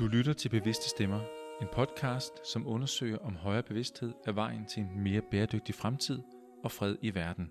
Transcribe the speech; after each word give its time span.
Du 0.00 0.06
lytter 0.06 0.32
til 0.32 0.48
Bevidste 0.48 0.88
Stemmer, 0.88 1.20
en 1.62 1.68
podcast, 1.72 2.32
som 2.52 2.66
undersøger 2.66 3.18
om 3.18 3.36
højere 3.36 3.62
bevidsthed 3.62 4.12
er 4.26 4.32
vejen 4.32 4.66
til 4.66 4.82
en 4.82 5.00
mere 5.02 5.22
bæredygtig 5.30 5.74
fremtid 5.74 6.18
og 6.64 6.72
fred 6.72 6.96
i 7.02 7.14
verden. 7.14 7.50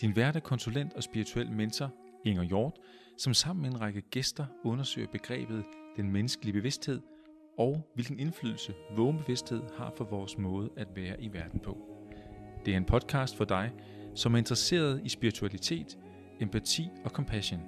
Din 0.00 0.16
vært 0.16 0.36
er 0.36 0.40
konsulent 0.40 0.92
og 0.92 1.02
spirituel 1.02 1.52
mentor, 1.52 1.90
Inger 2.24 2.42
Hjort, 2.42 2.78
som 3.18 3.34
sammen 3.34 3.62
med 3.62 3.70
en 3.70 3.80
række 3.80 4.00
gæster 4.00 4.46
undersøger 4.64 5.08
begrebet 5.12 5.64
den 5.96 6.12
menneskelige 6.12 6.52
bevidsthed 6.52 7.00
og 7.58 7.90
hvilken 7.94 8.18
indflydelse 8.18 8.74
vågen 8.96 9.18
bevidsthed 9.18 9.62
har 9.76 9.92
for 9.96 10.04
vores 10.04 10.38
måde 10.38 10.70
at 10.76 10.88
være 10.96 11.22
i 11.22 11.32
verden 11.32 11.60
på. 11.60 11.78
Det 12.64 12.72
er 12.72 12.76
en 12.76 12.84
podcast 12.84 13.36
for 13.36 13.44
dig, 13.44 13.72
som 14.14 14.34
er 14.34 14.38
interesseret 14.38 15.00
i 15.04 15.08
spiritualitet, 15.08 15.98
empati 16.40 16.88
og 17.04 17.10
compassion, 17.10 17.60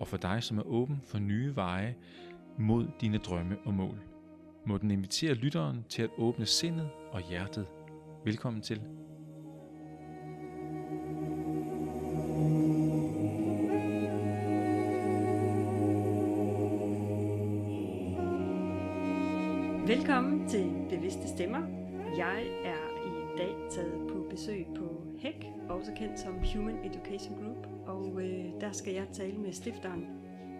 og 0.00 0.08
for 0.08 0.16
dig, 0.16 0.42
som 0.42 0.58
er 0.58 0.62
åben 0.62 1.00
for 1.06 1.18
nye 1.18 1.56
veje 1.56 1.96
mod 2.58 2.86
dine 3.00 3.18
drømme 3.18 3.56
og 3.64 3.74
mål. 3.74 4.00
Må 4.66 4.78
den 4.78 4.90
invitere 4.90 5.34
lytteren 5.34 5.84
til 5.88 6.02
at 6.02 6.10
åbne 6.18 6.46
sindet 6.46 6.90
og 7.12 7.20
hjertet. 7.28 7.66
Velkommen 8.24 8.62
til. 8.62 8.80
Velkommen 19.86 20.48
til 20.48 20.72
Bevidste 20.90 21.28
Stemmer. 21.28 21.62
Jeg 22.16 22.46
er 22.64 23.06
i 23.06 23.38
dag 23.38 23.54
taget 23.70 24.08
på 24.08 24.26
besøg 24.30 24.66
på 24.76 25.02
HEC, 25.18 25.46
også 25.68 25.92
kendt 25.96 26.20
som 26.20 26.34
Human 26.54 26.78
Education 26.84 27.34
Group, 27.34 27.66
og 27.86 28.22
øh, 28.22 28.60
der 28.60 28.72
skal 28.72 28.94
jeg 28.94 29.06
tale 29.12 29.38
med 29.38 29.52
stifteren 29.52 30.06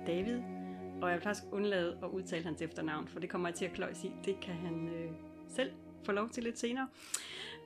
David. 0.06 0.57
Og 1.02 1.08
jeg 1.08 1.16
vil 1.16 1.22
faktisk 1.22 1.44
undlade 1.52 1.98
at 2.02 2.08
udtale 2.08 2.44
hans 2.44 2.62
efternavn, 2.62 3.08
for 3.08 3.20
det 3.20 3.30
kommer 3.30 3.48
jeg 3.48 3.54
til 3.54 3.64
at 3.64 3.72
kløjs 3.72 4.04
i. 4.04 4.12
Det 4.24 4.40
kan 4.40 4.54
han 4.54 4.88
øh, 4.88 5.10
selv 5.48 5.72
få 6.04 6.12
lov 6.12 6.28
til 6.28 6.42
lidt 6.42 6.58
senere. 6.58 6.88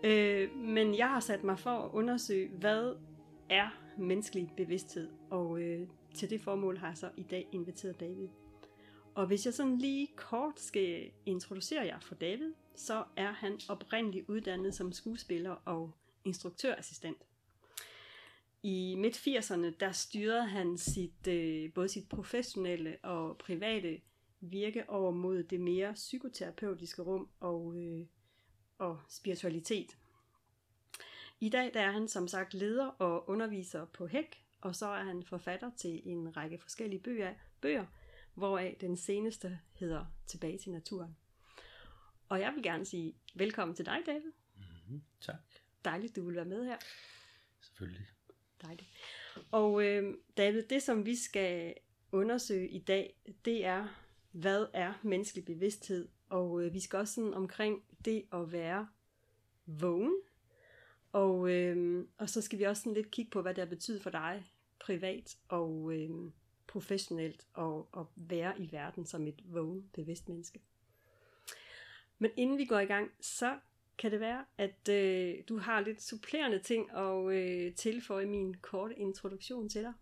Øh, 0.04 0.56
men 0.56 0.98
jeg 0.98 1.08
har 1.08 1.20
sat 1.20 1.44
mig 1.44 1.58
for 1.58 1.70
at 1.70 1.90
undersøge, 1.92 2.48
hvad 2.48 2.94
er 3.50 3.68
menneskelig 3.98 4.52
bevidsthed, 4.56 5.08
og 5.30 5.60
øh, 5.60 5.86
til 6.14 6.30
det 6.30 6.40
formål 6.40 6.78
har 6.78 6.88
jeg 6.88 6.96
så 6.96 7.10
i 7.16 7.22
dag 7.22 7.48
inviteret 7.52 8.00
David. 8.00 8.28
Og 9.14 9.26
hvis 9.26 9.46
jeg 9.46 9.54
sådan 9.54 9.78
lige 9.78 10.08
kort 10.16 10.60
skal 10.60 11.10
introducere 11.26 11.86
jer 11.86 12.00
for 12.00 12.14
David, 12.14 12.52
så 12.74 13.04
er 13.16 13.32
han 13.32 13.60
oprindeligt 13.68 14.28
uddannet 14.28 14.74
som 14.74 14.92
skuespiller 14.92 15.50
og 15.64 15.90
instruktørassistent. 16.24 17.16
I 18.62 18.94
midt-80'erne, 18.98 19.76
der 19.80 19.92
styrede 19.92 20.46
han 20.46 20.78
sit, 20.78 21.26
øh, 21.28 21.72
både 21.72 21.88
sit 21.88 22.08
professionelle 22.08 22.98
og 23.02 23.38
private 23.38 24.00
virke 24.40 24.90
over 24.90 25.10
mod 25.10 25.42
det 25.42 25.60
mere 25.60 25.92
psykoterapeutiske 25.94 27.02
rum 27.02 27.28
og, 27.40 27.76
øh, 27.76 28.06
og 28.78 29.00
spiritualitet. 29.08 29.98
I 31.40 31.48
dag 31.48 31.74
der 31.74 31.80
er 31.80 31.90
han 31.90 32.08
som 32.08 32.28
sagt 32.28 32.54
leder 32.54 32.86
og 32.86 33.28
underviser 33.28 33.84
på 33.84 34.06
HEC, 34.06 34.26
og 34.60 34.76
så 34.76 34.86
er 34.86 35.04
han 35.04 35.22
forfatter 35.22 35.70
til 35.76 36.02
en 36.04 36.36
række 36.36 36.58
forskellige 36.58 37.02
bøger, 37.02 37.34
bøger 37.60 37.86
hvoraf 38.34 38.76
den 38.80 38.96
seneste 38.96 39.58
hedder 39.72 40.04
Tilbage 40.26 40.58
til 40.58 40.72
naturen. 40.72 41.16
Og 42.28 42.40
jeg 42.40 42.52
vil 42.54 42.62
gerne 42.62 42.84
sige 42.84 43.14
velkommen 43.34 43.74
til 43.76 43.86
dig, 43.86 43.98
David. 44.06 44.32
Mm-hmm. 44.56 45.02
Tak. 45.20 45.36
Dejligt, 45.84 46.16
du 46.16 46.26
vil 46.26 46.34
være 46.34 46.44
med 46.44 46.64
her. 46.64 46.76
Selvfølgelig. 47.60 48.06
Dejligt. 48.62 48.90
Og 49.50 49.84
øh, 49.84 50.14
David, 50.36 50.62
det 50.62 50.82
som 50.82 51.06
vi 51.06 51.16
skal 51.16 51.74
undersøge 52.12 52.68
i 52.68 52.78
dag, 52.78 53.14
det 53.44 53.64
er, 53.64 53.88
hvad 54.32 54.66
er 54.72 54.92
menneskelig 55.02 55.44
bevidsthed? 55.44 56.08
Og 56.28 56.64
øh, 56.64 56.74
vi 56.74 56.80
skal 56.80 56.98
også 56.98 57.14
sådan 57.14 57.34
omkring 57.34 57.82
det 58.04 58.24
at 58.32 58.52
være 58.52 58.88
vågen. 59.66 60.16
Og, 61.12 61.50
øh, 61.50 62.06
og 62.18 62.28
så 62.28 62.40
skal 62.40 62.58
vi 62.58 62.64
også 62.64 62.82
sådan 62.82 62.94
lidt 62.94 63.10
kigge 63.10 63.30
på, 63.30 63.42
hvad 63.42 63.54
det 63.54 63.62
har 63.62 63.68
betydet 63.68 64.02
for 64.02 64.10
dig 64.10 64.44
privat 64.80 65.36
og 65.48 65.92
øh, 65.94 66.10
professionelt 66.66 67.46
og, 67.54 67.88
og 67.92 68.10
være 68.16 68.60
i 68.60 68.72
verden 68.72 69.06
som 69.06 69.26
et 69.26 69.42
vågen, 69.44 69.90
bevidst 69.94 70.28
menneske. 70.28 70.60
Men 72.18 72.30
inden 72.36 72.58
vi 72.58 72.64
går 72.64 72.78
i 72.78 72.84
gang, 72.84 73.10
så 73.20 73.58
kan 73.98 74.12
det 74.12 74.20
være, 74.20 74.44
at 74.58 74.88
øh, 74.88 75.34
du 75.48 75.58
har 75.58 75.80
lidt 75.80 76.02
supplerende 76.02 76.58
ting 76.58 76.90
at 76.90 77.32
øh, 77.32 77.74
tilføje 77.74 78.26
min 78.26 78.54
korte 78.54 78.94
introduktion 78.94 79.68
til 79.68 79.82
dig. 79.82 79.92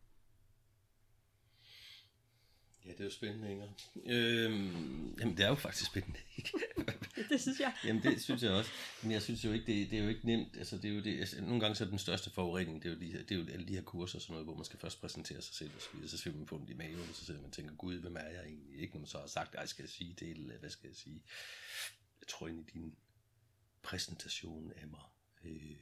Ja, 2.84 2.91
det 2.91 3.01
er 3.01 3.05
jo 3.05 3.11
spændende, 3.11 3.51
Inger. 3.51 3.69
Øhm, 4.06 5.15
jamen, 5.21 5.37
det 5.37 5.45
er 5.45 5.49
jo 5.49 5.55
faktisk 5.55 5.87
spændende, 5.87 6.19
ikke? 6.37 6.51
det 7.31 7.41
synes 7.41 7.61
jeg. 7.61 7.75
jamen, 7.84 8.03
det 8.03 8.23
synes 8.23 8.43
jeg 8.43 8.53
også. 8.53 8.71
Men 9.03 9.12
jeg 9.12 9.23
synes 9.23 9.45
jo 9.45 9.53
ikke, 9.53 9.67
det, 9.67 9.91
det 9.91 9.99
er 9.99 10.03
jo 10.03 10.09
ikke 10.09 10.27
nemt. 10.27 10.57
Altså, 10.57 10.77
det 10.77 10.91
er 10.91 10.95
jo 10.95 11.03
det, 11.03 11.19
altså, 11.21 11.43
nogle 11.43 11.61
gange 11.61 11.75
så 11.75 11.84
er 11.84 11.89
den 11.89 11.99
største 11.99 12.31
forurening, 12.31 12.83
det 12.83 12.89
er 12.89 12.95
jo, 12.95 13.01
de, 13.01 13.25
det 13.28 13.33
er 13.33 13.39
jo 13.39 13.53
alle 13.53 13.69
de 13.69 13.75
her 13.75 13.83
kurser 13.83 14.19
og 14.19 14.22
sådan 14.22 14.33
noget, 14.33 14.47
hvor 14.47 14.55
man 14.55 14.65
skal 14.65 14.78
først 14.78 15.01
præsentere 15.01 15.43
sig 15.43 15.55
selv, 15.55 15.71
og 15.77 15.83
så, 15.83 15.89
videre, 15.93 16.09
så 16.09 16.19
skal 16.19 16.34
man 16.34 16.47
få 16.47 16.59
dem 16.59 16.67
i 16.69 16.75
maven, 16.75 17.09
og 17.11 17.15
så 17.15 17.25
sidder 17.25 17.41
man 17.41 17.49
og 17.49 17.53
tænker, 17.53 17.75
gud, 17.75 18.01
hvem 18.01 18.17
er 18.17 18.28
jeg 18.28 18.45
egentlig? 18.45 18.81
Ikke 18.81 18.95
når 18.95 19.01
man 19.01 19.09
så 19.09 19.19
har 19.19 19.27
sagt, 19.27 19.55
ej, 19.55 19.67
skal 19.67 19.83
jeg 19.83 19.91
sige 19.91 20.17
det, 20.21 20.31
eller 20.31 20.59
hvad 20.59 20.71
skal 20.71 20.89
jeg 20.89 20.97
sige? 20.97 21.22
Jeg 22.21 22.28
tror 22.28 22.47
egentlig, 22.47 22.75
din 22.75 22.95
præsentation 23.83 24.73
af 24.73 24.87
mig 24.87 25.03
øh, 25.45 25.77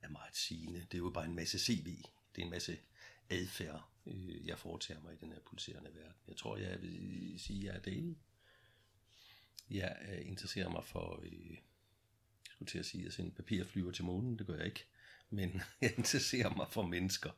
er 0.00 0.08
meget 0.08 0.36
sigende. 0.36 0.80
Det 0.80 0.94
er 0.94 0.98
jo 0.98 1.10
bare 1.10 1.24
en 1.24 1.34
masse 1.34 1.58
CV. 1.58 2.02
Det 2.34 2.42
er 2.42 2.44
en 2.44 2.50
masse 2.50 2.78
adfærd, 3.30 3.88
øh, 4.06 4.46
jeg 4.46 4.58
foretager 4.58 5.00
mig 5.00 5.14
i 5.14 5.16
den 5.20 5.32
her 5.32 5.40
pulserende 5.40 5.94
verden. 5.94 6.16
Jeg 6.28 6.36
tror, 6.36 6.56
jeg 6.56 6.82
vil 6.82 7.34
sige, 7.38 7.60
at 7.60 7.64
jeg 7.66 7.76
er 7.76 7.82
David. 7.82 8.14
Jeg 9.70 9.96
øh, 10.08 10.28
interesserer 10.28 10.68
mig 10.68 10.84
for, 10.84 11.20
øh, 11.22 11.50
jeg 11.50 11.62
skulle 12.50 12.70
til 12.70 12.78
at 12.78 12.86
sige, 12.86 13.06
at 13.06 13.12
sende 13.12 13.30
papirflyver 13.30 13.92
til 13.92 14.04
månen, 14.04 14.38
det 14.38 14.46
gør 14.46 14.56
jeg 14.56 14.66
ikke, 14.66 14.86
men 15.30 15.60
jeg 15.80 15.98
interesserer 15.98 16.54
mig 16.56 16.66
for 16.70 16.86
mennesker. 16.86 17.30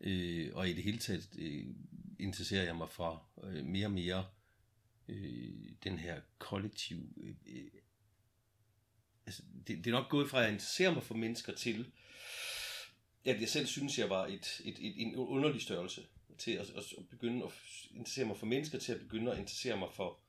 Øh, 0.00 0.50
og 0.54 0.68
i 0.68 0.72
det 0.72 0.84
hele 0.84 0.98
taget 0.98 1.28
øh, 1.38 1.66
interesserer 2.18 2.64
jeg 2.64 2.76
mig 2.76 2.90
for 2.90 3.26
øh, 3.42 3.64
mere 3.64 3.86
og 3.86 3.92
mere 3.92 4.26
øh, 5.08 5.72
den 5.84 5.98
her 5.98 6.20
kollektiv... 6.38 7.12
Øh, 7.46 7.66
altså, 9.26 9.42
det, 9.66 9.76
det 9.84 9.86
er 9.86 9.90
nok 9.90 10.10
gået 10.10 10.30
fra, 10.30 10.38
at 10.38 10.44
jeg 10.44 10.52
interesserer 10.52 10.94
mig 10.94 11.02
for 11.02 11.14
mennesker 11.14 11.54
til, 11.54 11.92
at 13.24 13.40
jeg 13.40 13.48
selv 13.48 13.66
synes, 13.66 13.98
jeg 13.98 14.10
var 14.10 14.26
et, 14.26 14.60
et, 14.64 14.78
et, 14.78 15.02
en 15.02 15.16
underlig 15.16 15.62
størrelse 15.62 16.06
til 16.38 16.50
at, 16.50 16.70
at, 16.70 16.84
begynde 17.10 17.44
at 17.44 17.52
interessere 17.90 18.26
mig 18.26 18.36
for 18.36 18.46
mennesker, 18.46 18.78
til 18.78 18.92
at 18.92 19.00
begynde 19.00 19.32
at 19.32 19.38
interessere 19.38 19.76
mig 19.76 19.88
for 19.92 20.20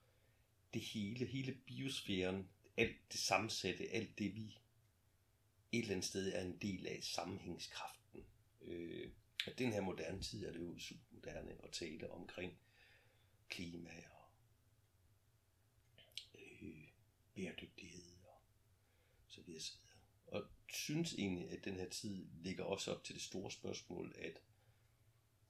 det 0.73 0.81
hele, 0.81 1.25
hele 1.25 1.51
biosfæren, 1.65 2.49
alt 2.77 2.95
det 3.11 3.19
sammensatte, 3.19 3.89
alt 3.89 4.19
det 4.19 4.35
vi 4.35 4.59
et 5.71 5.79
eller 5.79 5.91
andet 5.91 6.05
sted 6.05 6.33
er 6.33 6.41
en 6.41 6.57
del 6.61 6.87
af 6.87 6.99
sammenhængskraften. 7.01 8.25
Øh, 8.61 9.09
at 9.47 9.59
den 9.59 9.73
her 9.73 9.81
moderne 9.81 10.21
tid 10.21 10.45
er 10.45 10.51
det 10.51 10.59
jo 10.59 10.79
super 10.79 11.03
moderne 11.11 11.51
at 11.63 11.71
tale 11.71 12.11
omkring 12.11 12.57
klima 13.49 13.89
og 13.89 14.29
øh, 16.35 16.87
bæredygtighed 17.35 18.12
så 19.33 19.41
videre, 19.41 19.61
så 19.61 19.73
videre. 19.73 20.41
Og 20.41 20.49
synes 20.73 21.13
egentlig, 21.13 21.49
at 21.49 21.65
den 21.65 21.75
her 21.75 21.89
tid 21.89 22.25
ligger 22.41 22.63
også 22.63 22.91
op 22.91 23.03
til 23.03 23.15
det 23.15 23.23
store 23.23 23.51
spørgsmål, 23.51 24.15
at 24.17 24.41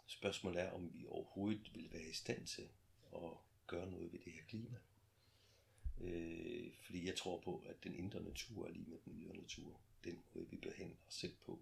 spørgsmålet 0.05 0.61
er, 0.61 0.71
om 0.71 0.93
vi 0.93 1.05
overhovedet 1.05 1.75
vil 1.75 1.91
være 1.91 2.09
i 2.09 2.13
stand 2.13 2.47
til 2.47 2.69
at 3.15 3.31
gøre 3.67 3.91
noget 3.91 4.11
ved 4.11 4.19
det 4.19 4.33
her 4.33 4.43
klima. 4.43 4.77
Øh, 6.01 6.73
fordi 6.73 7.05
jeg 7.05 7.15
tror 7.15 7.41
på, 7.41 7.59
at 7.59 7.83
den 7.83 7.95
indre 7.95 8.23
natur 8.23 8.67
er 8.67 8.71
lige 8.71 8.89
med 8.89 8.97
den 9.05 9.21
ydre 9.21 9.37
natur. 9.37 9.81
Den 10.03 10.23
måde, 10.33 10.49
vi 10.49 10.57
behandler 10.57 10.97
os 11.07 11.13
selv 11.13 11.35
på 11.45 11.59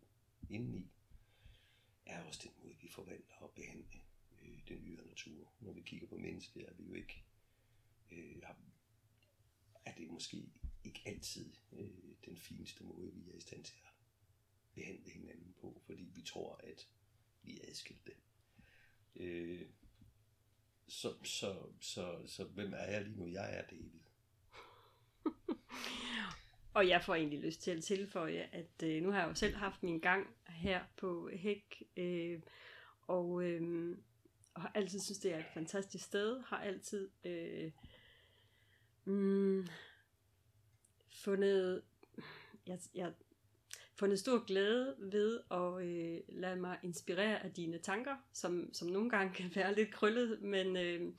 indeni, 0.49 0.91
er 2.05 2.23
også 2.23 2.39
den 2.43 2.51
måde, 2.63 2.75
vi 2.81 2.87
forvandler 2.87 3.35
og 3.35 3.51
behandler 3.55 3.99
øh, 4.41 4.59
den 4.67 4.87
ydre 4.87 5.05
natur. 5.05 5.53
Når 5.59 5.71
vi 5.71 5.81
kigger 5.81 6.07
på 6.07 6.17
mennesket, 6.17 6.69
er 6.69 6.73
vi 6.73 6.83
jo 6.83 6.93
ikke, 6.93 7.23
øh, 8.11 8.41
er 9.85 9.95
det 9.95 10.09
måske 10.09 10.49
ikke 10.83 11.01
altid 11.05 11.53
øh, 11.71 11.89
den 12.25 12.37
fineste 12.37 12.83
måde, 12.83 13.13
vi 13.13 13.29
er 13.29 13.35
i 13.35 13.41
stand 13.41 13.63
til 13.63 13.75
at 13.85 13.93
behandle 14.73 15.11
hinanden 15.11 15.53
på, 15.61 15.81
fordi 15.85 16.03
vi 16.15 16.21
tror, 16.21 16.61
at 16.63 16.87
vi 17.43 17.59
er 17.59 17.69
adskilte. 17.69 18.11
Øh, 19.15 19.61
så, 20.87 21.13
så, 21.23 21.55
så, 21.79 22.27
så 22.27 22.43
hvem 22.43 22.73
er 22.73 22.91
jeg 22.91 23.01
lige 23.03 23.17
nu? 23.17 23.27
Jeg 23.27 23.57
er 23.57 23.67
David. 23.67 23.99
Og 26.73 26.87
jeg 26.87 27.03
får 27.03 27.15
egentlig 27.15 27.39
lyst 27.39 27.61
til 27.61 27.71
at 27.71 27.83
tilføje, 27.83 28.49
at 28.51 28.83
øh, 28.83 29.03
nu 29.03 29.11
har 29.11 29.19
jeg 29.19 29.29
jo 29.29 29.35
selv 29.35 29.55
haft 29.55 29.83
min 29.83 29.99
gang 29.99 30.27
her 30.47 30.83
på 30.97 31.29
Hæk, 31.33 31.83
øh, 31.97 32.41
og, 33.07 33.43
øh, 33.43 33.97
og 34.53 34.61
har 34.61 34.71
altid 34.75 34.99
synes, 34.99 35.19
det 35.19 35.33
er 35.33 35.39
et 35.39 35.51
fantastisk 35.53 36.05
sted, 36.05 36.41
har 36.47 36.57
altid 36.57 37.09
øh, 37.23 37.71
mm, 39.05 39.67
fundet, 41.11 41.81
jeg, 42.67 42.79
jeg 42.95 43.13
fundet 43.95 44.19
stor 44.19 44.45
glæde 44.45 44.95
ved 44.99 45.39
at 45.51 45.85
øh, 45.85 46.19
lade 46.29 46.55
mig 46.55 46.77
inspirere 46.83 47.43
af 47.43 47.53
dine 47.53 47.77
tanker, 47.77 48.15
som, 48.33 48.73
som 48.73 48.87
nogle 48.87 49.09
gange 49.09 49.33
kan 49.33 49.51
være 49.55 49.75
lidt 49.75 49.91
krøllet, 49.91 50.41
men, 50.41 50.77
øh, 50.77 51.13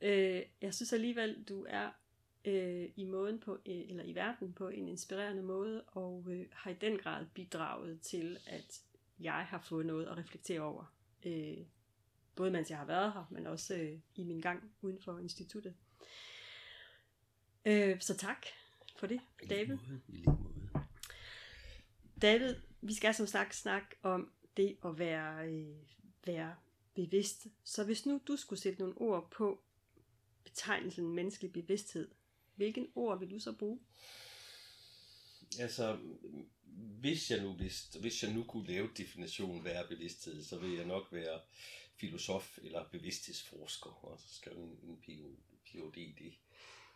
Øh, 0.00 0.42
jeg 0.60 0.74
synes 0.74 0.92
alligevel, 0.92 1.44
du 1.48 1.66
er 1.68 1.90
øh, 2.44 2.88
i 2.96 3.04
måden 3.04 3.40
på, 3.40 3.54
øh, 3.54 3.80
eller 3.88 4.04
i 4.04 4.14
verden 4.14 4.52
på 4.52 4.68
en 4.68 4.88
inspirerende 4.88 5.42
måde, 5.42 5.82
og 5.86 6.26
øh, 6.30 6.46
har 6.52 6.70
i 6.70 6.74
den 6.74 6.98
grad 6.98 7.26
bidraget 7.34 8.00
til, 8.00 8.38
at 8.46 8.80
jeg 9.20 9.46
har 9.46 9.60
fået 9.60 9.86
noget 9.86 10.06
at 10.06 10.16
reflektere 10.16 10.60
over. 10.60 10.94
Øh, 11.26 11.58
både 12.34 12.50
mens 12.50 12.70
jeg 12.70 12.78
har 12.78 12.84
været 12.84 13.12
her, 13.12 13.24
men 13.30 13.46
også 13.46 13.74
øh, 13.74 13.98
i 14.14 14.24
min 14.24 14.40
gang 14.40 14.72
uden 14.82 15.00
for 15.00 15.18
instituttet. 15.18 15.74
Øh, 17.64 18.00
så 18.00 18.16
tak 18.16 18.46
for 19.00 19.06
det, 19.06 19.20
David. 19.48 19.78
I 20.08 20.12
lige 20.12 20.24
måde. 20.24 20.84
David, 22.22 22.56
vi 22.80 22.94
skal 22.94 23.14
som 23.14 23.26
sagt 23.26 23.54
snakke 23.54 23.88
om 24.02 24.32
det 24.56 24.76
at 24.84 24.98
være, 24.98 25.48
øh, 25.48 25.76
være 26.26 26.54
bevidst. 26.94 27.46
Så 27.64 27.84
hvis 27.84 28.06
nu 28.06 28.20
du 28.28 28.36
skulle 28.36 28.60
sætte 28.60 28.78
nogle 28.78 28.94
ord 28.98 29.30
på 29.30 29.62
betegnelsen 30.44 31.14
menneskelig 31.14 31.52
bevidsthed, 31.52 32.08
hvilken 32.54 32.88
ord 32.94 33.18
vil 33.18 33.30
du 33.30 33.38
så 33.38 33.52
bruge? 33.52 33.80
Altså, 35.58 35.98
hvis 37.00 37.30
jeg 37.30 37.42
nu 37.42 37.52
vidste, 37.52 38.00
hvis 38.00 38.22
jeg 38.22 38.32
nu 38.32 38.44
kunne 38.44 38.66
lave 38.66 38.90
definitionen 38.96 39.64
være 39.64 39.88
bevidsthed, 39.88 40.44
så 40.44 40.58
vil 40.58 40.72
jeg 40.72 40.86
nok 40.86 41.08
være 41.12 41.40
filosof 41.96 42.58
eller 42.62 42.84
bevidsthedsforsker, 42.92 44.04
og 44.04 44.20
så 44.20 44.34
skrive 44.34 44.56
en, 44.56 44.78
en 44.82 45.36
PhD 45.64 45.96
i 45.96 46.14
det. 46.18 46.32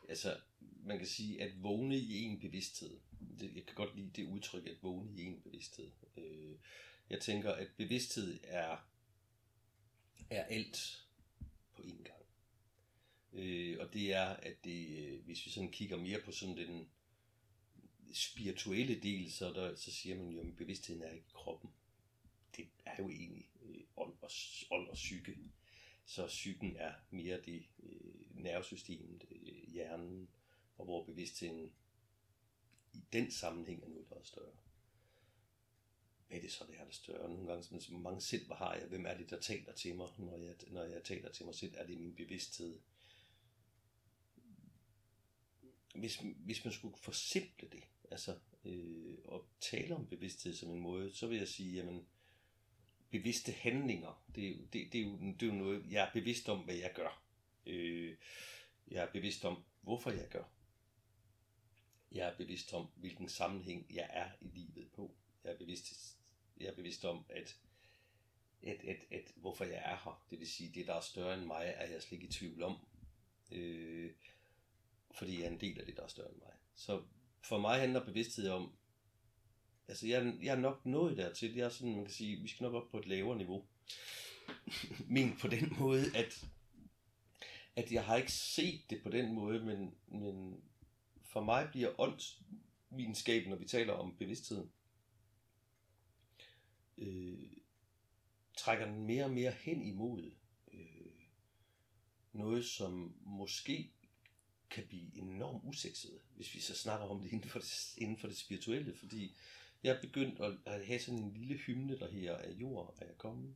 Altså, 0.08 0.40
man 0.60 0.98
kan 0.98 1.06
sige, 1.06 1.42
at 1.42 1.62
vågne 1.62 1.96
i 1.96 2.22
en 2.22 2.40
bevidsthed, 2.40 3.00
det, 3.40 3.54
jeg 3.54 3.66
kan 3.66 3.74
godt 3.74 3.96
lide 3.96 4.10
det 4.16 4.26
udtryk, 4.26 4.66
at 4.66 4.82
vågne 4.82 5.22
i 5.22 5.24
en 5.24 5.40
bevidsthed. 5.40 5.90
Øh, 6.16 6.54
jeg 7.10 7.20
tænker, 7.20 7.52
at 7.52 7.68
bevidsthed 7.76 8.40
er, 8.42 8.76
er 10.30 10.44
alt 10.44 11.06
på 11.72 11.82
én 11.82 12.02
gang. 12.02 12.24
Øh, 13.32 13.76
og 13.80 13.92
det 13.92 14.12
er, 14.12 14.24
at 14.26 14.64
det, 14.64 14.98
øh, 14.98 15.24
hvis 15.24 15.46
vi 15.46 15.50
sådan 15.50 15.72
kigger 15.72 15.96
mere 15.96 16.20
på 16.20 16.32
sådan 16.32 16.56
den 16.56 16.88
spirituelle 18.14 19.00
del, 19.00 19.32
så, 19.32 19.52
der, 19.52 19.76
så 19.76 19.92
siger 19.92 20.16
man 20.16 20.28
jo, 20.28 20.40
at 20.40 20.56
bevidstheden 20.56 21.02
er 21.02 21.10
ikke 21.10 21.32
kroppen. 21.32 21.70
Det 22.56 22.68
er 22.86 23.02
jo 23.02 23.10
egentlig 23.10 23.48
øh, 23.62 23.80
ånd, 23.96 24.14
og, 24.22 24.30
ånd 24.70 24.88
og 24.88 24.94
psyke. 24.94 25.36
Så 26.04 26.26
psyken 26.26 26.76
er 26.76 26.92
mere 27.10 27.40
det 27.40 27.66
øh, 27.82 28.42
nervesystemet, 28.42 29.24
øh, 29.30 29.63
hjernen, 29.74 30.28
og 30.78 30.84
hvor 30.84 31.04
bevidstheden 31.04 31.72
i 32.92 33.02
den 33.12 33.30
sammenhæng 33.30 33.84
er 33.84 33.88
noget, 33.88 34.08
der 34.10 34.16
er 34.16 34.22
større. 34.22 34.52
Hvad 36.28 36.38
er 36.38 36.42
det 36.42 36.52
så, 36.52 36.64
det 36.66 36.80
er 36.80 36.84
der 36.84 36.92
større? 36.92 37.28
Nogle 37.28 37.46
gange, 37.46 37.80
som 37.80 38.00
mange 38.00 38.20
selv, 38.20 38.46
hvad 38.46 38.56
har 38.56 38.74
jeg? 38.74 38.86
Hvem 38.86 39.06
er 39.06 39.16
det, 39.16 39.30
der 39.30 39.40
taler 39.40 39.72
til 39.72 39.94
mig, 39.94 40.08
når 40.18 40.36
jeg, 40.36 40.54
når 40.66 40.84
jeg 40.84 41.04
taler 41.04 41.32
til 41.32 41.46
mig 41.46 41.54
selv? 41.54 41.74
Er 41.76 41.86
det 41.86 42.00
min 42.00 42.14
bevidsthed? 42.14 42.78
Hvis, 45.94 46.20
hvis 46.36 46.64
man 46.64 46.72
skulle 46.74 46.96
forsimple 46.96 47.68
det, 47.68 47.82
altså 48.10 48.38
øh, 48.64 49.18
og 49.24 49.46
tale 49.60 49.94
om 49.94 50.06
bevidsthed 50.06 50.54
som 50.54 50.70
en 50.70 50.80
måde, 50.80 51.12
så 51.12 51.26
vil 51.26 51.38
jeg 51.38 51.48
sige, 51.48 51.74
jamen, 51.74 52.06
bevidste 53.10 53.52
handlinger, 53.52 54.24
det, 54.34 54.68
det, 54.72 54.92
det, 54.92 55.00
er 55.00 55.04
jo, 55.04 55.18
det 55.40 55.42
er 55.42 55.46
jo 55.46 55.52
noget, 55.52 55.86
jeg 55.90 56.08
er 56.08 56.12
bevidst 56.12 56.48
om, 56.48 56.58
hvad 56.58 56.74
jeg 56.74 56.92
gør. 56.94 57.22
Øh, 57.66 58.16
jeg 58.88 59.02
er 59.04 59.12
bevidst 59.12 59.44
om, 59.44 59.64
hvorfor 59.80 60.10
jeg 60.10 60.28
gør. 60.28 60.44
Jeg 62.12 62.28
er 62.28 62.36
bevidst 62.36 62.74
om, 62.74 62.88
hvilken 62.96 63.28
sammenhæng 63.28 63.86
jeg 63.94 64.10
er 64.12 64.30
i 64.40 64.46
livet 64.46 64.90
på. 64.92 65.16
Jeg 65.44 65.52
er 65.52 65.58
bevidst, 65.58 66.18
jeg 66.56 66.66
er 66.66 66.74
bevidst 66.74 67.04
om, 67.04 67.24
at, 67.28 67.56
at, 68.62 68.84
at, 68.84 68.96
at 69.10 69.32
hvorfor 69.36 69.64
jeg 69.64 69.82
er 69.84 69.96
her. 70.04 70.26
Det 70.30 70.38
vil 70.38 70.48
sige, 70.48 70.72
det 70.74 70.86
der 70.86 70.94
er 70.94 71.00
større 71.00 71.34
end 71.34 71.44
mig, 71.44 71.74
er 71.76 71.86
jeg 71.86 72.02
slet 72.02 72.12
ikke 72.12 72.26
i 72.26 72.30
tvivl 72.30 72.62
om. 72.62 72.86
Øh, 73.50 74.10
fordi 75.14 75.38
jeg 75.38 75.46
er 75.46 75.50
en 75.50 75.60
del 75.60 75.80
af 75.80 75.86
det, 75.86 75.96
der 75.96 76.02
er 76.02 76.08
større 76.08 76.30
end 76.30 76.38
mig. 76.38 76.52
Så 76.74 77.02
for 77.42 77.58
mig 77.58 77.80
handler 77.80 78.04
bevidsthed 78.04 78.48
om, 78.48 78.76
altså 79.88 80.06
jeg, 80.06 80.34
jeg 80.42 80.56
er 80.56 80.60
nok 80.60 80.86
nået 80.86 81.16
dertil, 81.16 81.54
jeg 81.54 81.64
er 81.64 81.68
sådan, 81.68 81.94
man 81.94 82.04
kan 82.04 82.14
sige, 82.14 82.42
vi 82.42 82.48
skal 82.48 82.64
nok 82.64 82.74
op 82.74 82.90
på 82.90 82.98
et 82.98 83.06
lavere 83.06 83.36
niveau. 83.36 83.66
Men 85.14 85.36
på 85.40 85.48
den 85.48 85.76
måde, 85.78 86.16
at, 86.16 86.46
at 87.76 87.92
jeg 87.92 88.04
har 88.04 88.16
ikke 88.16 88.32
set 88.32 88.90
det 88.90 89.02
på 89.02 89.08
den 89.08 89.34
måde, 89.34 89.64
men, 89.64 89.94
men 90.06 90.64
for 91.22 91.44
mig 91.44 91.68
bliver 91.70 92.00
åndsvidenskab, 92.00 93.46
når 93.46 93.56
vi 93.56 93.64
taler 93.64 93.92
om 93.92 94.16
bevidstheden, 94.16 94.70
øh, 96.98 97.52
trækker 98.56 98.86
den 98.86 99.06
mere 99.06 99.24
og 99.24 99.30
mere 99.30 99.50
hen 99.50 99.82
imod 99.82 100.30
øh, 100.72 101.12
noget, 102.32 102.64
som 102.64 103.14
måske 103.20 103.92
kan 104.70 104.86
blive 104.86 105.16
enormt 105.16 105.64
usekset, 105.64 106.20
hvis 106.36 106.54
vi 106.54 106.60
så 106.60 106.76
snakker 106.76 107.06
om 107.06 107.20
det 107.20 107.32
inden 107.32 107.48
for 107.48 107.58
det, 107.58 107.94
inden 107.96 108.18
for 108.18 108.28
det 108.28 108.36
spirituelle, 108.36 108.94
fordi 108.94 109.36
jeg 109.82 109.96
er 109.96 110.00
begyndt 110.00 110.40
at, 110.40 110.58
at 110.66 110.86
have 110.86 111.00
sådan 111.00 111.20
en 111.20 111.32
lille 111.32 111.56
hymne, 111.56 111.98
der 111.98 112.10
her 112.10 112.36
af 112.36 112.50
jord 112.50 112.94
er 113.00 113.06
jeg 113.06 113.18
kommet, 113.18 113.54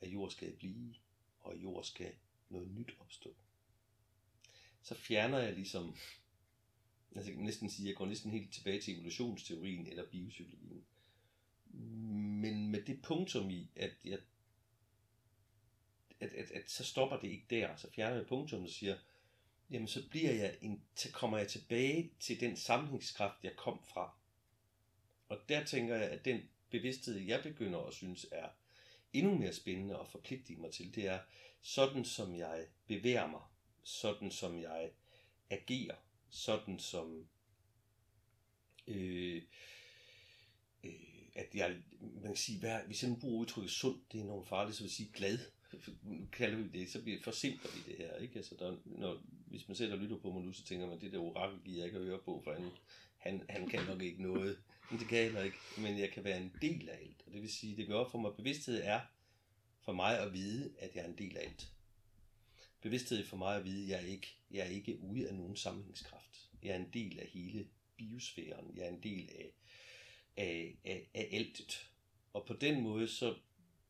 af 0.00 0.06
jord 0.06 0.30
skal 0.30 0.48
jeg 0.48 0.58
blive, 0.58 0.94
og 1.40 1.52
af 1.52 1.56
jord 1.56 1.84
skal 1.84 2.12
noget 2.48 2.70
nyt 2.70 2.96
opstå. 3.00 3.34
Så 4.82 4.94
fjerner 4.94 5.38
jeg 5.38 5.54
ligesom, 5.54 5.96
altså 7.14 7.30
jeg 7.30 7.36
kan 7.36 7.44
næsten 7.44 7.70
sige, 7.70 7.88
jeg 7.88 7.96
går 7.96 8.06
næsten 8.06 8.30
helt 8.30 8.52
tilbage 8.52 8.80
til 8.80 8.94
evolutionsteorien 8.94 9.86
eller 9.86 10.10
biopsykologien. 10.10 10.84
Men 12.40 12.70
med 12.70 12.82
det 12.82 13.02
punktum 13.02 13.50
i, 13.50 13.70
at 13.76 13.92
jeg 14.04 14.18
at, 16.20 16.32
at, 16.32 16.50
at 16.50 16.70
så 16.70 16.84
stopper 16.84 17.20
det 17.20 17.28
ikke 17.28 17.46
der, 17.50 17.76
så 17.76 17.90
fjerner 17.90 18.16
jeg 18.16 18.26
punktum 18.26 18.62
og 18.62 18.70
siger, 18.70 18.98
jamen 19.70 19.88
så 19.88 20.08
bliver 20.10 20.32
jeg 20.32 20.56
en, 20.60 20.82
så 20.94 21.12
kommer 21.12 21.38
jeg 21.38 21.48
tilbage 21.48 22.10
til 22.20 22.40
den 22.40 22.56
sammenhængskraft, 22.56 23.44
jeg 23.44 23.56
kom 23.56 23.84
fra. 23.84 24.14
Og 25.28 25.38
der 25.48 25.64
tænker 25.64 25.96
jeg, 25.96 26.10
at 26.10 26.24
den 26.24 26.48
bevidsthed, 26.70 27.18
jeg 27.18 27.42
begynder 27.42 27.78
at 27.78 27.94
synes 27.94 28.26
er 28.32 28.48
endnu 29.12 29.38
mere 29.38 29.52
spændende 29.52 29.98
at 29.98 30.08
forpligte 30.08 30.56
mig 30.56 30.72
til, 30.72 30.94
det 30.94 31.06
er 31.06 31.18
sådan, 31.62 32.04
som 32.04 32.36
jeg 32.36 32.66
bevæger 32.86 33.26
mig, 33.26 33.42
sådan 33.82 34.30
som 34.30 34.60
jeg 34.60 34.90
agerer, 35.50 35.96
sådan 36.30 36.78
som 36.78 37.28
øh, 38.86 39.42
øh, 40.84 40.92
at 41.34 41.54
jeg, 41.54 41.76
man 42.00 42.22
kan 42.22 42.36
sige, 42.36 42.58
hvad, 42.58 42.80
hvis 42.86 43.02
jeg 43.02 43.16
bruger 43.20 43.40
udtrykket 43.40 43.70
sund, 43.70 44.00
det 44.12 44.20
er 44.20 44.24
enormt 44.24 44.48
farligt, 44.48 44.76
så 44.76 44.82
vil 44.82 44.88
jeg 44.88 44.92
sige 44.92 45.10
glad, 45.12 45.38
nu 46.02 46.26
kalder 46.32 46.56
vi 46.56 46.80
det, 46.80 46.90
så 46.90 47.02
bliver 47.02 47.22
forsimpler 47.22 47.70
vi 47.70 47.92
det 47.92 47.98
her, 47.98 48.16
ikke? 48.16 48.36
Altså, 48.36 48.54
der, 48.58 48.76
når, 48.84 49.22
hvis 49.46 49.68
man 49.68 49.76
selv 49.76 49.92
og 49.92 49.98
lytter 49.98 50.16
på 50.16 50.32
mig 50.32 50.42
nu, 50.42 50.52
så 50.52 50.64
tænker 50.64 50.86
man, 50.86 51.00
det 51.00 51.12
der 51.12 51.18
orakel 51.18 51.60
giver 51.64 51.76
jeg 51.76 51.86
ikke 51.86 51.98
at 51.98 52.04
høre 52.04 52.18
på, 52.18 52.40
for 52.44 52.52
han, 52.52 52.70
han, 53.18 53.42
han 53.48 53.68
kan 53.68 53.86
nok 53.86 54.02
ikke 54.02 54.22
noget. 54.22 54.58
Men 54.90 55.00
det 55.00 55.08
kan 55.08 55.18
jeg 55.18 55.24
heller 55.24 55.42
ikke. 55.42 55.58
Men 55.78 55.98
jeg 55.98 56.10
kan 56.10 56.24
være 56.24 56.40
en 56.40 56.52
del 56.62 56.88
af 56.88 56.96
alt. 56.96 57.22
Og 57.26 57.32
det 57.32 57.42
vil 57.42 57.52
sige, 57.52 57.76
det 57.76 57.86
gør 57.86 57.94
op 57.94 58.10
for 58.10 58.18
mig, 58.18 58.32
bevidsthed 58.36 58.82
er 58.84 59.00
for 59.80 59.92
mig 59.92 60.18
at 60.18 60.32
vide, 60.32 60.74
at 60.78 60.94
jeg 60.94 61.02
er 61.02 61.08
en 61.08 61.18
del 61.18 61.36
af 61.36 61.42
alt. 61.42 61.72
Bevidsthed 62.80 63.26
for 63.26 63.36
mig 63.36 63.56
at 63.56 63.64
vide, 63.64 63.82
at 63.82 63.88
jeg 63.88 64.08
er 64.08 64.12
ikke, 64.12 64.36
jeg 64.50 64.66
er 64.66 64.70
ikke 64.70 64.98
ude 65.00 65.28
af 65.28 65.34
nogen 65.34 65.56
sammenhængskraft. 65.56 66.50
Jeg 66.62 66.70
er 66.70 66.76
en 66.76 66.90
del 66.92 67.20
af 67.20 67.26
hele 67.26 67.68
biosfæren. 67.96 68.76
Jeg 68.76 68.84
er 68.84 68.88
en 68.88 69.02
del 69.02 69.30
af, 69.38 69.52
af, 70.36 70.78
af, 70.84 71.10
af 71.14 71.28
altet. 71.32 71.90
Og 72.32 72.46
på 72.46 72.54
den 72.54 72.82
måde, 72.82 73.08
så, 73.08 73.34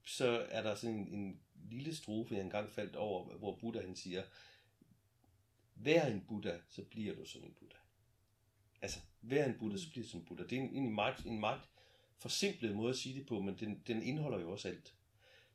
så 0.04 0.46
er 0.50 0.62
der 0.62 0.74
sådan 0.74 0.96
en, 0.96 1.08
en 1.08 1.40
lille 1.70 1.94
strofe, 1.94 2.34
jeg 2.34 2.44
engang 2.44 2.72
faldt 2.72 2.96
over, 2.96 3.36
hvor 3.36 3.56
Buddha 3.56 3.80
han 3.80 3.96
siger, 3.96 4.22
vær 5.74 6.06
en 6.06 6.24
Buddha, 6.28 6.58
så 6.68 6.84
bliver 6.84 7.14
du 7.14 7.24
sådan 7.24 7.48
en 7.48 7.54
Buddha. 7.54 7.78
Altså, 8.82 9.00
vær 9.30 9.44
en 9.44 9.58
Buddha, 9.58 9.78
så 9.78 9.90
bliver 9.90 10.06
sådan 10.06 10.20
en 10.20 10.26
Buddha. 10.26 10.44
Det 10.44 10.58
er 10.58 10.62
en, 10.62 10.74
en, 10.74 10.94
meget, 10.94 11.24
en 11.24 11.40
meget 11.40 11.60
forsimplet 12.18 12.76
måde 12.76 12.90
at 12.90 12.96
sige 12.96 13.18
det 13.18 13.26
på, 13.26 13.40
men 13.40 13.58
den, 13.58 13.82
den 13.86 14.02
indeholder 14.02 14.40
jo 14.40 14.52
også 14.52 14.68
alt. 14.68 14.94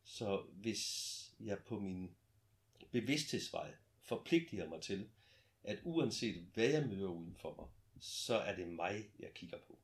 Så 0.04 0.44
hvis 0.54 1.12
jeg 1.40 1.58
på 1.60 1.80
min 1.80 2.12
bevidsthedsvej 2.92 3.74
forpligter 4.02 4.70
mig 4.70 4.82
til, 4.82 5.10
at 5.64 5.80
uanset 5.84 6.46
hvad 6.54 6.70
jeg 6.70 6.88
møder 6.88 7.10
uden 7.10 7.36
for 7.36 7.56
mig, 7.56 7.68
så 8.00 8.36
er 8.36 8.56
det 8.56 8.68
mig, 8.68 9.10
jeg 9.20 9.34
kigger 9.34 9.58
på. 9.68 9.80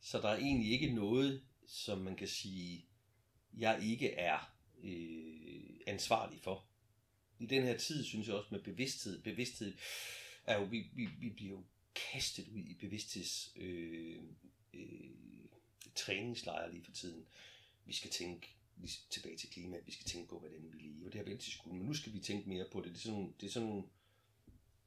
Så 0.00 0.20
der 0.20 0.28
er 0.28 0.36
egentlig 0.36 0.70
ikke 0.70 0.94
noget, 0.94 1.42
som 1.66 1.98
man 1.98 2.16
kan 2.16 2.28
sige, 2.28 2.86
jeg 3.54 3.84
ikke 3.84 4.12
er 4.12 4.54
øh, 4.82 5.80
ansvarlig 5.86 6.40
for. 6.40 6.66
I 7.38 7.46
den 7.46 7.62
her 7.62 7.78
tid, 7.78 8.04
synes 8.04 8.28
jeg 8.28 8.36
også 8.36 8.48
med 8.54 8.62
bevidsthed, 8.62 9.22
bevidsthed 9.22 9.76
er 10.44 10.58
jo, 10.58 10.64
vi, 10.64 10.86
vi, 10.94 11.06
vi 11.20 11.30
bliver 11.30 11.50
jo 11.50 11.64
kastet 11.94 12.48
ud 12.48 12.64
i 12.64 12.74
bevidstheds 12.74 13.52
øh, 13.56 14.22
øh, 14.74 15.10
træningslejre 15.94 16.72
lige 16.72 16.84
for 16.84 16.92
tiden. 16.92 17.26
Vi 17.84 17.92
skal 17.92 18.10
tænke 18.10 18.56
tilbage 19.10 19.36
til 19.36 19.50
klima, 19.50 19.76
vi 19.86 19.92
skal 19.92 20.06
tænke 20.06 20.28
på, 20.28 20.38
hvordan 20.38 20.72
vi 20.72 20.78
lever. 20.78 21.10
Det 21.10 21.14
har 21.14 21.24
vi 21.24 21.30
altid 21.30 21.52
skulle, 21.52 21.76
men 21.76 21.86
nu 21.86 21.94
skal 21.94 22.12
vi 22.12 22.18
tænke 22.18 22.48
mere 22.48 22.66
på 22.72 22.80
det. 22.80 22.88
Det 22.88 22.96
er 22.96 23.00
sådan, 23.00 23.34
det 23.40 23.46
er 23.46 23.50
sådan 23.50 23.84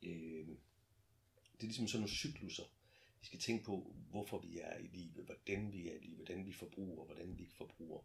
øh, 0.01 0.47
det 1.55 1.63
er 1.63 1.67
ligesom 1.67 1.87
sådan 1.87 1.99
nogle 1.99 2.15
cykluser. 2.15 2.63
Vi 3.19 3.25
skal 3.25 3.39
tænke 3.39 3.63
på, 3.63 3.95
hvorfor 4.09 4.39
vi 4.39 4.59
er 4.59 4.77
i 4.77 4.87
livet, 4.87 5.25
hvordan 5.25 5.73
vi 5.73 5.87
er 5.87 5.93
i 5.93 5.99
livet, 5.99 6.15
hvordan 6.15 6.45
vi 6.45 6.53
forbruger, 6.53 7.05
hvordan 7.05 7.37
vi 7.37 7.43
ikke 7.43 7.55
forbruger. 7.55 8.01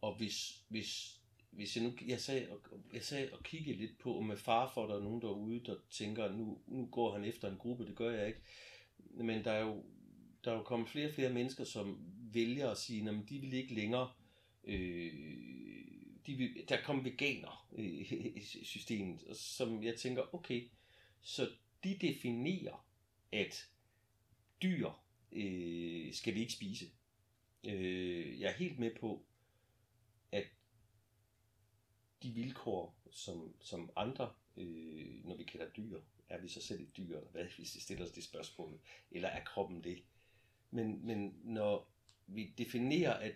Og 0.00 0.16
hvis, 0.16 0.62
hvis, 0.68 1.20
hvis 1.56 1.76
jeg 1.76 1.84
nu, 1.84 1.92
jeg 2.06 2.20
sagde, 2.20 2.48
jeg 2.92 3.02
sagde 3.02 3.24
at 3.32 3.42
kigge 3.42 3.72
lidt 3.72 3.98
på, 3.98 4.20
med 4.20 4.36
far 4.36 4.70
for, 4.74 4.86
der 4.86 4.96
er 4.96 5.02
nogen 5.02 5.22
derude, 5.22 5.60
der 5.66 5.76
tænker, 5.90 6.32
nu, 6.32 6.58
nu 6.66 6.86
går 6.86 7.12
han 7.12 7.24
efter 7.24 7.50
en 7.50 7.58
gruppe, 7.58 7.86
det 7.86 7.96
gør 7.96 8.10
jeg 8.10 8.26
ikke. 8.26 8.40
Men 8.98 9.44
der 9.44 9.52
er 9.52 9.64
jo, 9.64 9.84
der 10.44 10.52
er 10.52 10.56
jo 10.56 10.62
kommet 10.62 10.88
flere 10.88 11.08
og 11.08 11.14
flere 11.14 11.32
mennesker, 11.32 11.64
som 11.64 11.98
vælger 12.32 12.70
at 12.70 12.78
sige, 12.78 13.08
at 13.08 13.14
de 13.28 13.38
vil 13.38 13.52
ikke 13.52 13.74
længere, 13.74 14.10
øh, 14.64 15.12
de 16.26 16.34
vil, 16.34 16.64
der 16.68 16.82
kommer 16.82 17.02
veganer 17.02 17.68
øh, 17.76 18.12
i 18.36 18.42
systemet, 18.62 19.36
som 19.36 19.82
jeg 19.82 19.96
tænker, 19.96 20.34
okay, 20.34 20.68
så 21.22 21.50
de 21.84 21.96
definerer, 22.00 22.86
at 23.32 23.68
dyr 24.62 24.90
øh, 25.32 26.12
skal 26.12 26.34
vi 26.34 26.40
ikke 26.40 26.52
spise. 26.52 26.86
Øh, 27.64 28.40
jeg 28.40 28.50
er 28.50 28.56
helt 28.56 28.78
med 28.78 28.90
på, 29.00 29.26
de 32.24 32.30
vilkår, 32.30 32.96
som, 33.10 33.54
som 33.60 33.90
andre, 33.96 34.32
øh, 34.56 35.24
når 35.24 35.36
vi 35.36 35.44
kalder 35.44 35.66
dyr, 35.76 36.00
er 36.28 36.40
vi 36.40 36.48
så 36.48 36.62
selv 36.62 36.80
et 36.80 36.96
dyr, 36.96 37.20
hvad, 37.32 37.44
hvis 37.56 37.74
vi 37.74 37.80
stiller 37.80 38.04
os 38.04 38.12
det 38.12 38.24
spørgsmål, 38.24 38.80
eller 39.10 39.28
er 39.28 39.44
kroppen 39.44 39.84
det? 39.84 40.02
Men, 40.70 41.06
men 41.06 41.34
når 41.44 41.90
vi 42.26 42.54
definerer, 42.58 43.14
at, 43.14 43.34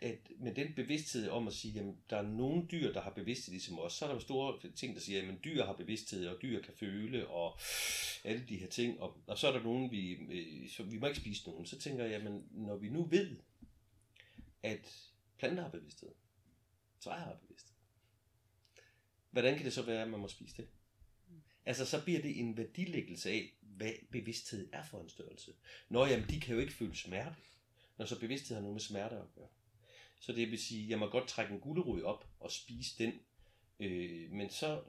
at 0.00 0.18
med 0.38 0.54
den 0.54 0.74
bevidsthed 0.74 1.28
om 1.28 1.48
at 1.48 1.54
sige, 1.54 1.80
at 1.80 1.94
der 2.10 2.16
er 2.16 2.22
nogle 2.22 2.66
dyr, 2.70 2.92
der 2.92 3.00
har 3.00 3.10
bevidsthed 3.10 3.52
ligesom 3.52 3.78
os, 3.78 3.92
så 3.92 4.04
er 4.04 4.08
der 4.08 4.14
jo 4.14 4.20
store 4.20 4.72
ting, 4.72 4.94
der 4.94 5.00
siger, 5.00 5.32
at 5.32 5.44
dyr 5.44 5.64
har 5.64 5.72
bevidsthed, 5.72 6.26
og 6.26 6.42
dyr 6.42 6.62
kan 6.62 6.74
føle, 6.74 7.28
og 7.28 7.58
alle 8.24 8.44
de 8.48 8.56
her 8.56 8.68
ting, 8.68 9.00
og, 9.00 9.16
og 9.26 9.38
så 9.38 9.48
er 9.48 9.52
der 9.52 9.62
nogen, 9.62 9.90
vi, 9.90 10.12
øh, 10.12 10.70
så 10.70 10.82
vi 10.82 10.98
må 10.98 11.06
ikke 11.06 11.20
spise 11.20 11.48
nogen. 11.48 11.66
Så 11.66 11.78
tænker 11.78 12.04
jeg, 12.04 12.12
jamen, 12.12 12.48
når 12.50 12.76
vi 12.76 12.88
nu 12.88 13.04
ved, 13.04 13.36
at 14.62 15.10
planter 15.38 15.62
har 15.62 15.70
bevidsthed, 15.70 16.10
træer 17.00 17.24
har 17.24 17.38
bevidsthed, 17.42 17.75
hvordan 19.36 19.56
kan 19.56 19.64
det 19.64 19.72
så 19.72 19.82
være, 19.82 20.02
at 20.02 20.08
man 20.08 20.20
må 20.20 20.28
spise 20.28 20.56
det? 20.56 20.68
Altså, 21.66 21.86
så 21.86 22.04
bliver 22.04 22.22
det 22.22 22.40
en 22.40 22.56
værdilæggelse 22.56 23.30
af, 23.30 23.52
hvad 23.60 23.92
bevidsthed 24.10 24.68
er 24.72 24.84
for 24.84 25.00
en 25.00 25.08
størrelse. 25.08 25.52
Nå, 25.88 26.06
jamen, 26.06 26.28
de 26.28 26.40
kan 26.40 26.54
jo 26.54 26.60
ikke 26.60 26.72
føle 26.72 26.96
smerte, 26.96 27.36
når 27.98 28.06
så 28.06 28.20
bevidsthed 28.20 28.56
har 28.56 28.62
noget 28.62 28.74
med 28.74 28.80
smerte 28.80 29.16
at 29.16 29.34
gøre. 29.34 29.48
Så 30.20 30.32
det 30.32 30.50
vil 30.50 30.58
sige, 30.58 30.88
jeg 30.88 30.98
må 30.98 31.06
godt 31.06 31.28
trække 31.28 31.54
en 31.54 31.60
gulerod 31.60 32.02
op 32.02 32.26
og 32.40 32.52
spise 32.52 32.98
den, 32.98 33.12
øh, 33.80 34.30
men 34.30 34.50
så, 34.50 34.82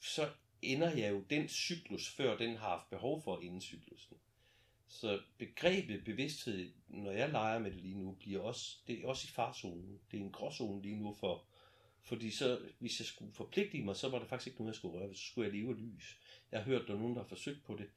så 0.00 0.30
ender 0.62 0.96
jeg 0.96 1.10
jo 1.10 1.24
den 1.30 1.48
cyklus, 1.48 2.08
før 2.08 2.36
den 2.36 2.56
har 2.56 2.68
haft 2.68 2.90
behov 2.90 3.22
for 3.22 3.36
at 3.36 3.44
ende 3.44 3.60
cyklusen. 3.60 4.16
Så 4.88 5.20
begrebet 5.38 6.04
bevidsthed, 6.04 6.72
når 6.88 7.10
jeg 7.10 7.28
leger 7.28 7.58
med 7.58 7.70
det 7.70 7.80
lige 7.80 7.98
nu, 7.98 8.12
bliver 8.12 8.42
også, 8.42 8.76
det 8.86 9.00
er 9.00 9.06
også 9.06 9.26
i 9.28 9.34
farzonen. 9.34 10.00
Det 10.10 10.16
er 10.16 10.22
en 10.22 10.32
gråzone 10.32 10.82
lige 10.82 10.96
nu 10.96 11.14
for, 11.14 11.47
fordi 12.02 12.30
så, 12.30 12.60
hvis 12.78 13.00
jeg 13.00 13.06
skulle 13.06 13.32
forpligte 13.32 13.78
mig, 13.78 13.96
så 13.96 14.08
var 14.08 14.18
det 14.18 14.28
faktisk 14.28 14.46
ikke 14.46 14.58
noget, 14.58 14.72
jeg 14.72 14.76
skulle 14.76 14.98
røre 14.98 15.14
Så 15.14 15.26
skulle 15.26 15.46
jeg 15.46 15.58
leve 15.58 15.70
af 15.70 15.80
lys. 15.80 16.18
Jeg 16.52 16.60
har 16.60 16.64
hørt, 16.64 16.82
at 16.82 16.88
der 16.88 16.94
er 16.94 16.98
nogen, 16.98 17.14
der 17.14 17.22
har 17.22 17.28
forsøgt 17.28 17.64
på 17.64 17.76
det. 17.76 17.90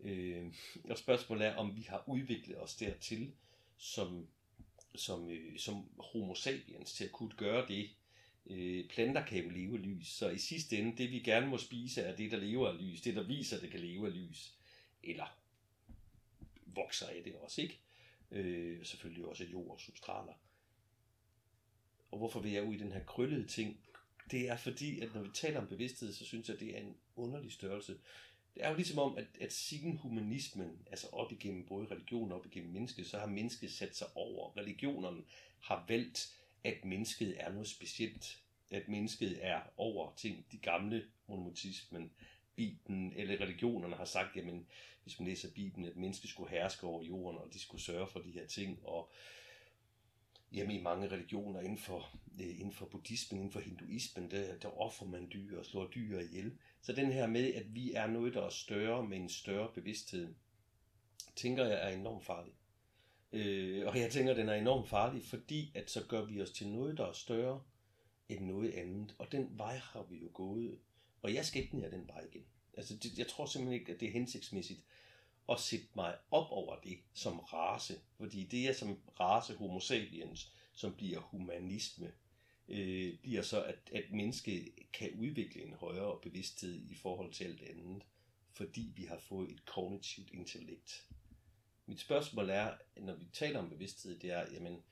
Øh, 0.00 0.52
og 0.84 0.98
spørgsmålet 0.98 1.46
er, 1.46 1.56
om 1.56 1.76
vi 1.76 1.82
har 1.82 2.04
udviklet 2.06 2.62
os 2.62 2.76
dertil, 2.76 3.32
som, 3.76 4.28
som, 4.94 5.30
øh, 5.30 5.58
som 5.58 5.90
homo 5.98 6.34
sapiens, 6.34 6.92
til 6.92 7.04
at 7.04 7.12
kunne 7.12 7.32
gøre 7.36 7.68
det. 7.68 7.90
Øh, 8.46 8.88
planter 8.88 9.26
kan 9.26 9.44
jo 9.44 9.50
leve 9.50 9.78
af 9.78 9.82
lys, 9.82 10.08
så 10.08 10.30
i 10.30 10.38
sidste 10.38 10.76
ende, 10.76 10.96
det 10.96 11.10
vi 11.10 11.18
gerne 11.18 11.46
må 11.46 11.58
spise, 11.58 12.00
er 12.00 12.16
det, 12.16 12.30
der 12.30 12.36
lever 12.36 12.68
af 12.68 12.78
lys. 12.78 13.00
Det, 13.00 13.16
der 13.16 13.22
viser, 13.22 13.56
at 13.56 13.62
det 13.62 13.70
kan 13.70 13.80
leve 13.80 14.06
af 14.06 14.14
lys. 14.14 14.54
Eller 15.02 15.38
vokser 16.66 17.06
af 17.06 17.22
det 17.24 17.34
også, 17.34 17.62
ikke? 17.62 17.80
Øh, 18.30 18.86
selvfølgelig 18.86 19.24
også 19.26 19.44
jord 19.44 19.70
og 19.70 19.80
substraler. 19.80 20.32
Og 22.14 22.18
hvorfor 22.18 22.40
vil 22.40 22.52
jeg 22.52 22.62
ud 22.62 22.74
i 22.74 22.78
den 22.78 22.92
her 22.92 23.04
krøllede 23.04 23.46
ting? 23.46 23.80
Det 24.30 24.48
er 24.48 24.56
fordi, 24.56 25.00
at 25.00 25.14
når 25.14 25.22
vi 25.22 25.28
taler 25.34 25.60
om 25.60 25.66
bevidsthed, 25.66 26.12
så 26.12 26.24
synes 26.24 26.48
jeg, 26.48 26.54
at 26.54 26.60
det 26.60 26.76
er 26.76 26.80
en 26.80 26.96
underlig 27.16 27.52
størrelse. 27.52 27.92
Det 28.54 28.64
er 28.64 28.70
jo 28.70 28.76
ligesom 28.76 28.98
om, 28.98 29.16
at, 29.16 29.26
at 29.40 29.52
siden 29.52 29.96
humanismen, 29.96 30.78
altså 30.90 31.06
op 31.12 31.32
igennem 31.32 31.66
både 31.66 31.86
religion 31.86 32.32
og 32.32 32.38
op 32.38 32.46
igennem 32.46 32.72
mennesket, 32.72 33.06
så 33.06 33.18
har 33.18 33.26
mennesket 33.26 33.72
sat 33.72 33.96
sig 33.96 34.06
over. 34.14 34.56
Religionerne 34.56 35.22
har 35.60 35.84
valgt, 35.88 36.36
at 36.64 36.84
mennesket 36.84 37.34
er 37.38 37.52
noget 37.52 37.68
specielt. 37.68 38.38
At 38.70 38.88
mennesket 38.88 39.38
er 39.40 39.60
over 39.76 40.14
ting. 40.16 40.46
De 40.52 40.58
gamle 40.58 41.04
monomotismen, 41.26 42.10
Bibelen 42.56 43.12
eller 43.16 43.40
religionerne 43.40 43.96
har 43.96 44.04
sagt, 44.04 44.36
jamen, 44.36 44.66
hvis 45.02 45.18
man 45.18 45.28
læser 45.28 45.50
Bibelen, 45.54 45.86
at 45.86 45.96
mennesket 45.96 46.30
skulle 46.30 46.50
herske 46.50 46.86
over 46.86 47.02
jorden, 47.02 47.38
og 47.38 47.48
de 47.52 47.60
skulle 47.60 47.82
sørge 47.82 48.06
for 48.06 48.20
de 48.20 48.30
her 48.30 48.46
ting, 48.46 48.80
og 48.84 49.12
jamen, 50.54 50.76
i 50.76 50.82
mange 50.82 51.10
religioner 51.10 51.60
inden 51.60 51.78
for, 51.78 52.18
øh, 52.40 52.60
inden 52.60 52.72
for 52.72 52.86
buddhismen, 52.86 53.40
inden 53.40 53.52
for 53.52 53.60
hinduismen, 53.60 54.30
der, 54.30 54.58
der 54.58 54.68
offrer 54.80 55.06
man 55.06 55.30
dyr 55.32 55.58
og 55.58 55.66
slår 55.66 55.86
dyr 55.86 56.18
ihjel. 56.18 56.58
Så 56.82 56.92
den 56.92 57.12
her 57.12 57.26
med, 57.26 57.54
at 57.54 57.74
vi 57.74 57.92
er 57.92 58.06
noget, 58.06 58.34
der 58.34 58.42
er 58.42 58.50
større 58.50 59.08
med 59.08 59.16
en 59.16 59.28
større 59.28 59.70
bevidsthed, 59.74 60.34
tænker 61.36 61.64
jeg 61.64 61.90
er 61.90 61.96
enormt 61.96 62.24
farlig. 62.24 62.52
Øh, 63.32 63.86
og 63.86 63.98
jeg 63.98 64.10
tænker, 64.10 64.30
at 64.30 64.36
den 64.36 64.48
er 64.48 64.54
enormt 64.54 64.88
farlig, 64.88 65.24
fordi 65.24 65.72
at 65.74 65.90
så 65.90 66.04
gør 66.08 66.24
vi 66.24 66.42
os 66.42 66.50
til 66.50 66.68
noget, 66.68 66.98
der 66.98 67.06
er 67.06 67.12
større 67.12 67.62
end 68.28 68.44
noget 68.44 68.70
andet. 68.70 69.14
Og 69.18 69.32
den 69.32 69.58
vej 69.58 69.76
har 69.76 70.06
vi 70.10 70.16
jo 70.16 70.30
gået. 70.34 70.78
Og 71.22 71.34
jeg 71.34 71.44
skal 71.44 71.62
ikke 71.62 71.76
ned 71.76 71.90
den 71.90 72.08
vej 72.08 72.24
igen. 72.32 72.44
Altså, 72.76 72.96
det, 72.96 73.18
jeg 73.18 73.26
tror 73.26 73.46
simpelthen 73.46 73.80
ikke, 73.80 73.92
at 73.92 74.00
det 74.00 74.08
er 74.08 74.12
hensigtsmæssigt 74.12 74.80
at 75.48 75.60
sætte 75.60 75.86
mig 75.96 76.16
op 76.30 76.50
over 76.50 76.76
det 76.80 76.98
som 77.14 77.38
race. 77.38 78.00
Fordi 78.16 78.44
det 78.44 78.68
er 78.68 78.72
som 78.72 78.98
race 79.20 79.54
homo 79.54 79.80
sapiens, 79.80 80.52
som 80.72 80.94
bliver 80.94 81.20
humanisme, 81.20 82.12
øh, 82.68 83.18
bliver 83.22 83.42
så, 83.42 83.62
at, 83.62 83.78
at 83.92 84.04
mennesket 84.10 84.68
kan 84.92 85.10
udvikle 85.18 85.62
en 85.62 85.74
højere 85.74 86.18
bevidsthed 86.22 86.82
i 86.90 86.94
forhold 86.94 87.32
til 87.32 87.44
alt 87.44 87.62
andet, 87.62 88.02
fordi 88.52 88.92
vi 88.96 89.04
har 89.04 89.18
fået 89.18 89.50
et 89.50 89.64
kognitivt 89.64 90.30
intellekt. 90.30 91.06
Mit 91.86 92.00
spørgsmål 92.00 92.50
er, 92.50 92.74
når 92.96 93.14
vi 93.14 93.24
taler 93.32 93.58
om 93.58 93.68
bevidsthed, 93.68 94.18
det 94.18 94.30
er, 94.30 94.52
jamen, 94.52 94.82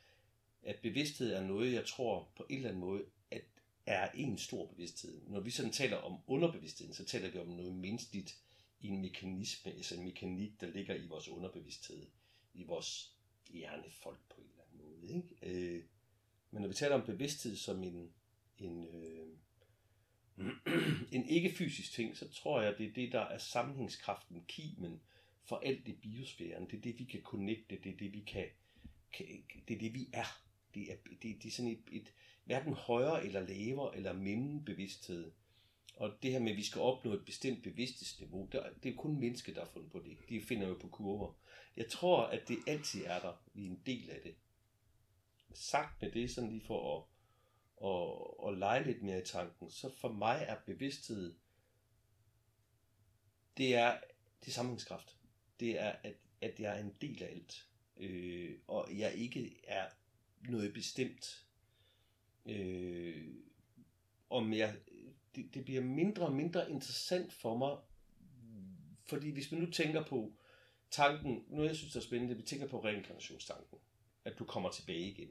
at 0.63 0.77
bevidsthed 0.83 1.33
er 1.33 1.43
noget, 1.43 1.73
jeg 1.73 1.87
tror 1.87 2.29
på 2.37 2.47
en 2.49 2.57
eller 2.57 2.69
anden 2.69 2.81
måde, 2.81 3.05
at 3.31 3.43
er 3.87 4.11
en 4.15 4.39
stor 4.39 4.67
bevidsthed. 4.67 5.21
Når 5.27 5.41
vi 5.41 5.51
sådan 5.51 5.73
taler 5.73 5.97
om 5.97 6.19
underbevidstheden, 6.27 6.95
så 6.95 7.05
taler 7.05 7.31
vi 7.31 7.39
om 7.39 7.47
noget 7.47 7.75
menneskeligt, 7.75 8.39
i 8.83 8.89
en 8.89 9.01
mekanisme, 9.01 9.73
altså 9.73 9.95
en 9.95 10.05
mekanik, 10.05 10.61
der 10.61 10.71
ligger 10.71 10.95
i 10.95 11.07
vores 11.07 11.29
underbevidsthed, 11.29 12.07
i 12.55 12.63
vores 12.63 13.17
hjernefolk 13.51 14.21
på 14.29 14.41
en 14.41 14.47
eller 14.51 14.63
anden 14.65 14.79
måde. 14.79 15.17
Ikke? 15.17 15.75
Øh, 15.77 15.85
men 16.51 16.63
når 16.63 16.69
vi 16.69 16.75
taler 16.75 16.95
om 16.95 17.07
bevidsthed 17.07 17.57
som 17.57 17.83
en, 17.83 18.13
en, 18.59 18.87
øh, 18.87 19.29
en 21.17 21.29
ikke-fysisk 21.29 21.93
ting, 21.93 22.17
så 22.17 22.29
tror 22.29 22.63
jeg, 22.63 22.79
det 22.79 22.87
er 22.87 22.93
det, 22.93 23.13
der 23.13 23.21
er 23.21 23.39
sammenhængskraften, 23.39 24.45
kimen 24.49 25.01
for 25.45 25.57
alt 25.57 25.89
i 25.89 25.93
biosfæren. 25.93 26.71
Det 26.71 26.77
er 26.77 26.81
det, 26.81 26.99
vi 26.99 27.05
kan 27.05 27.23
connecte, 27.23 27.79
det 27.85 27.93
er 27.93 27.97
det, 27.97 28.13
vi 28.13 28.21
kan, 28.21 28.47
kan 29.13 29.27
det 29.69 29.75
er 29.75 29.79
det, 29.79 29.95
vi 29.95 30.09
er. 30.13 30.43
Det 30.75 30.93
er, 30.93 30.97
det, 31.23 31.43
det 31.43 31.47
er 31.47 31.51
sådan 31.51 31.71
et, 31.71 31.85
et 31.93 32.13
hverken 32.45 32.73
højere 32.73 33.27
eller 33.27 33.41
lavere 33.41 33.97
eller 33.97 34.13
mellembevidsthed. 34.13 35.33
Og 36.03 36.23
det 36.23 36.33
her 36.33 36.39
med, 36.39 36.51
at 36.51 36.57
vi 36.57 36.63
skal 36.63 36.81
opnå 36.81 37.13
et 37.13 37.25
bestemt 37.25 37.63
bevidsthedsniveau, 37.63 38.49
der, 38.53 38.71
det 38.83 38.93
er 38.93 38.97
kun 38.97 39.21
mennesker, 39.21 39.55
der 39.55 39.65
har 39.65 39.71
fundet 39.73 39.93
på 39.93 39.99
det. 39.99 40.19
De 40.29 40.41
finder 40.41 40.69
jo 40.69 40.79
på 40.81 40.89
kurver. 40.89 41.33
Jeg 41.77 41.89
tror, 41.91 42.23
at 42.23 42.49
det 42.49 42.59
altid 42.67 43.05
er 43.05 43.21
der. 43.21 43.33
Vi 43.55 43.67
er 43.67 43.71
en 43.71 43.83
del 43.87 44.11
af 44.11 44.21
det. 44.23 44.35
Sagt 45.55 46.03
med 46.03 46.13
det, 46.13 46.31
sådan 46.31 46.51
lige 46.51 46.67
for 46.67 46.97
at, 46.97 47.05
at, 47.89 48.53
at 48.53 48.59
lege 48.59 48.85
lidt 48.85 49.03
mere 49.03 49.23
i 49.23 49.25
tanken, 49.25 49.71
så 49.71 49.91
for 50.01 50.13
mig 50.13 50.45
er 50.49 50.57
bevidsthed, 50.67 51.35
det 53.57 53.75
er, 53.75 54.01
det 54.41 54.49
er 54.49 54.53
sammenhængskraft. 54.53 55.17
Det 55.61 55.81
er, 55.81 55.91
at, 55.91 56.15
at 56.41 56.61
jeg 56.61 56.79
er 56.79 56.85
en 56.85 56.97
del 57.01 57.23
af 57.23 57.27
alt. 57.27 57.69
Øh, 57.97 58.59
og 58.67 58.99
jeg 58.99 59.15
ikke 59.15 59.61
er 59.67 59.89
noget 60.49 60.75
bestemt. 60.75 61.47
Øh, 62.47 63.35
om 64.31 64.53
jeg 64.53 64.77
det, 65.37 65.55
det 65.55 65.65
bliver 65.65 65.83
mindre 65.83 66.27
og 66.27 66.33
mindre 66.33 66.71
interessant 66.71 67.33
for 67.33 67.57
mig, 67.57 67.77
fordi 69.05 69.31
hvis 69.31 69.53
man 69.53 69.61
nu 69.61 69.71
tænker 69.71 70.05
på 70.05 70.33
tanken, 70.91 71.45
noget 71.49 71.69
jeg 71.69 71.77
synes 71.77 71.97
er 71.97 72.01
spændende, 72.01 72.37
vi 72.37 72.43
tænker 72.43 72.67
på 72.67 72.85
reinkarnationstanken, 72.85 73.79
at 74.25 74.39
du 74.39 74.45
kommer 74.45 74.71
tilbage 74.71 75.11
igen. 75.11 75.29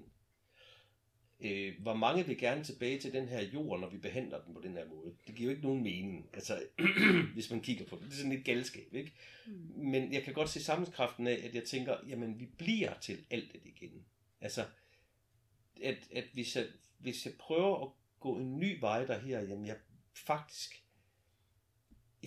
Øh, 1.40 1.82
hvor 1.82 1.94
mange 1.94 2.26
vil 2.26 2.38
gerne 2.38 2.64
tilbage 2.64 3.00
til 3.00 3.14
den 3.14 3.28
her 3.28 3.42
jord, 3.42 3.80
når 3.80 3.90
vi 3.90 3.98
behandler 3.98 4.42
den 4.42 4.54
på 4.54 4.62
den 4.62 4.74
her 4.74 4.88
måde? 4.88 5.16
Det 5.28 5.36
giver 5.36 5.50
jo 5.50 5.56
ikke 5.56 5.68
nogen 5.68 5.84
mening, 5.84 6.30
altså, 6.34 6.64
hvis 7.34 7.52
man 7.52 7.62
kigger 7.62 7.86
på 7.86 7.96
det. 7.96 8.06
Det 8.06 8.12
er 8.12 8.16
sådan 8.16 8.32
lidt 8.32 8.46
galskab, 8.46 8.94
ikke? 8.94 9.14
Mm. 9.46 9.54
Men 9.76 10.14
jeg 10.14 10.24
kan 10.24 10.34
godt 10.34 10.50
se 10.50 10.64
sammenkraften 10.64 11.28
af, 11.28 11.42
at 11.44 11.56
jeg 11.56 11.64
tænker, 11.64 11.98
jamen 12.08 12.40
vi 12.40 12.46
bliver 12.46 13.00
til 13.00 13.26
alt 13.30 13.54
det 13.54 13.62
igen. 13.66 14.06
Altså, 14.42 14.66
at, 15.84 15.98
at 16.12 16.26
hvis, 16.34 16.56
jeg, 16.56 16.66
hvis 16.98 17.26
jeg 17.26 17.34
prøver 17.40 17.86
at 17.86 17.92
gå 18.20 18.38
en 18.38 18.60
ny 18.60 18.80
vej 18.80 19.06
der 19.06 19.20
her, 19.20 19.42
jamen 19.42 19.66
jeg 19.66 19.78
faktisk, 20.14 20.84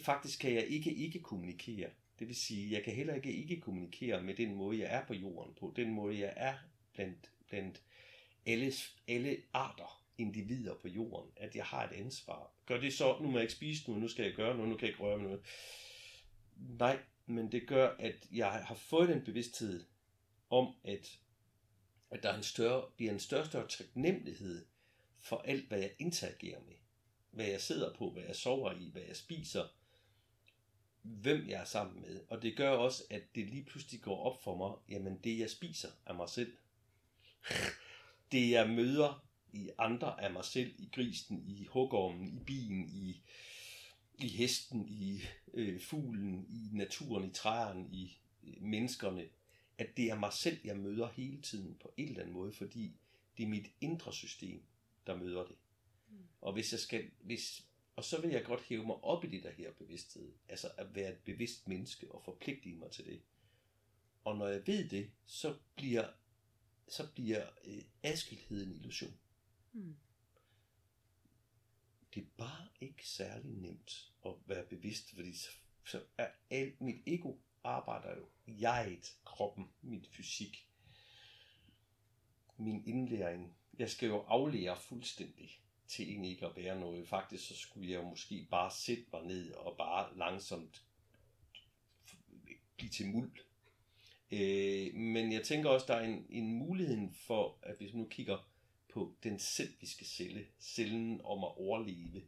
faktisk 0.03 0.41
kan 0.41 0.55
jeg 0.55 0.67
ikke 0.67 0.95
ikke 0.95 1.21
kommunikere. 1.21 1.91
Det 2.19 2.29
vil 2.29 2.37
sige, 2.37 2.73
jeg 2.73 2.85
kan 2.85 2.95
heller 2.95 3.15
ikke 3.15 3.33
ikke 3.33 3.61
kommunikere 3.61 4.23
med 4.23 4.35
den 4.35 4.55
måde, 4.55 4.79
jeg 4.79 4.95
er 4.95 5.07
på 5.07 5.15
jorden 5.15 5.55
på, 5.55 5.73
den 5.77 5.91
måde, 5.91 6.19
jeg 6.19 6.33
er 6.37 6.55
blandt, 6.93 7.31
blandt 7.49 7.83
alle, 8.47 8.73
alle 9.09 9.43
arter. 9.53 10.01
individer 10.19 10.75
på 10.75 10.89
jorden, 10.89 11.31
at 11.37 11.57
jeg 11.57 11.65
har 11.65 11.89
et 11.89 11.93
ansvar. 11.93 12.53
Gør 12.67 12.81
det 12.81 12.93
så, 12.93 13.19
nu 13.21 13.31
må 13.31 13.39
jeg 13.39 13.43
ikke 13.43 13.55
spise 13.55 13.91
nu, 13.91 13.99
nu 13.99 14.09
skal 14.09 14.25
jeg 14.25 14.35
gøre 14.35 14.55
noget, 14.55 14.69
nu 14.69 14.77
kan 14.77 14.87
jeg 14.87 14.91
ikke 14.91 15.03
røre 15.03 15.23
noget. 15.23 15.41
Nej, 16.57 16.99
men 17.27 17.53
det 17.53 17.69
gør, 17.69 17.97
at 17.99 18.29
jeg 18.33 18.53
har 18.53 18.75
fået 18.75 19.09
den 19.09 19.25
bevidsthed 19.25 19.87
om, 20.51 20.75
at, 20.85 21.19
at 22.11 22.23
der 22.23 22.29
er 22.29 22.37
en 22.37 22.43
større, 22.43 22.91
bliver 22.97 23.13
en 23.13 23.21
større, 23.21 23.47
større 23.47 23.69
taknemmelighed 23.69 24.67
for 25.19 25.37
alt, 25.37 25.69
hvad 25.69 25.79
jeg 25.79 25.95
interagerer 25.99 26.61
med. 26.61 26.75
Hvad 27.35 27.47
jeg 27.47 27.61
sidder 27.61 27.95
på, 27.95 28.11
hvad 28.11 28.23
jeg 28.23 28.37
sover 28.37 28.73
i, 28.73 28.91
hvad 28.93 29.03
jeg 29.03 29.17
spiser, 29.17 29.65
hvem 31.03 31.49
jeg 31.49 31.61
er 31.61 31.65
sammen 31.65 32.01
med. 32.01 32.21
Og 32.29 32.43
det 32.43 32.57
gør 32.57 32.71
også, 32.71 33.03
at 33.11 33.23
det 33.35 33.47
lige 33.47 33.65
pludselig 33.65 34.01
går 34.01 34.25
op 34.25 34.43
for 34.43 34.57
mig, 34.57 34.97
jamen 34.97 35.19
det 35.25 35.39
jeg 35.39 35.51
spiser 35.51 35.89
er 36.07 36.13
mig 36.13 36.29
selv. 36.29 36.57
det 38.33 38.51
jeg 38.51 38.71
møder 38.71 39.27
i 39.53 39.71
andre 39.79 40.25
af 40.25 40.33
mig 40.33 40.45
selv, 40.45 40.75
i 40.79 40.89
grisen, 40.93 41.45
i 41.49 41.65
hugormen, 41.65 42.29
i 42.29 42.45
bien, 42.47 42.89
i, 42.89 43.23
i 44.19 44.29
hesten, 44.29 44.89
i 44.89 45.23
øh, 45.55 45.81
fuglen, 45.81 46.47
i 46.49 46.77
naturen, 46.77 47.31
i 47.31 47.33
træerne, 47.33 47.89
i 47.93 48.19
øh, 48.45 48.63
menneskerne, 48.63 49.29
at 49.79 49.97
det 49.97 50.11
er 50.11 50.19
mig 50.19 50.33
selv, 50.33 50.59
jeg 50.65 50.77
møder 50.77 51.09
hele 51.09 51.43
tiden 51.43 51.77
på 51.83 51.93
en 51.97 52.09
eller 52.09 52.21
anden 52.21 52.35
måde, 52.35 52.53
fordi 52.53 52.93
det 53.37 53.43
er 53.43 53.49
mit 53.49 53.67
indre 53.81 54.13
system, 54.13 54.63
der 55.07 55.17
møder 55.17 55.45
det. 55.45 55.57
Mm. 56.15 56.27
Og 56.41 56.53
hvis 56.53 56.73
jeg 56.73 56.81
skal, 56.81 57.11
hvis, 57.21 57.67
og 57.97 58.05
så 58.05 58.21
vil 58.21 58.31
jeg 58.31 58.45
godt 58.45 58.63
hæve 58.63 58.87
mig 58.87 58.97
op 58.97 59.25
i 59.25 59.27
det 59.27 59.43
der 59.43 59.51
her 59.51 59.73
bevidsthed, 59.73 60.33
altså 60.49 60.71
at 60.77 60.95
være 60.95 61.13
et 61.13 61.19
bevidst 61.19 61.69
menneske 61.69 62.13
og 62.13 62.25
forpligte 62.25 62.69
mig 62.69 62.91
til 62.91 63.07
det. 63.07 63.23
Og 64.25 64.37
når 64.37 64.49
jeg 64.49 64.67
ved 64.67 64.89
det, 64.89 65.11
så 65.27 65.57
bliver, 65.77 66.09
så 66.89 67.13
bliver 67.15 67.49
øh, 67.65 67.83
adskildhed 68.03 68.67
en 68.67 68.73
illusion. 68.73 69.19
Mm. 69.73 69.97
Det 72.15 72.23
er 72.23 72.27
bare 72.37 72.69
ikke 72.81 73.09
særlig 73.09 73.53
nemt 73.53 74.13
at 74.27 74.33
være 74.47 74.67
bevidst, 74.67 75.15
fordi 75.15 75.37
så, 75.37 75.49
så 75.85 76.05
er 76.19 76.31
alt 76.51 76.81
mit 76.81 77.03
ego 77.07 77.37
arbejder 77.65 78.17
jo 78.17 78.29
jeget, 78.47 79.17
kroppen, 79.25 79.71
min 79.83 80.05
fysik, 80.05 80.69
min 82.57 82.87
indlæring. 82.87 83.57
Jeg 83.79 83.91
skal 83.91 84.07
jo 84.07 84.21
aflære 84.21 84.81
fuldstændig 84.81 85.64
til 85.89 86.09
egentlig 86.09 86.31
ikke 86.31 86.47
at 86.47 86.57
være 86.57 86.81
noget. 86.81 87.09
Faktisk 87.09 87.47
så 87.47 87.57
skulle 87.57 87.91
jeg 87.91 88.03
jo 88.03 88.09
måske 88.09 88.47
bare 88.51 88.71
sætte 88.71 89.05
mig 89.13 89.25
ned 89.25 89.53
og 89.53 89.77
bare 89.77 90.19
langsomt 90.19 90.83
blive 92.77 92.91
til 92.91 93.07
muld. 93.07 93.33
Øh, 94.33 94.95
men 94.95 95.33
jeg 95.33 95.43
tænker 95.43 95.71
også, 95.71 95.87
der 95.89 95.95
er 95.95 96.05
en, 96.05 96.27
en 96.31 96.53
mulighed 96.53 97.09
for, 97.27 97.59
at 97.63 97.77
hvis 97.79 97.93
man 97.93 98.03
nu 98.03 98.09
kigger 98.09 98.51
på 98.93 99.15
den 99.23 99.39
selviske 99.39 100.05
celle, 100.05 100.47
cellen 100.61 101.21
om 101.25 101.45
at 101.45 101.57
overleve, 101.57 102.23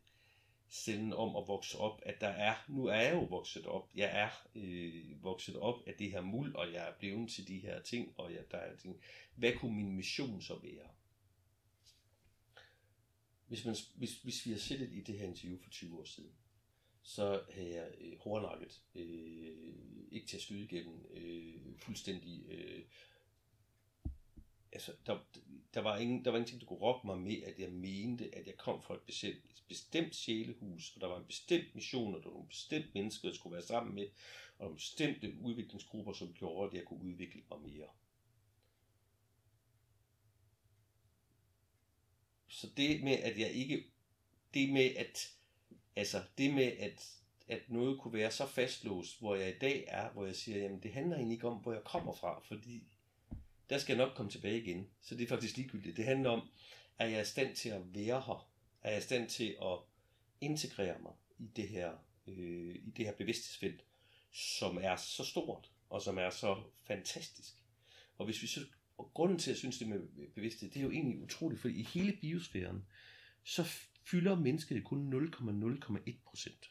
cellen 0.70 1.12
om 1.12 1.36
at 1.36 1.48
vokse 1.48 1.78
op, 1.78 2.00
at 2.02 2.20
der 2.20 2.28
er, 2.28 2.54
nu 2.68 2.86
er 2.86 3.00
jeg 3.00 3.14
jo 3.14 3.25
vokset 3.25 3.66
op, 3.66 3.88
jeg 3.94 4.10
er 4.12 4.28
øh, 4.54 5.22
vokset 5.22 5.56
op 5.56 5.82
af 5.86 5.94
det 5.94 6.10
her 6.10 6.20
muld, 6.20 6.54
og 6.54 6.72
jeg 6.72 6.88
er 6.88 6.92
blevet 6.98 7.30
til 7.30 7.48
de 7.48 7.58
her 7.58 7.82
ting, 7.82 8.14
og 8.16 8.32
jeg, 8.32 8.50
der 8.50 8.58
er 8.58 8.76
ting. 8.76 9.00
Hvad 9.34 9.52
kunne 9.52 9.76
min 9.76 9.96
mission 9.96 10.42
så 10.42 10.58
være? 10.62 10.88
Hvis, 13.46 13.64
man, 13.64 13.76
hvis, 13.94 14.22
hvis 14.22 14.46
vi 14.46 14.50
har 14.50 14.58
siddet 14.58 14.92
i 14.92 15.00
det 15.00 15.18
her 15.18 15.26
interview 15.26 15.58
for 15.58 15.70
20 15.70 15.98
år 15.98 16.04
siden, 16.04 16.30
så 17.02 17.42
havde 17.50 17.74
jeg 17.74 17.90
øh, 18.00 18.18
hårdnakket, 18.18 18.82
øh, 18.94 19.74
ikke 20.11 20.26
til 20.26 20.37
at 20.37 20.42
skyde 20.42 20.64
igennem, 20.64 21.06
øh, 21.11 21.78
fuldstændig 21.78 22.44
øh, 22.48 22.82
altså, 24.76 24.92
der, 25.06 25.18
der, 25.74 25.80
var 25.80 25.96
ingen, 25.96 26.24
der 26.24 26.30
var 26.30 26.38
ingenting, 26.38 26.61
der 26.61 26.66
kunne 26.66 26.78
rokke 26.78 27.06
mig 27.06 27.18
med, 27.18 27.42
at 27.42 27.59
jeg 27.59 27.72
mente, 27.72 28.35
at 28.35 28.46
jeg 28.46 28.56
kom 28.56 28.82
fra 28.82 28.94
et 28.94 29.00
bestemt, 29.00 29.37
et 29.37 29.64
bestemt 29.68 30.14
sjælehus, 30.14 30.92
og 30.94 31.00
der 31.00 31.06
var 31.06 31.18
en 31.18 31.26
bestemt 31.26 31.74
mission, 31.74 32.14
og 32.14 32.20
der 32.22 32.28
var 32.28 32.35
nogle 32.35 32.48
bestemt 32.48 32.94
mennesker, 32.94 33.28
jeg 33.28 33.35
skulle 33.35 33.54
være 33.54 33.66
sammen 33.66 33.94
med, 33.94 34.06
og 34.59 34.64
nogle 34.64 34.76
bestemte 34.76 35.35
udviklingsgrupper, 35.42 36.12
som 36.12 36.32
gjorde, 36.32 36.68
at 36.68 36.74
jeg 36.74 36.85
kunne 36.85 37.04
udvikle 37.04 37.42
mig 37.50 37.61
mere. 37.61 37.87
Så 42.66 42.72
det 42.76 43.02
med, 43.02 43.12
at 43.12 43.38
jeg 43.38 43.50
ikke, 43.50 43.85
det 44.55 44.72
med, 44.72 44.94
at, 44.96 45.33
altså, 45.96 46.22
det 46.38 46.55
med, 46.55 46.72
at, 46.79 47.16
at 47.48 47.61
noget 47.68 48.00
kunne 48.00 48.14
være 48.14 48.31
så 48.31 48.46
fastlåst, 48.46 49.18
hvor 49.18 49.35
jeg 49.35 49.48
i 49.48 49.59
dag 49.59 49.85
er, 49.88 50.11
hvor 50.11 50.26
jeg 50.26 50.37
siger, 50.37 50.59
jamen 50.59 50.83
det 50.83 50.92
handler 50.92 51.16
egentlig 51.16 51.35
ikke 51.35 51.48
om, 51.48 51.57
hvor 51.57 51.72
jeg 51.72 51.85
kommer 51.85 52.12
fra, 52.12 52.40
fordi 52.40 52.83
der 53.70 53.79
skal 53.79 53.96
jeg 53.96 54.07
nok 54.07 54.16
komme 54.16 54.31
tilbage 54.31 54.62
igen. 54.62 54.88
Så 55.02 55.14
det 55.14 55.24
er 55.24 55.29
faktisk 55.29 55.57
ligegyldigt. 55.57 55.96
Det 55.96 56.05
handler 56.05 56.31
om, 56.31 56.48
at 56.98 57.12
jeg 57.12 57.22
i 57.22 57.24
stand 57.24 57.57
til 57.57 57.68
at 57.68 57.94
være 57.94 58.20
her? 58.20 58.50
Er 58.83 58.90
jeg 58.90 58.98
i 58.98 59.02
stand 59.02 59.29
til 59.29 59.57
at 59.62 59.79
integrere 60.40 60.98
mig 60.98 61.12
i 61.38 61.46
det 61.57 61.68
her, 61.68 61.92
øh, 62.26 62.74
i 62.74 62.90
det 62.96 63.05
her 63.05 63.12
bevidsthedsfelt, 63.12 63.85
som 64.33 64.79
er 64.83 64.96
så 64.96 65.24
stort, 65.24 65.70
og 65.90 66.02
som 66.02 66.18
er 66.18 66.31
så 66.31 66.62
fantastisk. 66.85 67.55
Og 68.18 68.24
hvis 68.24 68.42
vi 68.42 68.46
så, 68.46 68.61
og 68.98 69.11
grunden 69.14 69.38
til, 69.38 69.50
at 69.50 69.54
jeg 69.54 69.59
synes 69.59 69.78
det 69.78 69.88
med 69.88 70.00
bevidsthed, 70.35 70.70
det 70.70 70.76
er 70.76 70.85
jo 70.85 70.90
egentlig 70.90 71.22
utroligt, 71.22 71.61
for 71.61 71.68
i 71.68 71.82
hele 71.82 72.12
biosfæren, 72.20 72.85
så 73.44 73.64
fylder 74.04 74.37
mennesket 74.37 74.85
kun 74.85 75.12
0,0,1 75.12 76.12
procent. 76.24 76.70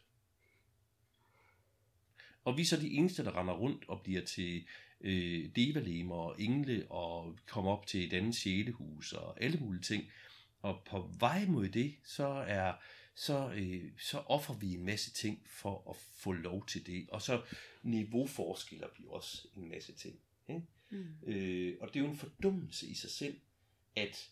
Og 2.44 2.58
vi 2.58 2.62
er 2.62 2.66
så 2.66 2.78
de 2.78 2.92
eneste, 2.92 3.24
der 3.24 3.40
render 3.40 3.54
rundt 3.54 3.90
og 3.90 4.02
bliver 4.04 4.22
til 4.22 4.68
øh, 5.02 5.50
devalemer 5.56 6.16
og 6.16 6.42
engle 6.42 6.92
og 6.92 7.38
kommer 7.48 7.72
op 7.72 7.88
til 7.88 8.08
et 8.08 8.14
andet 8.14 8.36
sjælehus 8.36 9.14
og 9.14 9.44
alle 9.44 9.58
mulige 9.58 9.84
ting. 9.84 10.04
Og 10.62 10.84
på 10.90 11.12
vej 11.20 11.46
mod 11.46 11.70
det, 11.70 11.96
så 12.04 12.28
er 12.28 12.74
så, 13.16 13.54
øh, 13.56 13.92
så 13.98 14.18
offer 14.18 14.54
vi 14.54 14.74
en 14.74 14.86
masse 14.86 15.12
ting 15.12 15.44
for 15.46 15.90
at 15.90 15.96
få 15.96 16.32
lov 16.32 16.66
til 16.66 16.88
det. 16.88 17.10
Og 17.10 17.22
så 17.22 17.42
niveauforskiller 17.84 18.88
vi 18.98 19.04
også 19.08 19.48
en 19.56 19.70
masse 19.70 19.94
ting. 19.94 20.20
Ikke? 20.50 20.62
Mm. 20.96 21.32
Øh, 21.32 21.78
og 21.82 21.88
det 21.88 21.96
er 21.96 22.04
jo 22.04 22.12
en 22.12 22.18
fordummelse 22.18 22.88
i 22.88 22.94
sig 22.94 23.10
selv, 23.10 23.40
at, 23.96 24.32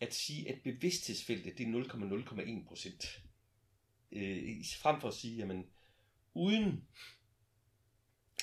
at 0.00 0.14
sige, 0.14 0.48
at 0.48 0.62
bevidsthedsfeltet 0.62 1.58
det 1.58 1.66
er 1.66 1.82
0,0,1 1.82 2.68
procent. 2.68 3.22
Øh, 4.12 4.64
frem 4.76 5.00
for 5.00 5.08
at 5.08 5.14
sige, 5.14 5.36
jamen, 5.36 5.66
uden 6.34 6.84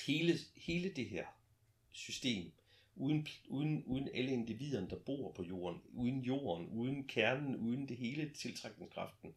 hele, 0.06 0.38
hele 0.56 0.92
det 0.92 1.08
her 1.08 1.26
system, 1.90 2.52
uden, 2.96 3.28
uden, 3.48 3.84
uden 3.84 4.08
alle 4.14 4.32
individerne, 4.32 4.90
der 4.90 4.98
bor 4.98 5.32
på 5.32 5.42
jorden, 5.42 5.80
uden 5.92 6.20
jorden, 6.20 6.68
uden 6.68 7.04
kernen, 7.06 7.56
uden 7.56 7.88
det 7.88 7.96
hele 7.96 8.30
tiltrækningskraften, 8.34 9.34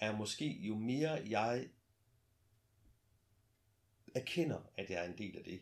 er 0.00 0.16
måske 0.16 0.52
jo 0.60 0.78
mere 0.78 1.10
jeg 1.28 1.68
erkender, 4.14 4.60
at 4.76 4.90
jeg 4.90 5.04
er 5.04 5.10
en 5.10 5.18
del 5.18 5.36
af 5.36 5.44
det, 5.44 5.60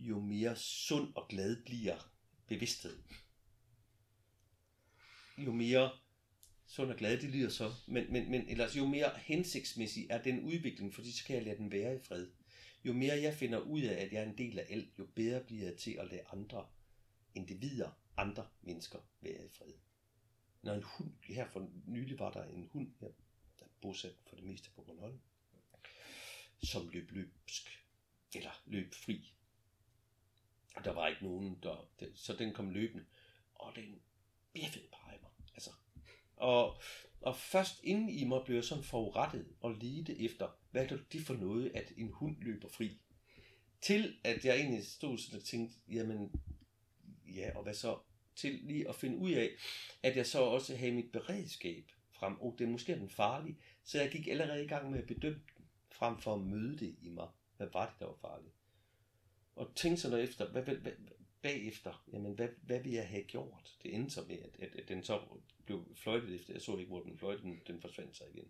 jo 0.00 0.20
mere 0.20 0.56
sund 0.56 1.12
og 1.14 1.28
glad 1.28 1.64
bliver 1.64 2.12
bevidstheden. 2.46 3.04
Jo 5.38 5.52
mere 5.52 5.90
sund 6.66 6.90
og 6.90 6.96
glad 6.96 7.20
det 7.20 7.30
lyder 7.30 7.50
så, 7.50 7.72
men, 7.86 8.12
men, 8.12 8.30
men 8.30 8.48
ellers 8.48 8.76
jo 8.76 8.86
mere 8.86 9.10
hensigtsmæssig 9.16 10.06
er 10.10 10.22
den 10.22 10.40
udvikling, 10.40 10.94
fordi 10.94 11.12
så 11.12 11.24
kan 11.24 11.36
jeg 11.36 11.44
lade 11.44 11.56
den 11.56 11.72
være 11.72 11.96
i 11.96 11.98
fred 12.02 12.26
jo 12.84 12.92
mere 12.92 13.20
jeg 13.20 13.34
finder 13.34 13.58
ud 13.58 13.82
af, 13.82 14.04
at 14.04 14.12
jeg 14.12 14.22
er 14.22 14.26
en 14.28 14.38
del 14.38 14.58
af 14.58 14.66
alt, 14.70 14.98
jo 14.98 15.06
bedre 15.14 15.44
bliver 15.44 15.64
jeg 15.64 15.76
til 15.76 15.92
at 15.92 16.10
lade 16.10 16.22
andre 16.32 16.68
individer, 17.34 17.90
andre 18.16 18.48
mennesker 18.62 18.98
være 19.20 19.44
i 19.46 19.48
fred. 19.48 19.72
Når 20.62 20.74
en 20.74 20.82
hund, 20.82 21.12
her 21.22 21.48
for 21.48 21.70
nylig 21.86 22.18
var 22.18 22.32
der 22.32 22.44
en 22.44 22.68
hund, 22.72 22.92
her, 23.00 23.08
der 23.58 23.64
er 23.64 23.70
bosat 23.82 24.16
for 24.26 24.36
det 24.36 24.44
meste 24.44 24.70
på 24.70 24.82
Bornholm, 24.82 25.20
som 26.62 26.88
løb 26.88 27.10
løbsk, 27.10 27.70
eller 28.34 28.62
løb 28.66 28.94
fri. 28.94 29.34
Der 30.84 30.92
var 30.92 31.08
ikke 31.08 31.24
nogen, 31.24 31.58
der, 31.62 31.88
så 32.14 32.36
den 32.36 32.52
kom 32.52 32.70
løbende, 32.70 33.04
og 33.54 33.72
den 33.76 34.00
bjeffede 34.52 34.84
bare 34.90 35.18
mig. 35.22 35.30
Altså, 35.54 35.70
og, 36.36 36.80
og 37.20 37.36
først 37.36 37.80
inden 37.82 38.08
i 38.08 38.24
mig 38.24 38.42
blev 38.44 38.56
jeg 38.56 38.64
sådan 38.64 38.84
forurettet 38.84 39.46
og 39.60 39.74
lide 39.74 40.24
efter, 40.24 40.48
hvad 40.70 40.84
er 40.92 40.98
det 41.12 41.20
for 41.20 41.34
noget, 41.34 41.72
at 41.74 41.92
en 41.96 42.08
hund 42.08 42.36
løber 42.40 42.68
fri? 42.68 43.00
Til 43.80 44.16
at 44.24 44.44
jeg 44.44 44.56
egentlig 44.56 44.86
stod 44.86 45.18
sådan 45.18 45.40
og 45.40 45.44
tænkte, 45.44 45.76
jamen, 45.88 46.32
ja, 47.26 47.56
og 47.56 47.62
hvad 47.62 47.74
så? 47.74 47.98
Til 48.36 48.60
lige 48.62 48.88
at 48.88 48.94
finde 48.94 49.16
ud 49.16 49.30
af, 49.30 49.50
at 50.02 50.16
jeg 50.16 50.26
så 50.26 50.40
også 50.40 50.76
havde 50.76 50.92
mit 50.92 51.12
beredskab 51.12 51.92
frem. 52.12 52.40
Og 52.40 52.46
oh, 52.46 52.58
det 52.58 52.68
måske 52.68 52.92
er 52.92 52.96
den 52.96 53.10
farlig. 53.10 53.58
Så 53.84 54.00
jeg 54.00 54.10
gik 54.10 54.28
allerede 54.28 54.64
i 54.64 54.68
gang 54.68 54.90
med 54.90 54.98
at 54.98 55.06
bedømme 55.06 55.42
den, 55.58 55.64
frem 55.92 56.18
for 56.18 56.34
at 56.34 56.40
møde 56.40 56.78
det 56.78 56.96
i 57.02 57.08
mig. 57.08 57.28
Hvad 57.56 57.68
var 57.72 57.86
det, 57.86 57.94
der 58.00 58.06
var 58.06 58.16
farligt? 58.20 58.54
Og 59.60 59.74
tænkte 59.74 60.02
så 60.02 60.16
efter, 60.16 60.50
hvad, 60.50 60.62
hvad, 60.62 60.74
hvad, 60.74 60.92
bagefter, 61.42 62.04
jamen 62.12 62.32
hvad, 62.32 62.48
hvad 62.62 62.80
vil 62.80 62.92
jeg 62.92 63.08
have 63.08 63.22
gjort? 63.22 63.76
Det 63.82 63.94
endte 63.94 64.10
så 64.10 64.22
med, 64.28 64.38
at, 64.38 64.56
at, 64.58 64.76
at 64.76 64.88
den 64.88 65.04
så 65.04 65.20
blev 65.64 65.96
fløjtet 65.96 66.34
efter. 66.34 66.52
Jeg 66.52 66.62
så 66.62 66.76
ikke, 66.76 66.88
hvor 66.88 67.02
den 67.02 67.18
fløjtede, 67.18 67.42
den, 67.42 67.60
den 67.66 67.80
forsvandt 67.80 68.16
sig 68.16 68.26
igen. 68.34 68.48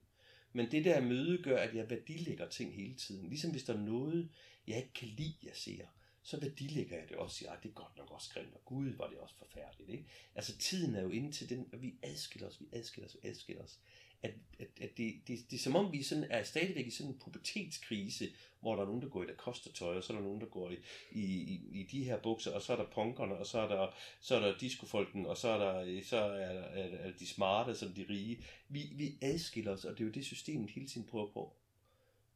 Men 0.53 0.71
det 0.71 0.85
der 0.85 1.01
møde 1.01 1.43
gør, 1.43 1.59
at 1.59 1.75
jeg 1.75 1.91
værdilægger 1.91 2.49
ting 2.49 2.75
hele 2.75 2.95
tiden. 2.95 3.29
Ligesom 3.29 3.51
hvis 3.51 3.65
der 3.65 3.75
er 3.75 3.81
noget, 3.81 4.29
jeg 4.67 4.77
ikke 4.77 4.93
kan 4.93 5.09
lide, 5.09 5.37
jeg 5.43 5.57
ser, 5.57 5.87
så 6.23 6.41
værdilægger 6.41 6.97
jeg 6.99 7.09
det 7.09 7.17
også 7.17 7.45
Ja, 7.45 7.55
det 7.63 7.69
er 7.69 7.73
godt 7.73 7.97
nok 7.97 8.11
også 8.11 8.31
grimt, 8.31 8.55
og 8.55 8.65
Gud 8.65 8.89
var 8.89 9.09
det 9.09 9.19
også 9.19 9.35
forfærdeligt. 9.39 9.91
Ikke? 9.91 10.05
Altså 10.35 10.59
tiden 10.59 10.95
er 10.95 11.03
jo 11.03 11.11
inde 11.11 11.33
til 11.33 11.49
den, 11.49 11.69
og 11.73 11.83
vi 11.83 11.95
adskiller 12.03 12.49
os, 12.49 12.61
vi 12.61 12.67
adskiller 12.73 13.09
os, 13.09 13.17
vi 13.23 13.29
adskiller 13.29 13.63
os. 13.63 13.79
At, 14.23 14.35
at, 14.59 14.67
at 14.81 14.91
det, 14.97 15.15
det, 15.29 15.39
det, 15.51 15.57
er 15.57 15.61
som 15.61 15.77
om 15.77 15.93
vi 15.93 16.03
sådan 16.03 16.27
er 16.31 16.43
stadigvæk 16.43 16.87
i 16.87 16.91
sådan 16.91 17.13
en 17.13 17.19
pubertetskrise, 17.19 18.29
hvor 18.61 18.77
der 18.77 18.83
er 18.83 18.87
nogen, 18.87 19.03
der 19.03 19.09
går 19.09 19.23
i 19.23 19.27
der 19.27 19.71
tøj, 19.75 19.97
og 19.97 20.05
så 20.05 20.13
er 20.13 20.17
der 20.17 20.25
nogen, 20.25 20.41
der 20.41 20.47
går 20.47 20.71
i, 20.71 20.77
i, 21.13 21.25
i, 21.25 21.81
i 21.81 21.83
de 21.83 22.05
her 22.05 22.23
bukser, 22.23 22.51
og 22.51 22.63
så 22.63 22.73
er 22.73 22.77
der 22.77 22.91
punkerne, 22.95 23.37
og 23.37 23.47
så 23.47 23.61
er 23.61 23.69
der, 23.69 23.95
så 24.21 24.37
er 24.37 24.41
der 24.41 24.59
discofolken, 24.59 25.27
og 25.27 25.37
så 25.37 25.49
er 25.49 25.59
der, 25.59 26.03
så 26.03 26.17
er, 26.17 26.21
er, 26.21 27.09
er 27.09 27.13
de 27.13 27.27
smarte, 27.27 27.75
som 27.75 27.93
de 27.93 28.07
rige. 28.09 28.45
Vi, 28.69 28.93
vi 28.95 29.19
adskiller 29.23 29.73
os, 29.73 29.85
og 29.85 29.93
det 29.93 30.01
er 30.01 30.05
jo 30.05 30.13
det, 30.13 30.25
systemet 30.25 30.71
hele 30.71 30.87
tiden 30.87 31.07
prøver 31.07 31.33
på 31.33 31.57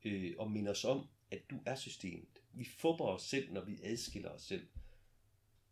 øh, 0.05 0.35
at 0.40 0.51
minde 0.51 0.70
os 0.70 0.85
om, 0.85 1.07
at 1.31 1.51
du 1.51 1.59
er 1.66 1.75
systemet. 1.75 2.42
Vi 2.53 2.64
fubber 2.64 3.05
os 3.05 3.23
selv, 3.23 3.53
når 3.53 3.64
vi 3.64 3.79
adskiller 3.83 4.31
os 4.31 4.42
selv. 4.42 4.66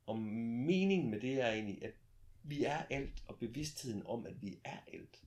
Og 0.06 0.18
meningen 0.18 1.10
med 1.10 1.20
det 1.20 1.40
er 1.40 1.52
egentlig, 1.52 1.84
at 1.84 1.94
vi 2.42 2.64
er 2.64 2.82
alt, 2.90 3.22
og 3.26 3.38
bevidstheden 3.38 4.06
om, 4.06 4.26
at 4.26 4.42
vi 4.42 4.58
er 4.64 4.78
alt, 4.92 5.22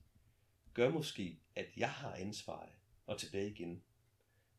gør 0.76 0.90
måske, 0.90 1.38
at 1.54 1.66
jeg 1.76 1.90
har 1.90 2.14
ansvaret 2.14 2.72
og 3.06 3.18
tilbage 3.18 3.50
igen. 3.50 3.82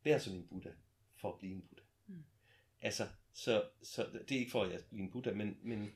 Vær 0.04 0.18
som 0.18 0.34
en 0.34 0.46
Buddha, 0.46 0.70
for 1.16 1.32
at 1.32 1.38
blive 1.38 1.54
en 1.54 1.62
Buddha. 1.62 1.84
Mm. 2.06 2.24
Altså, 2.80 3.08
så, 3.32 3.68
så 3.82 4.06
det 4.28 4.34
er 4.34 4.38
ikke 4.38 4.50
for, 4.50 4.62
at 4.62 4.72
jeg 4.72 4.84
bliver 4.88 5.04
en 5.04 5.10
Buddha, 5.10 5.32
men, 5.32 5.58
men 5.62 5.92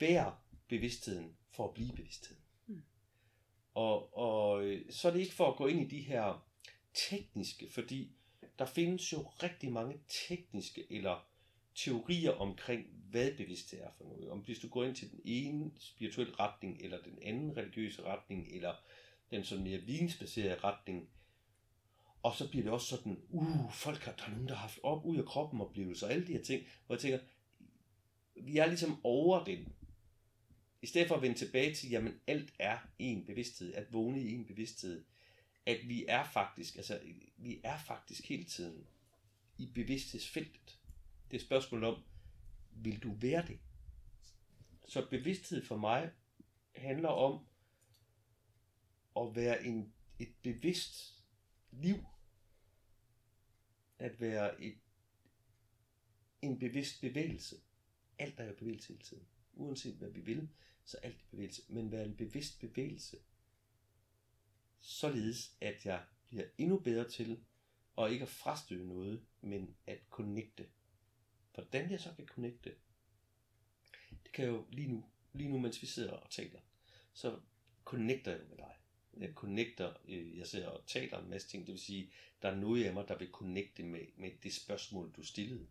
vær 0.00 0.44
bevidstheden 0.68 1.36
for 1.50 1.68
at 1.68 1.74
blive 1.74 1.92
bevidstheden. 1.92 2.42
Mm. 2.66 2.82
Og, 3.74 4.16
og 4.18 4.64
øh, 4.64 4.92
så 4.92 5.08
er 5.08 5.12
det 5.12 5.20
ikke 5.20 5.34
for 5.34 5.50
at 5.50 5.56
gå 5.56 5.66
ind 5.66 5.80
i 5.80 5.96
de 5.96 6.02
her 6.02 6.48
tekniske, 6.94 7.70
fordi 7.70 8.12
der 8.58 8.66
findes 8.66 9.12
jo 9.12 9.18
rigtig 9.22 9.72
mange 9.72 10.00
tekniske 10.28 10.92
eller 10.92 11.28
teorier 11.74 12.32
omkring, 12.32 12.86
hvad 13.10 13.36
bevidsthed 13.36 13.80
er 13.80 13.90
for 13.98 14.04
noget. 14.04 14.30
Om 14.30 14.38
hvis 14.38 14.58
du 14.58 14.68
går 14.68 14.84
ind 14.84 14.96
til 14.96 15.10
den 15.10 15.20
ene 15.24 15.70
spirituelle 15.78 16.34
retning, 16.34 16.80
eller 16.80 17.02
den 17.02 17.18
anden 17.22 17.56
religiøse 17.56 18.02
retning, 18.02 18.48
eller 18.52 18.74
den 19.36 19.44
sådan 19.44 19.64
mere 19.64 19.78
vidensbaserede 19.78 20.60
retning, 20.64 21.08
og 22.22 22.34
så 22.34 22.48
bliver 22.48 22.62
det 22.62 22.72
også 22.72 22.86
sådan, 22.86 23.22
uh, 23.28 23.72
folk 23.72 24.02
har, 24.02 24.12
der 24.12 24.24
er 24.24 24.30
nogen, 24.30 24.48
der 24.48 24.54
har 24.54 24.60
haft 24.60 24.78
op 24.82 25.04
ud 25.04 25.16
af 25.16 25.24
kroppen 25.24 25.60
oplevelser, 25.60 26.06
og 26.06 26.12
alle 26.12 26.26
de 26.26 26.32
her 26.32 26.42
ting, 26.42 26.66
hvor 26.86 26.94
jeg 26.94 27.00
tænker, 27.00 27.18
vi 28.34 28.58
er 28.58 28.66
ligesom 28.66 29.00
over 29.04 29.44
den. 29.44 29.72
I 30.82 30.86
stedet 30.86 31.08
for 31.08 31.14
at 31.14 31.22
vende 31.22 31.38
tilbage 31.38 31.74
til, 31.74 31.90
jamen 31.90 32.20
alt 32.26 32.52
er 32.58 32.78
en 32.98 33.26
bevidsthed, 33.26 33.74
at 33.74 33.92
vågne 33.92 34.22
i 34.22 34.34
en 34.34 34.44
bevidsthed, 34.44 35.04
at 35.66 35.78
vi 35.88 36.04
er 36.08 36.24
faktisk, 36.24 36.76
altså 36.76 37.00
vi 37.36 37.60
er 37.64 37.78
faktisk 37.78 38.28
hele 38.28 38.44
tiden 38.44 38.86
i 39.58 39.66
bevidsthedsfeltet. 39.74 40.78
Det 41.30 41.36
er 41.36 41.40
et 41.40 41.46
spørgsmål 41.46 41.84
om, 41.84 42.02
vil 42.70 43.02
du 43.02 43.12
være 43.12 43.46
det? 43.46 43.58
Så 44.88 45.06
bevidsthed 45.10 45.64
for 45.64 45.76
mig 45.76 46.10
handler 46.76 47.08
om 47.08 47.46
at 49.16 49.36
være 49.36 49.64
en, 49.64 49.92
et 50.18 50.34
bevidst 50.42 51.24
liv. 51.70 51.96
At 53.98 54.20
være 54.20 54.62
et, 54.62 54.78
en 56.42 56.58
bevidst 56.58 57.00
bevægelse. 57.00 57.56
Alt 58.18 58.40
er 58.40 58.44
jo 58.44 58.54
bevægelse 58.58 58.88
hele 58.88 59.04
tiden. 59.04 59.26
Uanset 59.52 59.94
hvad 59.94 60.10
vi 60.10 60.20
vil, 60.20 60.48
så 60.84 60.96
alt 60.96 61.16
er 61.16 61.26
bevægelse. 61.30 61.62
Men 61.68 61.92
være 61.92 62.04
en 62.04 62.16
bevidst 62.16 62.60
bevægelse 62.60 63.18
således 64.84 65.56
at 65.60 65.86
jeg 65.86 66.04
bliver 66.28 66.44
endnu 66.58 66.78
bedre 66.78 67.08
til 67.08 67.44
at 67.98 68.12
ikke 68.12 68.22
at 68.22 68.28
frastøde 68.28 68.88
noget, 68.88 69.24
men 69.40 69.76
at 69.86 69.98
connecte. 70.10 70.68
Hvordan 71.54 71.90
jeg 71.90 72.00
så 72.00 72.14
kan 72.16 72.26
connecte, 72.26 72.74
det 74.24 74.32
kan 74.32 74.44
jeg 74.44 74.52
jo 74.52 74.66
lige 74.70 74.88
nu, 74.88 75.04
lige 75.32 75.48
nu 75.48 75.58
mens 75.58 75.82
vi 75.82 75.86
sidder 75.86 76.12
og 76.12 76.30
taler, 76.30 76.60
så 77.12 77.40
connecter 77.84 78.30
jeg 78.36 78.46
med 78.48 78.56
dig. 78.56 78.74
Jeg 79.20 79.32
connecter, 79.34 79.92
øh, 80.08 80.38
jeg 80.38 80.46
sidder 80.46 80.68
og 80.68 80.86
taler 80.86 81.18
en 81.18 81.30
masse 81.30 81.48
ting, 81.48 81.66
det 81.66 81.72
vil 81.72 81.80
sige, 81.80 82.10
der 82.42 82.48
er 82.48 82.56
noget 82.56 82.84
af 82.84 82.94
mig, 82.94 83.08
der 83.08 83.18
vil 83.18 83.30
connecte 83.30 83.82
med, 83.82 84.00
med 84.16 84.30
det 84.42 84.54
spørgsmål, 84.54 85.12
du 85.16 85.22
stillede. 85.22 85.66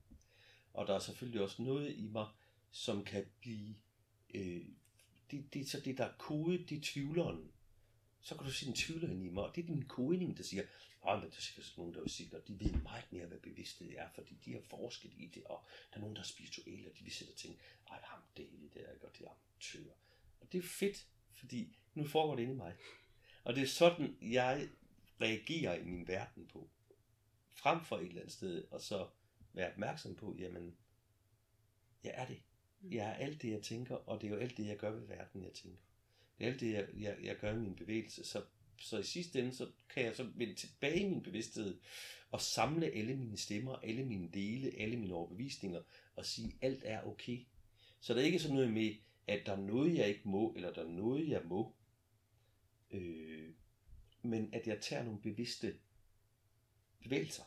Og 0.73 0.87
der 0.87 0.95
er 0.95 0.99
selvfølgelig 0.99 1.41
også 1.41 1.61
noget 1.61 1.95
i 1.97 2.07
mig, 2.07 2.27
som 2.71 3.05
kan 3.05 3.25
blive, 3.39 3.75
øh, 4.33 4.65
det, 5.31 5.53
det 5.53 5.61
er 5.61 5.65
så 5.65 5.79
det, 5.79 5.97
der 5.97 6.05
er 6.05 6.13
kode, 6.17 6.57
det 6.57 6.77
er 6.77 6.81
tvivleren 6.83 7.51
så 8.23 8.35
kan 8.35 8.45
du 8.45 8.51
se 8.51 8.67
en 8.67 8.73
tvivler 8.73 9.09
ind 9.09 9.25
i 9.25 9.29
mig, 9.29 9.43
og 9.43 9.55
det 9.55 9.63
er 9.63 9.67
din 9.67 9.85
kodning, 9.85 10.37
der 10.37 10.43
siger, 10.43 10.63
nej, 11.03 11.15
men 11.15 11.29
der 11.29 11.37
er 11.37 11.41
sikkert 11.41 11.73
nogen, 11.77 11.93
der 11.93 12.01
vil 12.01 12.09
sige, 12.09 12.35
at 12.35 12.47
de 12.47 12.59
ved 12.59 12.71
meget 12.71 13.11
mere, 13.11 13.25
hvad 13.25 13.37
bevidsthed 13.37 13.93
er, 13.97 14.09
fordi 14.15 14.35
de 14.45 14.53
har 14.53 14.61
forsket 14.61 15.11
i 15.17 15.25
det, 15.35 15.43
og 15.43 15.65
der 15.89 15.97
er 15.97 16.01
nogen, 16.01 16.15
der 16.15 16.21
er 16.21 16.25
spirituelle, 16.25 16.89
og 16.89 16.97
de 16.99 17.03
vil 17.03 17.13
sætte 17.13 17.31
og 17.31 17.37
tænke, 17.37 17.59
ej, 17.89 17.99
ham 18.03 18.19
David, 18.37 18.69
det 18.73 18.81
er 18.89 18.97
godt, 18.97 19.17
det 19.17 19.25
er 19.25 19.29
amatør. 19.29 19.93
Og 20.41 20.51
det 20.51 20.57
er 20.57 20.61
fedt, 20.61 21.07
fordi 21.33 21.77
nu 21.93 22.07
foregår 22.07 22.35
det 22.35 22.43
inde 22.43 22.53
i 22.53 22.57
mig. 22.57 22.75
Og 23.43 23.55
det 23.55 23.63
er 23.63 23.67
sådan, 23.67 24.17
jeg 24.21 24.69
reagerer 25.21 25.75
i 25.75 25.83
min 25.83 26.07
verden 26.07 26.47
på. 26.47 26.69
Frem 27.49 27.85
for 27.85 27.97
et 27.97 28.07
eller 28.07 28.21
andet 28.21 28.33
sted, 28.33 28.63
og 28.71 28.81
så 28.81 29.07
være 29.53 29.71
opmærksom 29.71 30.15
på, 30.15 30.35
jamen, 30.39 30.77
jeg 32.03 32.11
er 32.15 32.25
det. 32.25 32.41
Jeg 32.91 33.09
er 33.09 33.13
alt 33.13 33.41
det, 33.41 33.51
jeg 33.51 33.61
tænker, 33.61 33.95
og 33.95 34.21
det 34.21 34.27
er 34.27 34.31
jo 34.31 34.39
alt 34.39 34.57
det, 34.57 34.67
jeg 34.67 34.77
gør 34.77 34.91
ved 34.91 35.07
verden, 35.07 35.43
jeg 35.43 35.53
tænker. 35.53 35.81
Det 36.37 36.47
er 36.47 36.51
alt 36.51 36.59
det, 36.59 36.73
jeg, 36.73 36.87
jeg, 36.97 37.17
jeg 37.23 37.37
gør 37.37 37.53
i 37.53 37.59
min 37.59 37.75
bevægelse. 37.75 38.25
Så, 38.25 38.43
så 38.79 38.97
i 38.97 39.03
sidste 39.03 39.39
ende, 39.39 39.55
så 39.55 39.71
kan 39.89 40.03
jeg 40.03 40.15
så 40.15 40.23
vende 40.35 40.55
tilbage 40.55 40.99
i 40.99 41.09
min 41.09 41.23
bevidsthed 41.23 41.79
og 42.31 42.41
samle 42.41 42.85
alle 42.85 43.15
mine 43.15 43.37
stemmer, 43.37 43.75
alle 43.75 44.05
mine 44.05 44.29
dele, 44.33 44.71
alle 44.79 44.97
mine 44.97 45.13
overbevisninger 45.13 45.81
og 46.15 46.25
sige, 46.25 46.57
at 46.61 46.71
alt 46.71 46.83
er 46.85 47.03
okay. 47.03 47.45
Så 47.99 48.13
der 48.13 48.19
er 48.19 48.25
ikke 48.25 48.39
sådan 48.39 48.55
noget 48.55 48.73
med, 48.73 48.95
at 49.27 49.45
der 49.45 49.51
er 49.51 49.61
noget, 49.61 49.97
jeg 49.97 50.07
ikke 50.07 50.29
må, 50.29 50.53
eller 50.55 50.73
der 50.73 50.83
er 50.83 50.89
noget, 50.89 51.29
jeg 51.29 51.41
må. 51.45 51.75
Øh, 52.93 53.53
men 54.21 54.53
at 54.53 54.67
jeg 54.67 54.81
tager 54.81 55.03
nogle 55.03 55.21
bevidste 55.21 55.79
bevægelser. 56.99 57.43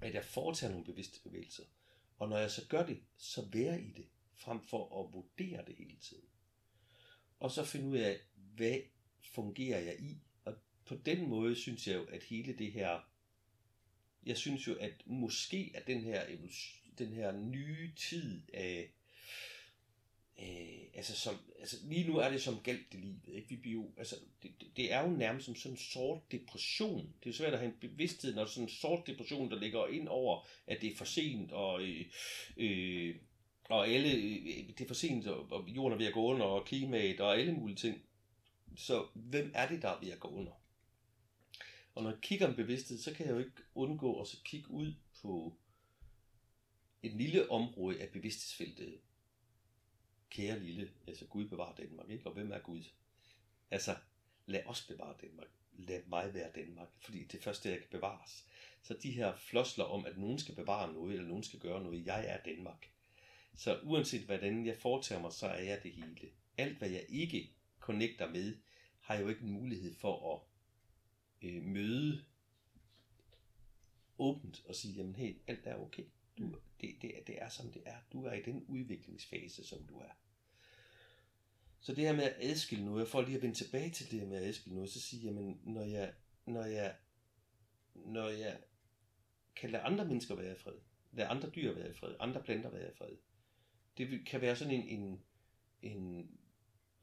At 0.00 0.14
jeg 0.14 0.24
foretager 0.24 0.70
nogle 0.70 0.86
bevidste 0.86 1.20
bevægelser. 1.22 1.64
Og 2.18 2.28
når 2.28 2.38
jeg 2.38 2.50
så 2.50 2.68
gør 2.68 2.86
det, 2.86 3.02
så 3.16 3.48
være 3.52 3.82
i 3.82 3.90
det, 3.90 4.06
frem 4.34 4.60
for 4.66 5.04
at 5.04 5.12
vurdere 5.12 5.64
det 5.66 5.76
hele 5.76 5.96
tiden 5.96 6.30
og 7.40 7.50
så 7.50 7.64
finde 7.64 7.88
ud 7.88 7.98
af, 7.98 8.20
hvad 8.34 8.78
fungerer 9.22 9.80
jeg 9.80 10.00
i? 10.00 10.22
Og 10.44 10.54
på 10.84 10.96
den 10.96 11.28
måde 11.28 11.56
synes 11.56 11.86
jeg 11.86 11.94
jo, 11.94 12.04
at 12.04 12.22
hele 12.22 12.52
det 12.52 12.72
her, 12.72 13.00
jeg 14.26 14.36
synes 14.36 14.66
jo, 14.66 14.74
at 14.74 15.02
måske 15.06 15.72
at 15.74 15.86
den 15.86 16.00
her, 16.00 16.26
den 16.98 17.12
her 17.12 17.32
nye 17.32 17.94
tid 17.94 18.42
af, 18.54 18.92
øh, 20.40 20.80
altså, 20.94 21.16
som, 21.16 21.34
altså 21.58 21.76
lige 21.84 22.08
nu 22.08 22.16
er 22.16 22.30
det 22.30 22.42
som 22.42 22.60
galt 22.64 22.92
det 22.92 23.00
livet, 23.00 23.28
ikke? 23.28 23.48
Vi 23.48 23.56
bliver 23.56 23.84
altså, 23.96 24.16
det, 24.42 24.52
det, 24.76 24.92
er 24.92 25.02
jo 25.02 25.16
nærmest 25.16 25.46
som 25.46 25.54
sådan 25.54 25.72
en 25.72 25.78
sort 25.78 26.32
depression. 26.32 26.98
Det 26.98 27.26
er 27.26 27.30
jo 27.30 27.32
svært 27.32 27.52
at 27.52 27.58
have 27.58 27.72
en 27.72 27.80
bevidsthed, 27.80 28.34
når 28.34 28.44
sådan 28.44 28.62
en 28.62 28.68
sort 28.68 29.06
depression, 29.06 29.50
der 29.50 29.58
ligger 29.58 29.86
ind 29.86 30.08
over, 30.08 30.46
at 30.66 30.80
det 30.80 30.92
er 30.92 30.96
for 30.96 31.04
sent, 31.04 31.52
og 31.52 31.82
øh, 31.82 32.06
øh, 32.56 33.16
og 33.64 33.88
alle, 33.88 34.12
øh, 34.12 34.34
øh 34.34 34.68
det 34.68 34.80
er 34.80 34.86
for 34.86 34.94
sent, 34.94 35.26
og 35.26 35.68
jorden 35.68 35.92
er 35.92 35.98
ved 35.98 36.06
at 36.06 36.14
gå 36.14 36.24
under, 36.24 36.46
og 36.46 36.66
klimaet, 36.66 37.20
og 37.20 37.38
alle 37.38 37.52
mulige 37.52 37.76
ting. 37.76 38.02
Så 38.76 39.06
hvem 39.14 39.52
er 39.54 39.68
det, 39.68 39.82
der 39.82 39.88
er 39.88 40.00
ved 40.00 40.10
at 40.10 40.20
gå 40.20 40.28
under? 40.28 40.52
Og 41.94 42.02
når 42.02 42.10
jeg 42.10 42.20
kigger 42.20 42.48
en 42.48 42.56
bevidsthed, 42.56 42.98
så 42.98 43.14
kan 43.14 43.26
jeg 43.26 43.32
jo 43.32 43.38
ikke 43.38 43.62
undgå 43.74 44.20
at 44.20 44.28
så 44.28 44.36
kigge 44.44 44.70
ud 44.70 44.94
på 45.22 45.56
et 47.02 47.12
lille 47.12 47.50
område 47.50 48.00
af 48.00 48.08
bevidsthedsfeltet. 48.08 49.00
Kære 50.30 50.58
lille, 50.58 50.90
altså 51.06 51.26
Gud 51.26 51.48
bevarer 51.48 51.74
Danmark, 51.74 52.10
ikke? 52.10 52.26
Og 52.26 52.32
hvem 52.32 52.52
er 52.52 52.58
Gud? 52.58 52.82
Altså, 53.70 53.96
lad 54.46 54.66
os 54.66 54.86
bevare 54.86 55.14
Danmark. 55.22 55.48
Lad 55.72 56.02
mig 56.06 56.34
være 56.34 56.50
Danmark, 56.54 56.88
fordi 56.98 57.24
det 57.24 57.46
er 57.46 57.60
jeg 57.64 57.78
kan 57.78 57.88
bevares. 57.90 58.46
Så 58.82 58.94
de 59.02 59.10
her 59.10 59.36
flosler 59.36 59.84
om, 59.84 60.06
at 60.06 60.18
nogen 60.18 60.38
skal 60.38 60.54
bevare 60.54 60.92
noget, 60.92 61.12
eller 61.12 61.28
nogen 61.28 61.42
skal 61.42 61.58
gøre 61.58 61.82
noget, 61.82 62.06
jeg 62.06 62.26
er 62.26 62.38
Danmark 62.44 62.90
så 63.60 63.80
uanset 63.82 64.22
hvordan 64.22 64.66
jeg 64.66 64.76
foretager 64.76 65.20
mig, 65.20 65.32
så 65.32 65.46
er 65.46 65.62
jeg 65.62 65.82
det 65.82 65.92
hele. 65.92 66.30
Alt 66.58 66.78
hvad 66.78 66.90
jeg 66.90 67.06
ikke 67.08 67.50
connecter 67.80 68.30
med, 68.30 68.56
har 69.00 69.14
jeg 69.14 69.22
jo 69.22 69.28
ikke 69.28 69.42
en 69.42 69.50
mulighed 69.50 69.94
for 69.94 70.34
at 70.34 70.40
øh, 71.48 71.62
møde 71.62 72.24
åbent 74.18 74.62
og 74.68 74.74
sige, 74.74 74.94
jamen 74.94 75.14
hey, 75.14 75.36
alt 75.46 75.66
er 75.66 75.76
okay. 75.76 76.04
Du 76.38 76.56
det, 76.80 77.02
det, 77.02 77.12
det 77.26 77.42
er 77.42 77.48
som 77.48 77.72
det 77.72 77.82
er. 77.86 77.96
Du 78.12 78.24
er 78.24 78.32
i 78.32 78.42
den 78.42 78.64
udviklingsfase, 78.68 79.64
som 79.64 79.86
du 79.86 79.98
er. 79.98 80.10
Så 81.80 81.94
det 81.94 82.04
her 82.04 82.12
med 82.12 82.24
at 82.24 82.36
adskille 82.40 82.84
noget, 82.84 83.08
for 83.08 83.20
lige 83.20 83.36
at 83.36 83.42
vende 83.42 83.54
tilbage 83.54 83.90
til 83.90 84.10
det 84.10 84.20
her 84.20 84.26
med 84.26 84.36
at 84.36 84.44
adskille 84.44 84.74
noget, 84.74 84.90
så 84.90 85.00
sige, 85.00 85.22
jamen 85.22 85.60
når 85.64 85.84
jeg, 85.84 86.14
når 86.46 86.64
jeg, 86.64 86.96
når 87.94 88.28
jeg 88.28 88.58
kan 89.56 89.70
lade 89.70 89.82
andre 89.82 90.04
mennesker 90.04 90.34
være 90.34 90.52
i 90.52 90.58
fred, 90.58 90.78
lade 91.12 91.28
andre 91.28 91.50
dyr 91.50 91.74
være 91.74 91.90
i 91.90 91.94
fred, 91.94 92.14
andre 92.20 92.42
planter 92.42 92.70
være 92.70 92.90
i 92.90 92.94
fred, 92.94 93.16
det 93.98 94.26
kan 94.26 94.40
være 94.40 94.56
sådan 94.56 94.74
en, 94.74 94.88
en, 94.88 95.22
en 95.82 96.30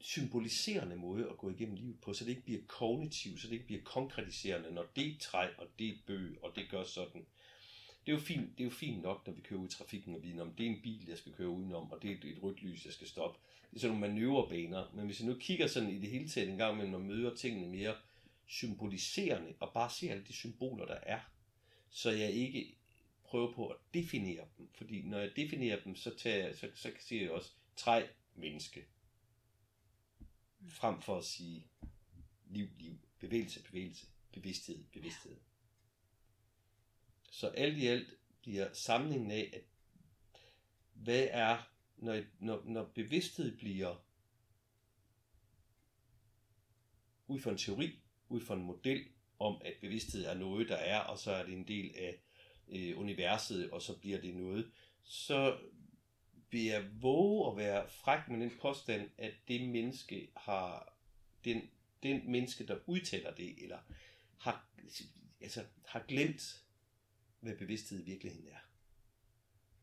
symboliserende 0.00 0.96
måde 0.96 1.30
at 1.30 1.38
gå 1.38 1.50
igennem 1.50 1.74
livet 1.74 2.00
på, 2.00 2.12
så 2.12 2.24
det 2.24 2.30
ikke 2.30 2.44
bliver 2.44 2.60
kognitivt, 2.66 3.40
så 3.40 3.46
det 3.46 3.52
ikke 3.52 3.66
bliver 3.66 3.82
konkretiserende, 3.82 4.70
når 4.70 4.86
det 4.96 5.06
er 5.06 5.18
træ, 5.20 5.48
og 5.58 5.66
det 5.78 5.88
er 5.88 5.98
bøg, 6.06 6.38
og 6.42 6.56
det 6.56 6.70
gør 6.70 6.84
sådan 6.84 7.26
det 8.08 8.14
er 8.14 8.18
jo 8.18 8.24
fint, 8.24 8.58
det 8.58 8.60
er 8.60 8.64
jo 8.64 8.70
fint 8.74 9.02
nok, 9.02 9.26
når 9.26 9.32
vi 9.32 9.40
kører 9.40 9.60
ud 9.60 9.68
i 9.68 9.70
trafikken 9.70 10.14
og 10.14 10.22
vi 10.22 10.40
om 10.40 10.54
det 10.54 10.66
er 10.66 10.70
en 10.70 10.82
bil, 10.82 11.04
jeg 11.08 11.18
skal 11.18 11.32
køre 11.32 11.48
udenom, 11.48 11.92
og 11.92 12.02
det 12.02 12.10
er 12.10 12.14
et, 12.14 12.24
et 12.24 12.42
rødt 12.42 12.62
lys, 12.62 12.84
jeg 12.84 12.92
skal 12.92 13.06
stoppe. 13.06 13.40
Det 13.70 13.76
er 13.76 13.80
sådan 13.80 13.96
nogle 13.96 14.14
manøvrebaner. 14.14 14.90
Men 14.94 15.06
hvis 15.06 15.20
jeg 15.20 15.28
nu 15.28 15.34
kigger 15.34 15.66
sådan 15.66 15.90
i 15.90 15.98
det 15.98 16.10
hele 16.10 16.28
taget 16.28 16.50
en 16.50 16.56
gang 16.56 16.74
imellem 16.74 16.94
og 16.94 17.00
møder 17.00 17.34
tingene 17.34 17.66
mere 17.66 17.96
symboliserende, 18.46 19.54
og 19.60 19.72
bare 19.72 19.90
ser 19.90 20.12
alle 20.12 20.24
de 20.24 20.32
symboler, 20.32 20.86
der 20.86 20.94
er, 21.02 21.20
så 21.90 22.10
jeg 22.10 22.30
ikke 22.30 22.76
prøver 23.24 23.52
på 23.52 23.68
at 23.68 23.76
definere 23.94 24.44
dem. 24.58 24.68
Fordi 24.74 25.02
når 25.02 25.18
jeg 25.18 25.30
definerer 25.36 25.82
dem, 25.84 25.96
så, 25.96 26.16
tager 26.16 26.46
jeg, 26.46 26.56
så, 26.56 26.70
så 26.74 26.90
siger 27.00 27.22
jeg 27.22 27.30
også 27.30 27.50
træ, 27.76 28.06
menneske. 28.34 28.84
Frem 30.68 31.02
for 31.02 31.18
at 31.18 31.24
sige 31.24 31.66
liv, 32.50 32.68
liv, 32.78 32.98
bevægelse, 33.18 33.62
bevægelse, 33.62 34.06
bevidsthed, 34.32 34.84
bevidsthed. 34.92 35.36
Så 37.30 37.48
alt 37.48 37.78
i 37.78 37.86
alt 37.86 38.14
bliver 38.42 38.72
samlingen 38.72 39.30
af, 39.30 39.50
at 39.52 39.62
hvad 40.94 41.28
er, 41.30 41.70
når, 41.96 42.22
når, 42.38 42.62
når 42.64 42.84
bevidsthed 42.94 43.58
bliver 43.58 44.04
ud 47.26 47.40
fra 47.40 47.50
en 47.50 47.58
teori, 47.58 47.98
ud 48.28 48.40
fra 48.40 48.54
en 48.54 48.62
model 48.62 49.08
om, 49.38 49.62
at 49.64 49.74
bevidsthed 49.80 50.24
er 50.24 50.34
noget, 50.34 50.68
der 50.68 50.76
er, 50.76 51.00
og 51.00 51.18
så 51.18 51.30
er 51.30 51.44
det 51.44 51.52
en 51.52 51.68
del 51.68 51.94
af 51.96 52.20
øh, 52.68 52.98
universet, 52.98 53.70
og 53.70 53.82
så 53.82 53.98
bliver 53.98 54.20
det 54.20 54.34
noget, 54.34 54.70
så 55.02 55.58
vil 56.50 56.64
jeg 56.64 57.02
våge 57.02 57.50
at 57.50 57.56
være 57.56 57.88
fræk 57.88 58.28
med 58.28 58.40
den 58.40 58.58
påstand, 58.60 59.10
at 59.18 59.32
det 59.48 59.68
menneske 59.68 60.30
har, 60.36 60.96
den, 61.44 61.70
den 62.02 62.30
menneske, 62.30 62.66
der 62.66 62.78
udtaler 62.86 63.34
det, 63.34 63.62
eller 63.62 63.78
har, 64.38 64.68
altså, 65.40 65.64
har 65.86 66.04
glemt, 66.08 66.64
hvad 67.40 67.56
bevidsthed 67.56 68.00
i 68.00 68.04
virkeligheden 68.04 68.48
er. 68.48 68.58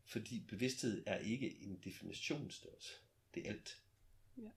Fordi 0.04 0.44
bevidsthed 0.48 1.02
er 1.06 1.18
ikke 1.18 1.62
en 1.62 1.80
definitionsstørrelse. 1.84 2.92
Det 3.34 3.46
er 3.46 3.50
alt. 3.50 3.82
Ja. 4.38 4.50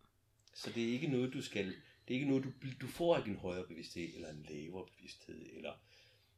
Så 0.54 0.72
det 0.72 0.84
er 0.84 0.92
ikke 0.94 1.08
noget, 1.08 1.34
du 1.34 1.42
skal... 1.42 1.66
Det 2.08 2.16
er 2.16 2.20
ikke 2.20 2.28
noget, 2.28 2.44
du, 2.44 2.52
du 2.82 2.88
får 2.88 3.18
ikke 3.18 3.30
en 3.30 3.38
højere 3.38 3.68
bevidsthed, 3.68 4.16
eller 4.16 4.30
en 4.30 4.46
lavere 4.50 4.88
bevidsthed, 4.96 5.50
eller... 5.54 5.74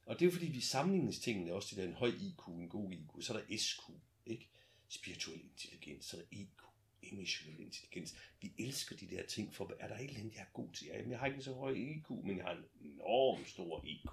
Og 0.05 0.19
det 0.19 0.25
er 0.25 0.29
jo 0.29 0.31
fordi, 0.31 0.47
vi 0.47 0.61
sammenligningstingene 0.61 1.53
også 1.53 1.69
til 1.69 1.77
der 1.77 1.83
en 1.83 1.93
høj 1.93 2.07
IQ, 2.07 2.47
en 2.47 2.69
god 2.69 2.91
IQ, 2.91 3.21
så 3.21 3.33
er 3.33 3.37
der 3.37 3.57
SQ, 3.57 3.81
ikke? 4.25 4.49
Spirituel 4.87 5.41
intelligens, 5.41 6.05
så 6.05 6.17
er 6.17 6.21
der 6.21 6.27
EQ, 6.31 6.63
emotionel 7.03 7.59
intelligens. 7.59 8.15
Vi 8.41 8.53
elsker 8.57 8.95
de 8.95 9.09
der 9.09 9.25
ting, 9.25 9.55
for 9.55 9.75
er 9.79 9.87
der 9.87 9.95
et 9.95 10.03
eller 10.03 10.19
andet, 10.19 10.33
jeg 10.33 10.41
er 10.41 10.51
god 10.53 10.73
til? 10.73 10.87
Jamen, 10.87 11.11
jeg 11.11 11.19
har 11.19 11.25
ikke 11.25 11.35
en 11.35 11.43
så 11.43 11.53
høj 11.53 11.71
IQ, 11.71 12.09
men 12.09 12.37
jeg 12.37 12.45
har 12.45 12.53
en 12.53 12.91
enorm 12.91 13.45
stor 13.45 13.85
IQ. 13.85 14.11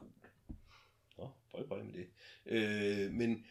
Nå, 1.52 1.58
bøj, 1.58 1.66
bøj 1.66 1.82
med 1.82 1.92
det. 1.92 2.06
Øh, 2.46 3.12
men 3.12 3.44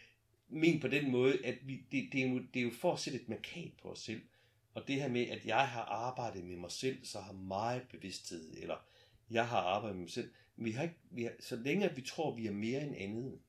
men 0.50 0.80
på 0.80 0.88
den 0.88 1.12
måde, 1.12 1.46
at 1.46 1.68
vi, 1.68 1.86
det, 1.92 2.10
det, 2.12 2.24
er 2.24 2.30
jo, 2.30 2.38
det 2.54 2.60
er 2.60 2.64
jo 2.64 2.72
for 2.72 2.94
at 2.94 3.00
sætte 3.00 3.20
et 3.22 3.30
markat 3.30 3.72
på 3.82 3.92
os 3.92 4.00
selv. 4.00 4.22
Og 4.74 4.88
det 4.88 4.96
her 4.96 5.08
med, 5.08 5.28
at 5.28 5.46
jeg 5.46 5.68
har 5.68 5.82
arbejdet 5.82 6.44
med 6.44 6.56
mig 6.56 6.72
selv, 6.72 7.06
så 7.06 7.20
har 7.20 7.34
meget 7.34 7.82
bevidsthed, 7.92 8.58
eller 8.62 8.76
jeg 9.30 9.48
har 9.48 9.58
arbejdet 9.58 9.96
med 9.96 10.04
mig 10.04 10.12
selv. 10.12 10.32
Vi 10.56 10.72
har 10.72 10.84
ikke, 10.84 10.96
vi 11.12 11.24
har, 11.24 11.32
så 11.40 11.56
længe 11.56 11.96
vi 11.96 12.02
tror, 12.02 12.36
vi 12.36 12.48
er 12.48 12.52
mere 12.52 12.84
end 12.84 12.96
andet, 12.98 13.40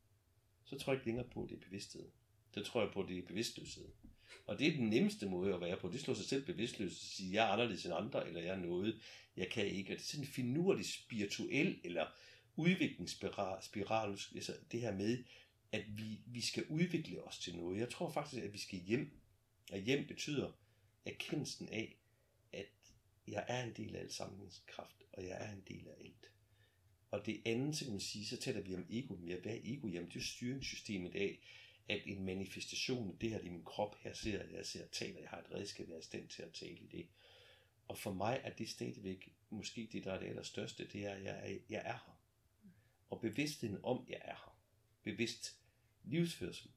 så 0.65 0.79
tror 0.79 0.93
jeg 0.93 1.01
ikke 1.01 1.07
længere 1.07 1.29
på, 1.33 1.43
at 1.43 1.49
det 1.51 1.57
er 1.57 1.61
bevidsthed. 1.61 2.05
Så 2.51 2.65
tror 2.65 2.83
jeg 2.83 2.91
på, 2.93 3.03
at 3.03 3.09
det 3.09 3.19
er 3.19 3.27
bevidstløshed. 3.27 3.85
Og 4.47 4.59
det 4.59 4.67
er 4.67 4.77
den 4.77 4.89
nemmeste 4.89 5.29
måde 5.29 5.55
at 5.55 5.61
være 5.61 5.77
på. 5.77 5.89
Det 5.89 6.01
slår 6.01 6.15
sig 6.15 6.25
selv 6.25 6.47
bevidstløs 6.47 6.93
og 6.93 7.07
sige, 7.07 7.35
jeg 7.35 7.49
er 7.49 7.53
anderledes 7.53 7.85
end 7.85 7.95
andre, 7.95 8.29
eller 8.29 8.41
jeg 8.41 8.55
er 8.55 8.61
noget, 8.61 9.01
jeg 9.37 9.49
kan 9.49 9.67
ikke. 9.67 9.93
Og 9.93 9.97
det 9.97 10.05
er 10.05 10.07
sådan 10.07 10.25
en 10.25 10.31
finurlig 10.31 10.87
spirituel 10.87 11.81
eller 11.85 12.07
udviklingsspiral, 12.59 14.19
altså 14.35 14.57
det 14.73 14.81
her 14.81 14.95
med, 14.95 15.25
at 15.73 15.85
vi, 15.99 16.21
vi 16.27 16.41
skal 16.41 16.65
udvikle 16.69 17.25
os 17.25 17.39
til 17.39 17.57
noget. 17.57 17.79
Jeg 17.79 17.91
tror 17.91 18.11
faktisk, 18.11 18.43
at 18.43 18.53
vi 18.53 18.59
skal 18.59 18.79
hjem. 18.79 19.11
Og 19.73 19.79
hjem 19.79 20.07
betyder 20.07 20.53
erkendelsen 21.05 21.69
af, 21.69 21.97
at 22.53 22.67
jeg 23.29 23.45
er 23.49 23.65
en 23.65 23.73
del 23.77 23.97
af 23.97 24.01
alt 24.01 24.13
sammenhængskraft, 24.13 25.03
og 25.13 25.25
jeg 25.25 25.49
er 25.49 25.53
en 25.53 25.63
del 25.69 25.89
af 25.89 25.95
alt. 26.01 26.31
Og 27.11 27.27
det 27.27 27.43
andet, 27.47 27.77
så 27.77 27.85
kan 27.85 27.93
man 27.93 28.01
sige, 28.01 28.27
så 28.27 28.37
taler 28.37 28.61
vi 28.61 28.75
om 28.75 28.87
ego 28.91 29.15
mere. 29.15 29.41
Hvad 29.41 29.53
er 29.53 29.61
ego? 29.65 29.89
Jamen, 29.89 30.11
det 30.11 30.17
er 30.17 30.25
styringssystemet 30.25 31.15
af, 31.15 31.39
at 31.89 32.03
en 32.07 32.25
manifestation, 32.25 33.17
det 33.21 33.31
her 33.31 33.41
i 33.41 33.49
min 33.49 33.65
krop, 33.65 33.97
her 34.01 34.15
ser 34.15 34.39
jeg, 34.39 34.53
jeg 34.53 34.67
ser 34.67 34.87
taler, 34.87 35.21
jeg 35.21 35.29
har 35.29 35.39
et 35.39 35.55
redskab, 35.55 35.89
jeg 35.89 35.95
er 35.95 36.01
i 36.01 36.03
stand 36.03 36.29
til 36.29 36.43
at 36.43 36.53
tale 36.53 36.79
i 36.79 36.87
det. 36.87 37.07
Og 37.89 37.99
for 37.99 38.13
mig 38.13 38.41
er 38.45 38.51
det 38.51 38.69
stadigvæk, 38.69 39.33
måske 39.51 39.89
det, 39.93 40.05
der 40.05 40.13
er 40.13 40.19
det 40.19 40.27
allerstørste, 40.27 40.89
det 40.89 41.07
er, 41.07 41.11
at 41.11 41.25
jeg 41.25 41.51
er, 41.51 41.59
jeg 41.69 41.83
er 41.85 41.93
her. 41.93 42.18
Og 43.11 43.21
bevidstheden 43.21 43.85
om, 43.85 44.07
jeg 44.09 44.21
er 44.25 44.35
her. 44.35 44.59
Bevidst 45.03 45.61
livsførsel. 46.05 46.71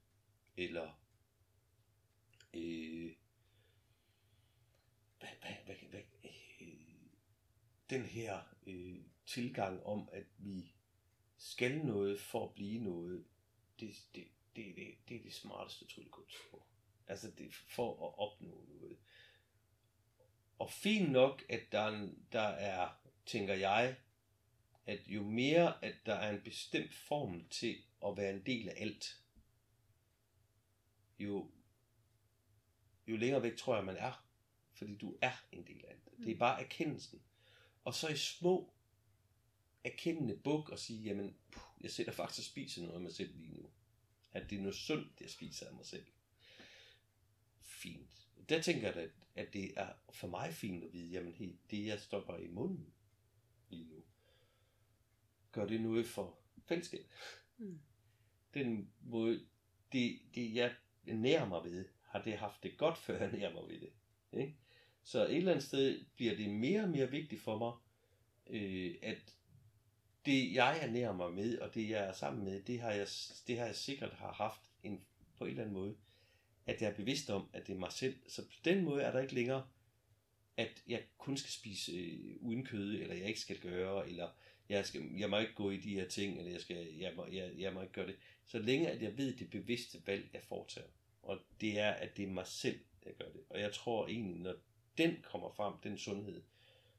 Eller 0.58 1.02
øh, 2.54 3.16
hvad, 5.20 5.30
hvad, 5.66 5.76
hvad, 5.90 6.02
hvad, 6.22 6.32
øh, 6.62 6.68
den 7.90 8.06
her 8.06 8.56
øh, 8.68 8.98
tilgang 9.26 9.84
om, 9.84 10.10
at 10.12 10.26
vi 10.38 10.74
skal 11.38 11.86
noget 11.86 12.20
for 12.20 12.48
at 12.48 12.54
blive 12.54 12.84
noget, 12.84 13.26
det, 13.80 14.08
det, 14.16 14.28
det, 14.56 14.76
det, 14.76 14.98
det 15.10 15.18
er 15.18 15.22
det 15.22 15.34
smarteste 15.34 15.88
tryllekunst 15.88 16.36
på. 16.52 16.64
Altså 17.08 17.32
det 17.38 17.54
for 17.54 18.08
at 18.08 18.20
opnå 18.20 18.66
noget. 18.70 18.98
Og 20.60 20.72
fint 20.72 21.12
nok, 21.12 21.44
at 21.50 21.62
der, 21.72 22.10
der 22.32 22.42
er, 22.42 22.90
tænker 23.26 23.54
jeg, 23.54 23.98
at 24.86 25.00
jo 25.08 25.24
mere, 25.24 25.86
at 25.86 25.96
der 26.06 26.14
er 26.14 26.36
en 26.36 26.42
bestemt 26.42 26.94
form 26.94 27.48
til 27.50 27.78
at 28.06 28.18
være 28.18 28.34
en 28.34 28.46
del 28.46 28.70
af 28.70 28.74
alt, 28.78 29.22
jo, 31.20 31.52
jo 33.08 33.16
længere 33.16 33.44
væk 33.44 33.58
tror 33.58 33.76
jeg, 33.76 33.86
man 33.86 33.98
er. 33.98 34.28
Fordi 34.74 34.96
du 34.96 35.18
er 35.22 35.46
en 35.52 35.68
del 35.68 35.86
af 35.88 35.96
det. 35.96 36.26
Det 36.26 36.32
er 36.32 36.38
bare 36.38 36.62
erkendelsen. 36.64 37.22
Og 37.84 37.94
så 37.94 38.08
i 38.08 38.18
små 38.18 38.74
erkendende 39.84 40.38
buk 40.38 40.70
og 40.70 40.80
sige, 40.80 41.04
jamen, 41.04 41.36
puh, 41.52 41.64
jeg 41.82 41.92
sætter 41.92 42.14
faktisk 42.14 42.40
og 42.40 42.44
spiser 42.44 42.82
noget 42.82 42.96
af 42.96 43.02
mig 43.02 43.14
selv 43.14 43.36
lige 43.36 43.54
nu. 43.54 43.70
At 44.32 44.50
det 44.50 44.58
er 44.58 44.62
noget 44.62 44.76
sundt, 44.76 45.22
jeg 45.22 45.30
spiser 45.30 45.68
af 45.68 45.74
mig 45.74 45.86
selv. 45.86 46.06
Fint. 47.62 48.28
Der 48.50 48.62
tænker 48.62 48.88
jeg, 48.88 48.98
at, 48.98 49.12
at 49.36 49.54
det 49.54 49.74
er 49.78 49.94
for 50.10 50.28
mig 50.28 50.54
fint 50.54 50.84
at 50.84 50.94
vide, 50.94 51.12
jamen, 51.12 51.34
hey, 51.34 51.56
det 51.72 51.86
jeg 51.86 52.00
stopper 52.00 52.38
i 52.38 52.48
munden 52.48 52.94
lige 53.70 53.86
nu, 53.86 54.04
gør 55.52 55.68
det 55.68 55.82
noget 55.82 56.08
for 56.08 56.38
fællesskab. 56.66 57.06
Mm. 57.58 57.80
Den 58.54 58.92
måde, 59.02 59.46
det, 59.92 60.20
det 60.36 60.54
jeg 60.54 60.76
nærer 61.04 61.48
mig 61.48 61.64
ved, 61.64 61.86
har 62.02 62.22
det 62.22 62.38
haft 62.38 62.64
det 62.64 62.78
godt, 62.78 62.98
før 62.98 63.18
jeg 63.18 63.32
nærer 63.32 63.54
mig 63.54 63.64
ved 63.68 63.80
det. 63.80 63.90
Ikke? 64.40 64.56
Så 65.04 65.26
et 65.26 65.38
eller 65.38 65.52
andet 65.52 65.66
sted 65.66 66.06
bliver 66.16 66.36
det 66.36 66.50
mere 66.50 66.84
og 66.84 66.90
mere 66.90 67.12
vigtigt 67.12 67.42
for 67.42 67.58
mig, 67.58 67.74
øh, 68.48 68.96
at 69.02 69.36
det 70.26 70.54
jeg 70.54 70.80
er 70.82 70.92
nær 70.92 71.14
mig 71.14 71.34
med, 71.34 71.60
og 71.60 71.74
det 71.74 71.90
jeg 71.90 72.08
er 72.08 72.14
sammen 72.14 72.44
med, 72.44 72.62
det 72.64 72.80
har 72.80 72.92
jeg, 72.92 73.08
det 73.48 73.58
har 73.58 73.66
jeg 73.66 73.76
sikkert 73.76 74.14
har 74.14 74.34
haft 74.34 74.62
en, 74.84 75.06
på 75.38 75.44
en 75.44 75.50
eller 75.50 75.64
anden 75.64 75.74
måde, 75.74 75.98
at 76.66 76.82
jeg 76.82 76.90
er 76.90 76.96
bevidst 76.96 77.30
om, 77.30 77.50
at 77.54 77.68
det 77.68 77.74
er 77.74 77.80
mig 77.80 77.92
selv. 77.92 78.16
Så 78.28 78.42
på 78.42 78.54
den 78.66 78.84
måde 78.84 79.02
er 79.02 79.12
der 79.12 79.20
ikke 79.20 79.36
længere, 79.36 79.68
at 80.58 80.84
jeg 80.88 81.04
kun 81.18 81.38
skal 81.38 81.52
spise 81.52 81.92
øh, 81.92 82.36
uden 82.40 82.66
kød, 82.66 82.94
eller 82.94 83.16
jeg 83.16 83.28
ikke 83.28 83.40
skal 83.40 83.60
gøre, 83.60 84.10
eller 84.10 84.30
jeg, 84.72 84.86
skal, 84.86 85.02
jeg 85.18 85.30
må 85.30 85.38
ikke 85.38 85.54
gå 85.54 85.72
i 85.72 85.78
de 85.78 85.94
her 85.94 86.08
ting, 86.08 86.38
eller 86.38 86.52
jeg, 86.52 86.62
skal, 86.62 86.96
jeg, 86.98 87.14
må, 87.16 87.26
jeg, 87.26 87.52
jeg 87.58 87.74
må 87.74 87.82
ikke 87.82 87.94
gøre 87.94 88.08
det. 88.08 88.16
Så 88.46 88.60
længe 88.60 88.90
at 88.90 89.02
jeg 89.02 89.18
ved 89.18 89.36
det 89.36 89.50
bevidste 89.50 90.02
valg, 90.08 90.30
jeg 90.34 90.44
foretager. 90.44 90.88
Og 91.22 91.40
det 91.62 91.80
er, 91.80 91.92
at 91.92 92.18
det 92.18 92.24
er 92.24 92.30
mig 92.30 92.48
selv, 92.48 92.80
der 93.04 93.12
gør 93.12 93.32
det. 93.32 93.42
Og 93.50 93.60
jeg 93.60 93.74
tror 93.74 94.08
egentlig, 94.08 94.42
når 94.42 94.56
den 94.98 95.16
kommer 95.24 95.52
frem, 95.52 95.74
den 95.84 95.98
sundhed, 95.98 96.44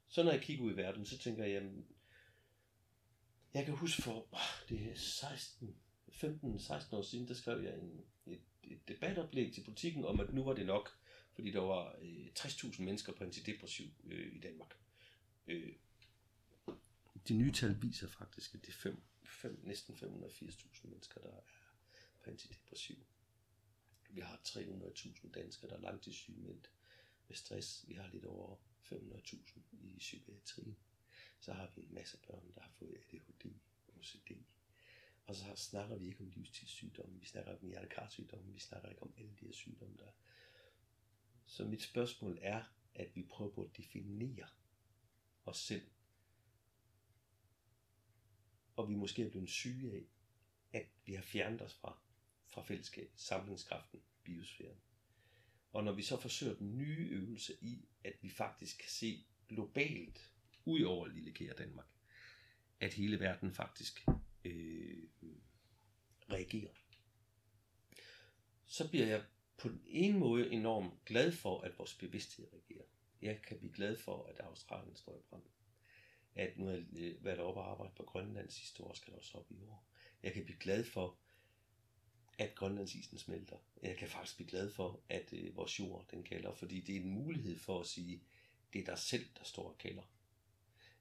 så 0.07 0.23
når 0.23 0.31
jeg 0.31 0.41
kigger 0.41 0.63
ud 0.63 0.73
i 0.73 0.77
verden, 0.77 1.05
så 1.05 1.17
tænker 1.17 1.43
jeg, 1.43 1.53
jamen, 1.53 1.85
jeg 3.53 3.65
kan 3.65 3.73
huske 3.73 4.01
for, 4.01 4.27
det 4.69 4.91
er 4.91 4.95
16, 4.95 5.75
15-16 6.09 6.95
år 6.95 7.01
siden, 7.01 7.27
der 7.27 7.33
skrev 7.33 7.63
jeg 7.63 7.73
en, 7.73 8.05
et, 8.25 8.41
et 8.63 8.87
debatoplæg 8.87 9.53
til 9.53 9.63
politikken 9.63 10.05
om, 10.05 10.19
at 10.19 10.33
nu 10.33 10.43
var 10.43 10.53
det 10.53 10.65
nok, 10.65 10.89
fordi 11.33 11.51
der 11.51 11.59
var 11.59 11.95
øh, 12.01 12.27
60.000 12.39 12.81
mennesker 12.81 13.13
på 13.13 13.23
antidepressiv 13.23 13.87
øh, 14.03 14.35
i 14.35 14.39
Danmark. 14.39 14.77
Øh, 15.47 15.73
de 17.27 17.33
nye 17.33 17.51
tal 17.51 17.81
viser 17.81 18.07
faktisk, 18.07 18.55
at 18.55 18.61
det 18.61 18.69
er 18.69 18.77
fem, 18.77 19.01
fem, 19.25 19.59
næsten 19.63 19.95
580.000 19.95 20.87
mennesker, 20.87 21.21
der 21.21 21.29
er 21.29 21.41
på 22.23 22.29
antidepressiv. 22.29 23.05
Vi 24.09 24.21
har 24.21 24.41
300.000 24.47 25.31
danskere, 25.31 25.69
der 25.69 25.77
er 25.77 25.81
langtidssygemeldt 25.81 26.71
med 27.27 27.35
stress. 27.35 27.85
Vi 27.87 27.93
har 27.93 28.07
lidt 28.07 28.25
over 28.25 28.55
500.000 28.83 29.59
i 29.71 29.97
psykiatrien. 29.97 30.77
Så 31.39 31.53
har 31.53 31.71
vi 31.75 31.81
en 31.81 31.93
masse 31.93 32.17
børn, 32.27 32.51
der 32.55 32.61
har 32.61 32.71
fået 32.71 32.97
ADHD, 32.97 33.53
OCD. 33.97 34.31
Og 35.25 35.35
så 35.35 35.55
snakker 35.55 35.97
vi 35.97 36.07
ikke 36.07 36.21
om 36.21 36.29
livstidssygdomme, 36.29 37.19
vi 37.19 37.25
snakker 37.25 37.51
ikke 37.51 37.63
om 37.63 37.69
hjertekarsygdomme, 37.69 38.53
vi 38.53 38.59
snakker 38.59 38.89
ikke 38.89 39.03
om 39.03 39.13
alle 39.17 39.31
de 39.39 39.45
her 39.45 39.53
sygdomme, 39.53 39.97
der 39.97 40.11
Så 41.45 41.65
mit 41.65 41.81
spørgsmål 41.81 42.39
er, 42.41 42.63
at 42.95 43.15
vi 43.15 43.23
prøver 43.23 43.51
på 43.51 43.63
at 43.63 43.77
definere 43.77 44.47
os 45.45 45.57
selv. 45.57 45.87
Og 48.75 48.89
vi 48.89 48.95
måske 48.95 49.23
er 49.23 49.29
blevet 49.29 49.49
syge 49.49 49.91
af, 49.93 50.05
at 50.71 50.85
vi 51.05 51.13
har 51.13 51.21
fjernet 51.21 51.61
os 51.61 51.73
fra 51.73 52.03
fra 52.53 52.61
fællesskabet, 52.61 53.19
samlingskraften, 53.19 54.01
biosfæren. 54.23 54.77
Og 55.71 55.83
når 55.83 55.91
vi 55.91 56.03
så 56.03 56.17
forsøger 56.17 56.55
den 56.55 56.77
nye 56.77 57.07
øvelse 57.11 57.53
i, 57.61 57.87
at 58.03 58.13
vi 58.21 58.29
faktisk 58.29 58.77
kan 58.77 58.89
se 58.89 59.25
globalt, 59.47 60.29
ud 60.65 60.81
over 60.81 61.07
lille 61.07 61.31
kære 61.31 61.53
Danmark, 61.53 61.87
at 62.79 62.93
hele 62.93 63.19
verden 63.19 63.53
faktisk 63.53 64.05
øh, 64.43 65.03
reagerer, 66.31 66.73
så 68.65 68.89
bliver 68.89 69.05
jeg 69.05 69.25
på 69.57 69.69
den 69.69 69.81
ene 69.85 70.19
måde 70.19 70.51
enormt 70.51 71.05
glad 71.05 71.31
for, 71.31 71.61
at 71.61 71.77
vores 71.77 71.95
bevidsthed 71.95 72.47
reagerer. 72.53 72.85
Jeg 73.21 73.41
kan 73.41 73.57
blive 73.57 73.73
glad 73.73 73.97
for, 73.97 74.25
at 74.25 74.39
Australien 74.39 74.95
står 74.95 75.17
i 75.17 75.21
brand. 75.29 75.43
At 76.35 76.57
nu 76.57 76.65
har 76.65 76.73
jeg 76.73 76.85
øh, 76.93 77.25
været 77.25 77.39
oppe 77.39 77.61
og 77.61 77.71
arbejde 77.71 77.93
på 77.95 78.03
Grønland 78.03 78.49
sidste 78.49 78.83
år, 78.83 78.93
skal 78.93 79.13
der 79.13 79.17
også 79.17 79.37
op 79.37 79.51
i 79.51 79.61
år. 79.61 79.85
Jeg 80.23 80.33
kan 80.33 80.43
blive 80.43 80.57
glad 80.57 80.83
for, 80.83 81.17
at 82.37 82.55
Grønlandsisen 82.55 83.17
smelter. 83.17 83.57
Jeg 83.83 83.97
kan 83.97 84.07
faktisk 84.07 84.35
blive 84.35 84.49
glad 84.49 84.71
for, 84.71 84.99
at 85.09 85.33
øh, 85.33 85.55
vores 85.55 85.79
jord 85.79 86.05
den 86.11 86.23
kalder, 86.23 86.53
fordi 86.53 86.79
det 86.79 86.95
er 86.95 86.99
en 86.99 87.09
mulighed 87.09 87.59
for 87.59 87.79
at 87.79 87.87
sige, 87.87 88.23
det 88.73 88.81
er 88.81 88.85
dig 88.85 88.97
selv, 88.97 89.25
der 89.37 89.43
står 89.43 89.69
og 89.69 89.77
kalder. 89.77 90.01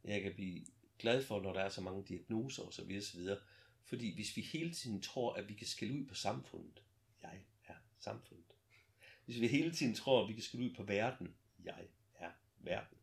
Jeg 0.04 0.22
kan 0.22 0.34
blive 0.34 0.66
glad 0.98 1.24
for, 1.24 1.40
når 1.40 1.52
der 1.52 1.60
er 1.60 1.68
så 1.68 1.80
mange 1.80 2.04
diagnoser 2.08 2.62
osv. 2.62 2.96
osv. 2.98 3.28
Fordi 3.84 4.14
hvis 4.14 4.36
vi 4.36 4.42
hele 4.42 4.74
tiden 4.74 5.02
tror, 5.02 5.34
at 5.34 5.48
vi 5.48 5.54
kan 5.54 5.66
skille 5.66 5.94
ud 5.94 6.06
på 6.06 6.14
samfundet, 6.14 6.82
jeg 7.22 7.40
er 7.64 7.74
samfundet. 7.98 8.44
Hvis 9.24 9.40
vi 9.40 9.48
hele 9.48 9.72
tiden 9.72 9.94
tror, 9.94 10.22
at 10.22 10.28
vi 10.28 10.32
kan 10.32 10.42
skille 10.42 10.66
ud 10.66 10.74
på 10.74 10.82
verden, 10.82 11.34
jeg 11.64 11.88
er 12.14 12.30
verden. 12.58 12.98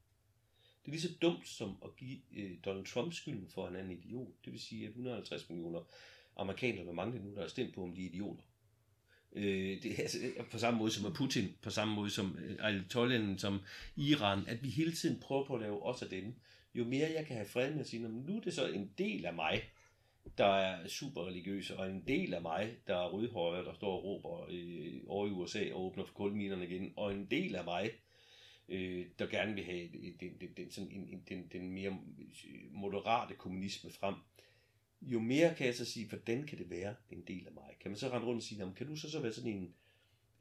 Det 0.89 0.95
er 0.95 0.99
lige 0.99 1.10
så 1.10 1.17
dumt 1.21 1.47
som 1.47 1.78
at 1.84 1.95
give 1.95 2.19
øh, 2.36 2.52
Donald 2.65 2.86
Trump 2.86 3.13
skylden 3.13 3.47
for, 3.49 3.65
at 3.65 3.71
han 3.71 3.80
er 3.80 3.84
en 3.84 3.91
idiot. 3.91 4.28
Det 4.45 4.54
vil 4.54 4.62
sige, 4.62 4.84
at 4.84 4.89
150 4.89 5.49
millioner 5.49 5.80
amerikanere, 6.38 6.84
hvor 6.84 6.93
mange 6.93 7.13
det 7.13 7.25
nu, 7.25 7.36
der 7.36 7.43
er 7.43 7.47
stemt 7.47 7.75
på, 7.75 7.84
om 7.84 7.95
de 7.95 8.02
er 8.02 8.10
idioter. 8.10 8.43
Øh, 9.34 9.84
det 9.84 9.91
er 9.91 10.02
altså, 10.02 10.17
på 10.52 10.58
samme 10.58 10.80
måde 10.80 10.91
som 10.91 11.13
Putin, 11.13 11.56
på 11.62 11.69
samme 11.69 11.95
måde 11.95 12.10
som 12.10 12.38
øh, 12.43 12.58
Ayatollah, 12.60 13.38
som 13.38 13.60
Iran, 13.95 14.47
at 14.47 14.63
vi 14.63 14.69
hele 14.69 14.91
tiden 14.91 15.19
prøver 15.19 15.45
på 15.45 15.56
at 15.56 15.62
lave 15.62 15.84
også 15.84 16.06
af 16.06 16.12
dem. 16.12 16.36
Jo 16.75 16.86
mere 16.86 17.12
jeg 17.15 17.25
kan 17.25 17.36
have 17.36 17.47
fred 17.47 17.71
med 17.71 17.80
at 17.80 17.88
sige, 17.88 18.10
nu 18.10 18.38
er 18.38 18.41
det 18.41 18.54
så 18.54 18.67
en 18.67 18.91
del 18.97 19.25
af 19.25 19.34
mig, 19.34 19.63
der 20.38 20.45
er 20.56 20.88
super 20.88 21.28
religiøs, 21.28 21.71
og 21.71 21.89
en 21.89 22.04
del 22.08 22.34
af 22.34 22.41
mig, 22.41 22.75
der 22.88 22.95
er 22.95 23.10
rødhøjre, 23.10 23.65
der 23.65 23.73
står 23.73 23.97
og 23.97 24.04
råber 24.04 24.45
øh, 24.49 24.93
over 25.08 25.28
i 25.28 25.32
USA 25.32 25.73
og 25.73 25.86
åbner 25.86 26.06
for 26.06 26.13
kulminerne 26.13 26.67
igen, 26.67 26.93
og 26.95 27.13
en 27.13 27.25
del 27.25 27.56
af 27.56 27.63
mig, 27.63 27.91
øh, 28.69 29.05
der 29.19 29.27
gerne 29.27 29.55
vil 29.55 29.63
have 29.63 29.89
den, 30.19 30.34
den, 30.41 30.49
den, 30.58 30.71
sådan 30.71 30.91
en, 30.91 31.23
den, 31.29 31.47
den 31.51 31.71
mere 31.71 31.97
øh, 32.19 32.71
moderate 32.71 33.36
kommunisme 33.36 33.91
frem. 33.91 34.15
Jo 35.01 35.19
mere 35.19 35.55
kan 35.55 35.65
jeg 35.65 35.75
så 35.75 35.86
sige, 35.86 36.08
hvordan 36.10 36.47
kan 36.47 36.58
det 36.58 36.69
være 36.69 36.95
en 37.10 37.23
del 37.27 37.47
af 37.47 37.53
mig? 37.53 37.75
Kan 37.82 37.91
man 37.91 37.97
så 37.97 38.10
rende 38.10 38.27
rundt 38.27 38.38
og 38.38 38.43
sige, 38.43 38.73
kan 38.75 38.88
du 38.88 38.95
så, 38.95 39.12
så 39.12 39.19
være 39.21 39.34
sådan 39.34 39.51
en, 39.51 39.73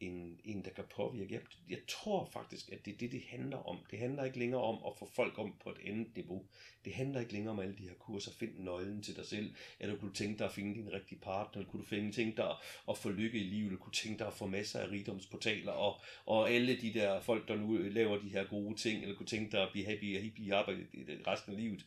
en, 0.01 0.41
en, 0.45 0.65
der 0.65 0.71
kan 0.71 0.85
påvirke. 0.97 1.35
Jeg, 1.35 1.43
jeg 1.69 1.79
tror 1.89 2.25
faktisk, 2.25 2.73
at 2.73 2.85
det 2.85 2.95
er 2.95 2.99
det, 2.99 3.13
det 3.13 3.23
handler 3.29 3.57
om. 3.57 3.79
Det 3.91 3.99
handler 3.99 4.25
ikke 4.25 4.39
længere 4.39 4.63
om 4.63 4.79
at 4.87 4.99
få 4.99 5.11
folk 5.15 5.39
om 5.39 5.55
på 5.63 5.71
et 5.71 5.79
andet 5.85 6.17
niveau. 6.17 6.47
Det 6.85 6.93
handler 6.93 7.21
ikke 7.21 7.33
længere 7.33 7.53
om 7.53 7.61
alle 7.61 7.77
de 7.79 7.83
her 7.89 7.95
kurser. 7.95 8.33
Find 8.33 8.59
nøglen 8.59 9.03
til 9.03 9.17
dig 9.17 9.27
selv. 9.27 9.55
Eller 9.81 9.97
kunne 9.97 10.09
du 10.09 10.15
tænke 10.15 10.39
dig 10.39 10.47
at 10.47 10.53
finde 10.53 10.75
din 10.75 10.93
rigtige 10.93 11.19
partner? 11.19 11.61
Eller 11.61 11.71
kunne 11.71 11.83
du 11.83 11.87
finde, 11.87 12.13
tænke 12.13 12.37
dig 12.37 12.55
at 12.89 12.99
få 12.99 13.11
lykke 13.11 13.39
i 13.39 13.45
livet? 13.45 13.67
Eller 13.67 13.79
kunne 13.79 13.93
du 13.93 13.97
tænke 13.97 14.19
dig 14.19 14.27
at 14.27 14.35
få 14.35 14.47
masser 14.47 14.81
af 14.81 14.91
rigdomsportaler? 14.91 15.73
Og, 15.73 16.01
og 16.27 16.51
alle 16.51 16.81
de 16.81 16.95
der 16.95 17.21
folk, 17.21 17.49
der 17.49 17.57
nu 17.57 17.77
laver 17.77 18.19
de 18.19 18.29
her 18.29 18.45
gode 18.45 18.77
ting? 18.77 19.03
Eller 19.03 19.17
kunne 19.17 19.27
tænke 19.27 19.53
dig 19.53 19.63
at 19.63 19.73
blive 19.73 19.87
happy 19.87 20.17
og 20.17 20.23
hippie 20.23 20.55
arbejde 20.55 20.87
resten 21.27 21.53
af 21.53 21.61
livet? 21.61 21.87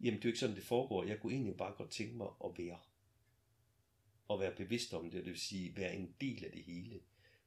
Jamen, 0.00 0.18
det 0.18 0.24
er 0.24 0.28
jo 0.28 0.28
ikke 0.28 0.38
sådan, 0.38 0.56
det 0.56 0.64
foregår. 0.64 1.04
Jeg 1.04 1.20
kunne 1.20 1.32
egentlig 1.32 1.56
bare 1.56 1.72
godt 1.72 1.90
tænke 1.90 2.16
mig 2.16 2.28
at 2.44 2.50
være. 2.58 2.78
Og 4.28 4.40
være 4.40 4.54
bevidst 4.56 4.94
om 4.94 5.10
det, 5.10 5.24
det 5.24 5.32
vil 5.32 5.40
sige 5.40 5.76
være 5.76 5.96
en 5.96 6.14
del 6.20 6.44
af 6.44 6.50
det 6.52 6.62
hele. 6.62 7.00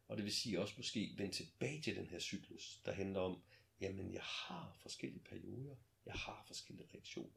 Og 0.09 0.17
det 0.17 0.25
vil 0.25 0.33
sige 0.33 0.61
også 0.61 0.73
måske 0.77 1.13
vende 1.17 1.33
tilbage 1.35 1.81
til 1.81 1.95
den 1.95 2.05
her 2.05 2.19
cyklus, 2.19 2.79
der 2.85 2.91
handler 2.91 3.19
om, 3.19 3.41
jamen 3.81 4.13
jeg 4.13 4.21
har 4.21 4.77
forskellige 4.81 5.23
perioder, 5.29 5.75
jeg 6.05 6.13
har 6.13 6.43
forskellige 6.47 6.87
reaktioner, 6.93 7.33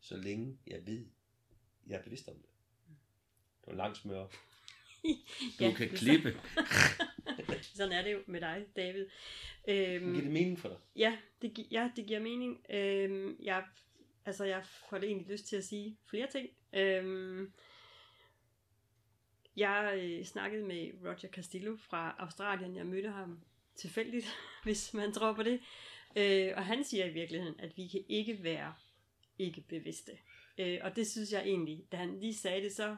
så 0.00 0.16
længe 0.16 0.58
jeg 0.66 0.86
ved, 0.86 1.06
jeg 1.86 1.98
er 1.98 2.02
bevidst 2.02 2.28
om 2.28 2.34
det. 2.34 2.50
Det 3.60 3.66
er 3.66 3.70
en 3.70 3.76
lang 3.76 3.96
smør. 3.96 4.26
Du 5.58 5.64
ja, 5.64 5.72
kan 5.72 5.88
klippe. 5.88 6.40
Sådan 7.76 7.92
er 7.92 8.02
det 8.02 8.12
jo 8.12 8.22
med 8.26 8.40
dig, 8.40 8.66
David. 8.76 9.06
Øhm, 9.68 10.04
giver 10.12 10.22
det 10.22 10.32
mening 10.32 10.58
for 10.58 10.68
dig? 10.68 10.78
Ja, 10.96 11.18
det, 11.42 11.54
gi- 11.54 11.68
ja, 11.70 11.90
det 11.96 12.06
giver 12.06 12.20
mening. 12.20 12.64
Øhm, 12.70 13.36
jeg, 13.42 13.64
altså, 14.24 14.44
jeg 14.44 14.66
får 14.66 14.98
det 14.98 15.06
egentlig 15.08 15.28
lyst 15.32 15.46
til 15.46 15.56
at 15.56 15.64
sige 15.64 15.96
flere 16.10 16.30
ting. 16.32 16.48
Øhm, 16.72 17.52
jeg 19.56 20.00
øh, 20.02 20.24
snakkede 20.24 20.64
med 20.64 20.92
Roger 21.04 21.28
Castillo 21.28 21.76
fra 21.76 22.16
Australien. 22.18 22.76
Jeg 22.76 22.86
mødte 22.86 23.10
ham 23.10 23.40
tilfældigt, 23.76 24.26
hvis 24.64 24.94
man 24.94 25.12
tror 25.12 25.32
på 25.32 25.42
det. 25.42 25.60
Øh, 26.16 26.52
og 26.56 26.66
han 26.66 26.84
siger 26.84 27.04
i 27.04 27.12
virkeligheden, 27.12 27.60
at 27.60 27.76
vi 27.76 27.86
kan 27.86 28.04
ikke 28.08 28.42
være 28.42 28.74
ikke 29.38 29.60
bevidste. 29.60 30.12
Øh, 30.58 30.78
og 30.82 30.96
det 30.96 31.06
synes 31.06 31.32
jeg 31.32 31.42
egentlig, 31.42 31.84
da 31.92 31.96
han 31.96 32.20
lige 32.20 32.34
sagde 32.34 32.62
det, 32.62 32.72
så, 32.72 32.96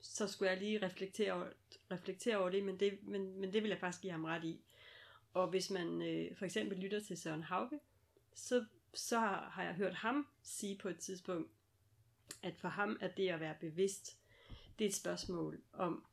så 0.00 0.28
skulle 0.28 0.50
jeg 0.50 0.58
lige 0.58 0.86
reflektere 0.86 1.32
over, 1.32 1.46
reflektere 1.90 2.36
over 2.36 2.50
det, 2.50 2.64
men 2.64 2.80
det, 2.80 2.98
men, 3.02 3.40
men 3.40 3.52
det 3.52 3.62
vil 3.62 3.68
jeg 3.68 3.78
faktisk 3.78 4.02
give 4.02 4.12
ham 4.12 4.24
ret 4.24 4.44
i. 4.44 4.60
Og 5.34 5.48
hvis 5.48 5.70
man 5.70 6.02
øh, 6.02 6.36
for 6.36 6.44
eksempel 6.44 6.78
lytter 6.78 7.00
til 7.00 7.16
Søren 7.16 7.42
Hauge, 7.42 7.80
så, 8.34 8.64
så 8.94 9.18
har 9.18 9.62
jeg 9.64 9.74
hørt 9.74 9.94
ham 9.94 10.26
sige 10.42 10.78
på 10.78 10.88
et 10.88 10.98
tidspunkt, 10.98 11.50
at 12.42 12.56
for 12.56 12.68
ham 12.68 12.98
er 13.00 13.08
det 13.08 13.28
at 13.28 13.40
være 13.40 13.56
bevidst, 13.60 14.18
det 14.78 14.84
er 14.84 14.88
et 14.88 14.94
spørgsmål 14.94 15.60
om 15.72 16.04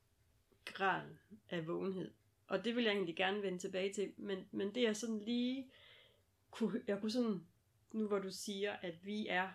grad 0.65 1.09
af 1.49 1.67
vågenhed. 1.67 2.11
Og 2.47 2.65
det 2.65 2.75
vil 2.75 2.83
jeg 2.83 2.93
egentlig 2.93 3.15
gerne 3.15 3.41
vende 3.41 3.59
tilbage 3.59 3.93
til, 3.93 4.13
men, 4.17 4.47
men 4.51 4.75
det 4.75 4.87
er 4.87 4.93
sådan 4.93 5.19
lige, 5.19 5.71
kunne, 6.51 6.81
jeg 6.87 7.01
kunne 7.01 7.11
sådan, 7.11 7.41
nu 7.91 8.07
hvor 8.07 8.19
du 8.19 8.31
siger, 8.31 8.71
at 8.71 9.05
vi 9.05 9.27
er, 9.27 9.49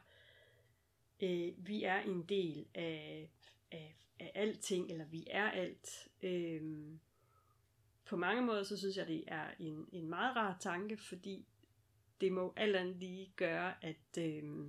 øh, 1.23 1.53
vi 1.57 1.83
er 1.83 2.01
en 2.01 2.23
del 2.23 2.67
af, 2.75 3.31
af, 3.71 3.97
af 4.21 4.33
alting, 4.35 4.91
eller 4.91 5.05
vi 5.05 5.27
er 5.31 5.51
alt. 5.51 6.09
Øh, 6.23 6.97
på 8.05 8.17
mange 8.17 8.43
måder, 8.43 8.63
så 8.63 8.77
synes 8.77 8.97
jeg, 8.97 9.07
det 9.07 9.25
er 9.27 9.51
en, 9.59 9.89
en 9.93 10.09
meget 10.09 10.37
rar 10.37 10.57
tanke, 10.61 10.97
fordi 10.97 11.47
det 12.21 12.33
må 12.33 12.53
alt 12.57 12.77
andet 12.77 12.97
lige 12.97 13.33
gøre, 13.37 13.85
at, 13.85 14.19
øh, 14.19 14.67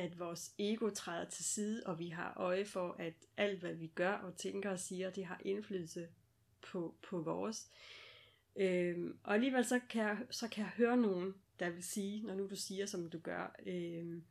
at 0.00 0.18
vores 0.18 0.54
ego 0.58 0.90
træder 0.90 1.24
til 1.24 1.44
side, 1.44 1.82
og 1.86 1.98
vi 1.98 2.08
har 2.08 2.34
øje 2.36 2.64
for, 2.64 2.96
at 2.98 3.14
alt 3.36 3.60
hvad 3.60 3.74
vi 3.74 3.86
gør 3.86 4.12
og 4.12 4.36
tænker 4.36 4.70
og 4.70 4.78
siger, 4.78 5.10
det 5.10 5.24
har 5.24 5.40
indflydelse 5.44 6.08
på, 6.62 6.94
på 7.02 7.20
vores. 7.20 7.68
Øhm, 8.56 9.18
og 9.24 9.34
alligevel 9.34 9.64
så 9.64 9.80
kan, 9.90 10.02
jeg, 10.02 10.18
så 10.30 10.48
kan 10.48 10.64
jeg 10.64 10.70
høre 10.76 10.96
nogen, 10.96 11.34
der 11.60 11.70
vil 11.70 11.82
sige, 11.82 12.22
når 12.26 12.34
nu 12.34 12.46
du 12.46 12.56
siger, 12.56 12.86
som 12.86 13.10
du 13.10 13.18
gør, 13.18 13.54
øhm, 13.66 14.24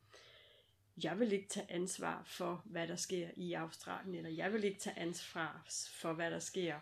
jeg 1.04 1.18
vil 1.18 1.32
ikke 1.32 1.48
tage 1.48 1.72
ansvar 1.72 2.22
for, 2.26 2.62
hvad 2.64 2.88
der 2.88 2.96
sker 2.96 3.28
i 3.36 3.52
Australien, 3.52 4.14
eller 4.14 4.30
jeg 4.30 4.52
vil 4.52 4.64
ikke 4.64 4.80
tage 4.80 4.98
ansvar 4.98 5.64
for, 6.00 6.12
hvad 6.12 6.30
der 6.30 6.38
sker 6.38 6.80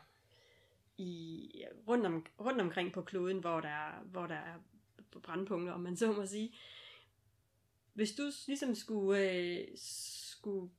i, 0.98 1.50
rundt, 1.88 2.06
om, 2.06 2.26
rundt 2.40 2.60
omkring 2.60 2.92
på 2.92 3.02
kloden, 3.02 3.38
hvor 3.38 3.60
der, 3.60 4.02
hvor 4.04 4.26
der 4.26 4.34
er 4.34 4.54
brandpunkter, 5.22 5.72
om 5.72 5.80
man 5.80 5.96
så 5.96 6.12
må 6.12 6.26
sige. 6.26 6.54
Hvis 7.98 8.14
du 8.14 8.32
ligesom 8.46 8.74
skulle, 8.74 9.32
øh, 9.32 9.68
skulle 9.76 10.70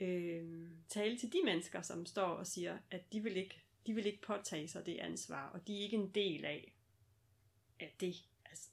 øh, 0.00 0.70
tale 0.88 1.18
til 1.18 1.32
de 1.32 1.38
mennesker, 1.44 1.82
som 1.82 2.06
står 2.06 2.26
og 2.26 2.46
siger, 2.46 2.78
at 2.90 3.12
de 3.12 3.22
vil 3.22 3.36
ikke, 3.36 3.62
de 3.86 3.94
vil 3.94 4.06
ikke 4.06 4.22
påtage 4.22 4.68
sig 4.68 4.86
det 4.86 4.98
ansvar, 4.98 5.48
og 5.50 5.66
de 5.66 5.78
er 5.78 5.82
ikke 5.82 5.96
en 5.96 6.10
del 6.10 6.44
af, 6.44 6.74
af 7.80 7.94
det. 8.00 8.24
Altså, 8.44 8.68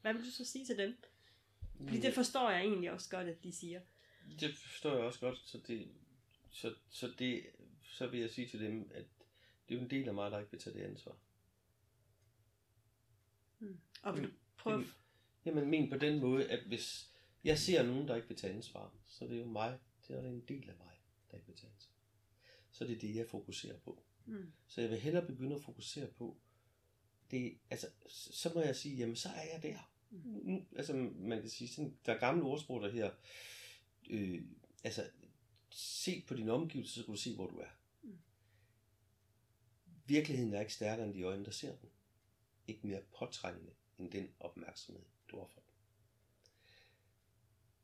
hvad 0.00 0.14
vil 0.14 0.24
du 0.24 0.30
så 0.30 0.44
sige 0.44 0.66
til 0.66 0.78
dem? 0.78 0.96
Fordi 1.84 2.00
det 2.00 2.14
forstår 2.14 2.50
jeg 2.50 2.60
egentlig 2.60 2.90
også 2.90 3.10
godt, 3.10 3.28
at 3.28 3.44
de 3.44 3.52
siger. 3.52 3.80
Det 4.40 4.54
forstår 4.54 4.90
jeg 4.90 5.00
også 5.00 5.20
godt, 5.20 5.38
så 5.38 5.58
det, 5.66 5.88
så, 6.50 6.74
så 6.90 7.12
det, 7.18 7.46
så 7.84 8.06
vil 8.06 8.20
jeg 8.20 8.30
sige 8.30 8.48
til 8.48 8.60
dem, 8.60 8.90
at 8.94 9.04
det 9.68 9.74
er 9.74 9.78
jo 9.78 9.84
en 9.84 9.90
del 9.90 10.08
af 10.08 10.14
mig, 10.14 10.30
der 10.30 10.38
ikke 10.38 10.50
vil 10.50 10.60
tage 10.60 10.78
det 10.78 10.84
ansvar. 10.84 11.16
Hmm. 13.58 13.80
Og 14.02 14.16
vil 14.16 14.24
du 14.24 14.30
prøve? 14.56 14.84
Jamen, 15.44 15.70
men 15.70 15.90
på 15.90 15.96
den 15.96 16.20
måde, 16.20 16.50
at 16.50 16.64
hvis, 16.64 17.11
jeg 17.44 17.58
ser 17.58 17.82
nogen, 17.82 18.08
der 18.08 18.16
ikke 18.16 18.28
vil 18.28 18.36
tage 18.36 18.54
ansvar, 18.54 18.94
så 19.06 19.24
det 19.24 19.32
er 19.32 19.38
jo 19.38 19.46
mig, 19.46 19.78
det 20.08 20.16
er 20.16 20.28
en 20.28 20.44
del 20.48 20.70
af 20.70 20.76
mig, 20.76 21.00
der 21.30 21.36
ikke 21.36 21.46
vil 21.46 21.56
tage 21.56 21.72
ansvar. 21.72 21.94
Så 22.70 22.84
det 22.84 22.96
er 22.96 23.00
det, 23.00 23.16
jeg 23.16 23.28
fokuserer 23.28 23.78
på. 23.78 24.02
Mm. 24.26 24.52
Så 24.66 24.80
jeg 24.80 24.90
vil 24.90 25.00
hellere 25.00 25.26
begynde 25.26 25.56
at 25.56 25.62
fokusere 25.62 26.06
på, 26.06 26.36
det, 27.30 27.58
altså, 27.70 27.86
så 28.08 28.52
må 28.54 28.60
jeg 28.60 28.76
sige, 28.76 28.96
jamen 28.96 29.16
så 29.16 29.28
er 29.28 29.52
jeg 29.52 29.62
der. 29.62 29.92
Mm. 30.10 30.20
Nu, 30.24 30.66
altså, 30.76 30.92
man 31.14 31.40
kan 31.40 31.50
sige, 31.50 31.68
sådan, 31.68 31.96
der 32.06 32.14
er 32.14 32.18
gamle 32.18 32.44
ordsprog, 32.44 32.82
der 32.82 32.90
her, 32.90 33.10
øh, 34.10 34.42
altså, 34.84 35.10
se 35.70 36.24
på 36.26 36.34
din 36.34 36.48
omgivelser, 36.48 36.94
så 36.94 37.04
kan 37.04 37.14
du 37.14 37.20
se, 37.20 37.34
hvor 37.34 37.46
du 37.46 37.58
er. 37.58 37.70
Mm. 38.02 38.18
Virkeligheden 40.06 40.54
er 40.54 40.60
ikke 40.60 40.74
stærkere 40.74 41.06
end 41.06 41.14
de 41.14 41.22
øjne, 41.22 41.44
der 41.44 41.50
ser 41.50 41.76
den. 41.76 41.88
Ikke 42.66 42.86
mere 42.86 43.02
påtrængende 43.18 43.72
end 43.98 44.10
den 44.10 44.34
opmærksomhed, 44.40 45.02
du 45.30 45.38
har 45.38 45.46
fået 45.46 45.71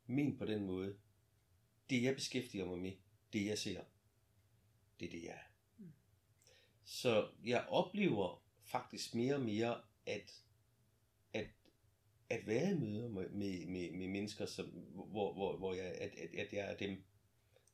men 0.09 0.37
på 0.37 0.45
den 0.45 0.65
måde. 0.65 0.97
Det 1.89 2.03
jeg 2.03 2.15
beskæftiger 2.15 2.65
mig 2.65 2.79
med, 2.79 2.91
det 3.33 3.45
jeg 3.45 3.57
ser, 3.57 3.81
det 4.99 5.05
er 5.05 5.11
det, 5.11 5.23
jeg 5.23 5.31
er. 5.31 5.51
Mm. 5.77 5.91
Så 6.83 7.29
jeg 7.45 7.65
oplever 7.69 8.43
faktisk 8.63 9.15
mere 9.15 9.35
og 9.35 9.41
mere, 9.41 9.81
at, 10.05 10.43
at, 11.33 11.47
at 12.29 12.47
være 12.47 12.71
i 12.71 12.79
møder 12.79 13.09
med, 13.09 13.29
med, 13.29 13.65
med, 13.65 13.91
med 13.91 14.07
mennesker, 14.07 14.45
som, 14.45 14.65
hvor, 14.65 15.33
hvor, 15.33 15.57
hvor 15.57 15.73
jeg, 15.73 15.85
at, 15.85 16.15
at, 16.15 16.35
at 16.35 16.53
jeg 16.53 16.71
er 16.71 16.77
dem, 16.77 17.03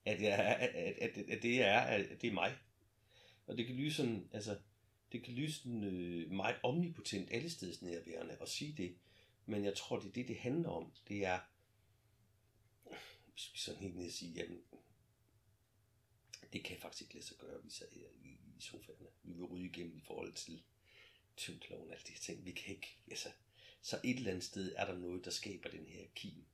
at, 0.06 0.22
jeg, 0.22 0.40
at, 0.40 0.70
at, 0.70 1.18
at, 1.18 1.30
at 1.30 1.44
det 1.44 1.56
jeg 1.56 1.68
er, 1.68 1.82
at 1.82 2.22
det 2.22 2.28
er 2.28 2.34
mig. 2.34 2.56
Og 3.48 3.58
det 3.58 3.66
kan 3.66 3.76
lyde 3.76 3.94
sådan, 3.94 4.30
altså, 4.32 4.58
det 5.12 5.24
kan 5.24 5.34
lyde 5.34 5.52
sådan 5.52 5.84
øh, 5.84 6.32
meget 6.32 6.56
omnipotent 6.64 7.32
allestedsnærværende 7.32 8.38
at 8.42 8.50
sige 8.50 8.74
det, 8.78 8.96
men 9.46 9.64
jeg 9.64 9.76
tror, 9.76 10.00
det 10.00 10.08
er 10.08 10.14
det, 10.14 10.28
det 10.28 10.38
handler 10.38 10.70
om. 10.70 10.94
Det 11.08 11.26
er, 11.26 11.40
sådan 13.36 13.82
helt 13.82 13.96
ned 13.96 14.06
og 14.06 14.12
sige, 14.12 14.32
jamen, 14.32 14.64
det 16.54 16.64
kan 16.64 16.78
faktisk 16.80 17.02
ikke 17.02 17.14
lade 17.14 17.26
sig 17.26 17.38
gøre, 17.38 17.64
vi 17.64 17.70
sad 17.70 17.88
her 17.92 18.08
i, 18.24 18.40
i 18.58 18.62
sofaerne. 18.62 19.08
Vi 19.24 19.34
vil 19.34 19.46
ryge 19.46 19.66
igennem 19.66 19.98
i 19.98 20.02
forhold 20.02 20.34
til 20.34 20.64
tyngdloven 21.38 21.88
og 21.88 21.94
alle 21.94 22.04
de 22.08 22.12
her 22.12 22.20
ting. 22.20 22.46
Vi 22.46 22.52
kan 22.52 22.76
ikke, 22.76 22.98
altså, 23.08 23.30
så 23.82 24.02
et 24.04 24.18
eller 24.18 24.32
andet 24.32 24.44
sted 24.44 24.74
er 24.76 24.86
der 24.86 24.98
noget, 24.98 25.26
der 25.26 25.32
skaber 25.32 25.70
den 25.70 25.86
her 25.86 26.08
kim. 26.16 26.46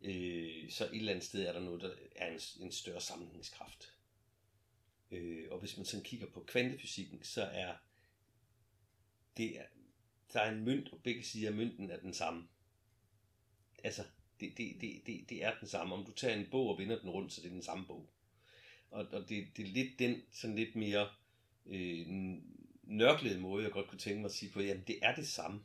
Øh, 0.00 0.70
så 0.70 0.86
et 0.86 0.96
eller 0.96 1.12
andet 1.12 1.26
sted 1.26 1.46
er 1.46 1.52
der 1.52 1.60
noget, 1.60 1.82
der 1.82 1.96
er 2.16 2.32
en, 2.32 2.40
en 2.60 2.72
større 2.72 3.00
sammenhængskraft. 3.00 3.94
Øh, 5.10 5.52
og 5.52 5.58
hvis 5.58 5.76
man 5.76 5.86
sådan 5.86 6.04
kigger 6.04 6.26
på 6.26 6.44
kvantefysikken, 6.44 7.24
så 7.24 7.42
er 7.42 7.76
det 9.36 9.58
er, 9.58 9.66
der 10.32 10.40
er 10.40 10.52
en 10.52 10.64
mønt, 10.64 10.88
og 10.88 11.02
begge 11.02 11.24
sider 11.24 11.48
af 11.48 11.54
mønten 11.54 11.90
er 11.90 12.00
den 12.00 12.14
samme. 12.14 12.48
Altså, 13.84 14.04
det, 14.40 14.58
det, 14.58 14.76
det, 14.80 15.02
det, 15.06 15.30
det 15.30 15.44
er 15.44 15.58
den 15.60 15.68
samme. 15.68 15.94
Om 15.94 16.04
du 16.04 16.12
tager 16.12 16.34
en 16.34 16.46
bog 16.50 16.68
og 16.68 16.78
vender 16.78 16.98
den 16.98 17.10
rundt, 17.10 17.32
så 17.32 17.40
det 17.40 17.46
er 17.48 17.52
den 17.52 17.62
samme 17.62 17.86
bog. 17.86 18.10
Og, 18.90 19.06
og 19.12 19.28
det, 19.28 19.46
det 19.56 19.62
er 19.64 19.72
lidt 19.72 19.98
den 19.98 20.22
sådan 20.32 20.56
lidt 20.56 20.76
mere 20.76 21.08
øh, 21.66 22.06
nørklede 22.82 23.40
måde, 23.40 23.64
jeg 23.64 23.72
godt 23.72 23.88
kunne 23.88 23.98
tænke 23.98 24.20
mig 24.20 24.28
at 24.28 24.34
sige 24.34 24.52
på, 24.52 24.60
jamen 24.60 24.84
det 24.86 24.98
er 25.02 25.14
det 25.14 25.28
samme. 25.28 25.60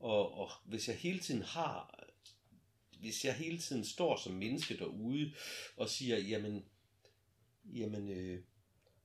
Og, 0.00 0.34
og 0.34 0.50
hvis 0.64 0.88
jeg 0.88 0.96
hele 0.96 1.18
tiden 1.18 1.42
har, 1.42 2.04
hvis 3.00 3.24
jeg 3.24 3.34
hele 3.34 3.58
tiden 3.58 3.84
står 3.84 4.16
som 4.16 4.32
menneske 4.32 4.76
derude 4.76 5.32
og 5.76 5.88
siger, 5.88 6.18
jamen, 6.18 6.64
jamen, 7.64 8.08
øh, 8.08 8.42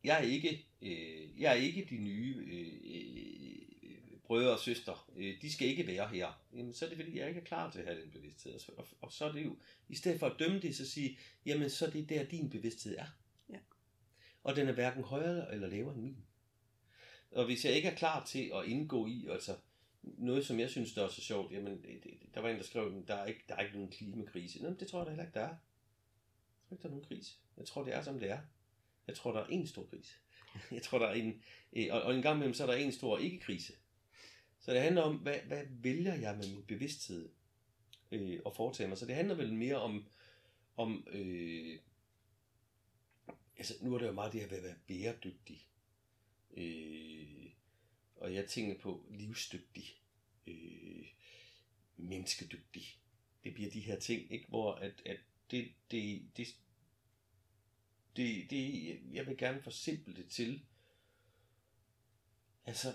jeg 0.03 0.18
er 0.18 0.28
ikke, 0.28 0.66
øh, 0.82 1.41
jeg 1.41 1.51
er 1.51 1.61
ikke 1.61 1.88
de 1.89 1.97
nye 1.97 2.36
øh, 2.47 2.95
øh 2.95 3.72
brødre 4.34 4.52
og 4.52 4.60
søstre, 4.60 4.98
øh, 5.16 5.42
de 5.42 5.54
skal 5.54 5.68
ikke 5.68 5.88
være 5.88 6.08
her. 6.08 6.42
Jamen, 6.54 6.74
så 6.74 6.86
er 6.86 6.90
det 6.90 6.98
fordi, 6.98 7.20
jeg 7.20 7.28
ikke 7.28 7.42
er 7.42 7.46
klar 7.46 7.72
til 7.72 7.80
at 7.80 7.86
have 7.86 8.02
den 8.02 8.12
bevidsthed. 8.12 8.60
Og, 8.78 8.88
og, 9.02 9.12
så 9.12 9.26
er 9.26 9.32
det 9.32 9.46
jo, 9.46 9.58
i 9.90 9.96
stedet 9.96 10.20
for 10.20 10.28
at 10.28 10.40
dømme 10.40 10.60
det, 10.60 10.76
så 10.76 10.90
sige, 10.90 11.18
jamen 11.46 11.70
så 11.70 11.86
er 11.86 11.90
det 11.90 12.10
der, 12.10 12.24
din 12.24 12.50
bevidsthed 12.50 12.98
er. 12.98 13.06
Ja. 13.50 13.58
Og 14.44 14.56
den 14.56 14.68
er 14.68 14.72
hverken 14.72 15.04
højere 15.04 15.54
eller 15.54 15.68
lavere 15.68 15.94
end 15.94 16.02
min. 16.02 16.18
Og 17.32 17.46
hvis 17.46 17.66
jeg 17.66 17.74
ikke 17.74 17.88
er 17.88 17.96
klar 17.96 18.26
til 18.26 18.52
at 18.56 18.66
indgå 18.66 19.08
i, 19.08 19.28
altså 19.30 19.56
noget, 20.04 20.46
som 20.46 20.60
jeg 20.60 20.70
synes, 20.70 20.94
der 20.94 21.04
er 21.04 21.10
så 21.10 21.22
sjovt, 21.22 21.52
jamen, 21.52 21.86
der 22.34 22.42
var 22.42 22.50
en, 22.50 22.58
der 22.58 22.64
skrev, 22.64 23.04
der 23.08 23.16
er 23.16 23.26
ikke, 23.26 23.44
der 23.50 23.56
er 23.56 23.62
ikke 23.62 23.76
nogen 23.76 23.92
klimakrise. 23.92 24.64
Nå, 24.64 24.70
det 24.70 24.88
tror 24.88 25.00
jeg 25.00 25.06
da 25.06 25.12
heller 25.12 25.26
ikke, 25.26 25.40
der 25.40 25.46
er. 25.46 25.56
Jeg 26.70 26.70
tror 26.70 26.76
ikke, 26.76 26.82
der 26.84 26.88
er 26.88 26.92
nogen 26.92 27.06
krise. 27.06 27.36
Jeg 27.58 27.66
tror, 27.66 27.84
det 27.84 27.94
er, 27.94 28.02
som 28.02 28.20
det 28.20 28.30
er. 28.30 28.40
Jeg 29.08 29.16
tror, 29.16 29.32
der 29.32 29.40
er 29.40 29.48
en 29.48 29.68
stor 29.68 29.86
krise. 29.86 30.14
Jeg 30.72 30.82
tror, 30.82 31.00
der 31.00 31.08
er 31.08 31.14
en, 31.14 31.44
øh, 31.74 31.88
og, 31.92 32.02
og 32.02 32.16
en 32.16 32.22
gang 32.22 32.36
imellem, 32.36 32.54
så 32.54 32.64
er 32.64 32.68
der 32.68 32.74
en 32.74 32.92
stor 32.92 33.18
ikke-krise. 33.18 33.74
Så 34.64 34.74
det 34.74 34.82
handler 34.82 35.01
om, 35.01 35.16
hvad, 35.16 35.39
hvad 35.39 35.66
vælger 35.70 36.16
jeg 36.16 36.38
med 36.38 36.49
min 36.49 36.64
bevidsthed 36.64 37.30
øh, 38.11 38.39
at 38.45 38.55
foretage 38.55 38.89
mig. 38.89 38.97
Så 38.97 39.05
det 39.05 39.16
handler 39.16 39.36
vel 39.36 39.53
mere 39.53 39.76
om, 39.82 40.05
om 40.78 41.07
øh, 41.07 41.80
altså 43.57 43.74
nu 43.82 43.93
er 43.93 43.99
det 43.99 44.07
jo 44.07 44.11
meget 44.11 44.34
det 44.34 44.41
her 44.41 44.49
med 44.49 44.57
at 44.57 44.64
være 44.64 44.76
bæredygtig. 44.88 45.68
Øh, 46.57 47.49
og 48.16 48.34
jeg 48.34 48.49
tænker 48.49 48.80
på 48.80 49.05
livsdygtig, 49.09 50.01
øh, 50.47 51.05
menneskedygtig. 51.97 52.99
Det 53.43 53.53
bliver 53.53 53.72
de 53.72 53.80
her 53.80 53.99
ting, 53.99 54.32
ikke? 54.32 54.47
hvor 54.47 54.74
at, 54.74 55.01
at 55.05 55.20
det, 55.51 55.72
det, 55.91 56.22
det, 56.38 56.47
det, 58.16 58.49
det, 58.49 58.99
jeg 59.14 59.28
vil 59.28 59.38
gerne 59.38 59.61
forsimple 59.61 60.16
det 60.16 60.30
til, 60.30 60.66
altså, 62.66 62.93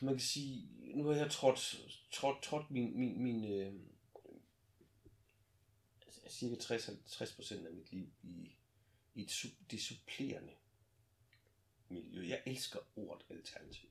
man 0.00 0.14
kan 0.14 0.20
sige, 0.20 0.68
nu 0.94 1.04
har 1.04 1.14
jeg 1.14 1.30
trådt, 1.30 1.80
trådt, 2.12 2.42
trådt 2.42 2.70
min, 2.70 2.98
min, 2.98 3.22
min 3.22 3.44
øh, 3.44 3.74
cirka 6.28 6.54
60% 6.54 7.66
af 7.66 7.72
mit 7.72 7.92
liv 7.92 8.08
i, 8.22 8.50
i 9.14 9.22
et, 9.22 9.54
det 9.70 9.82
supplerende 9.82 10.52
miljø. 11.88 12.28
Jeg 12.28 12.42
elsker 12.46 12.78
ordet 12.96 13.26
alternativ. 13.30 13.88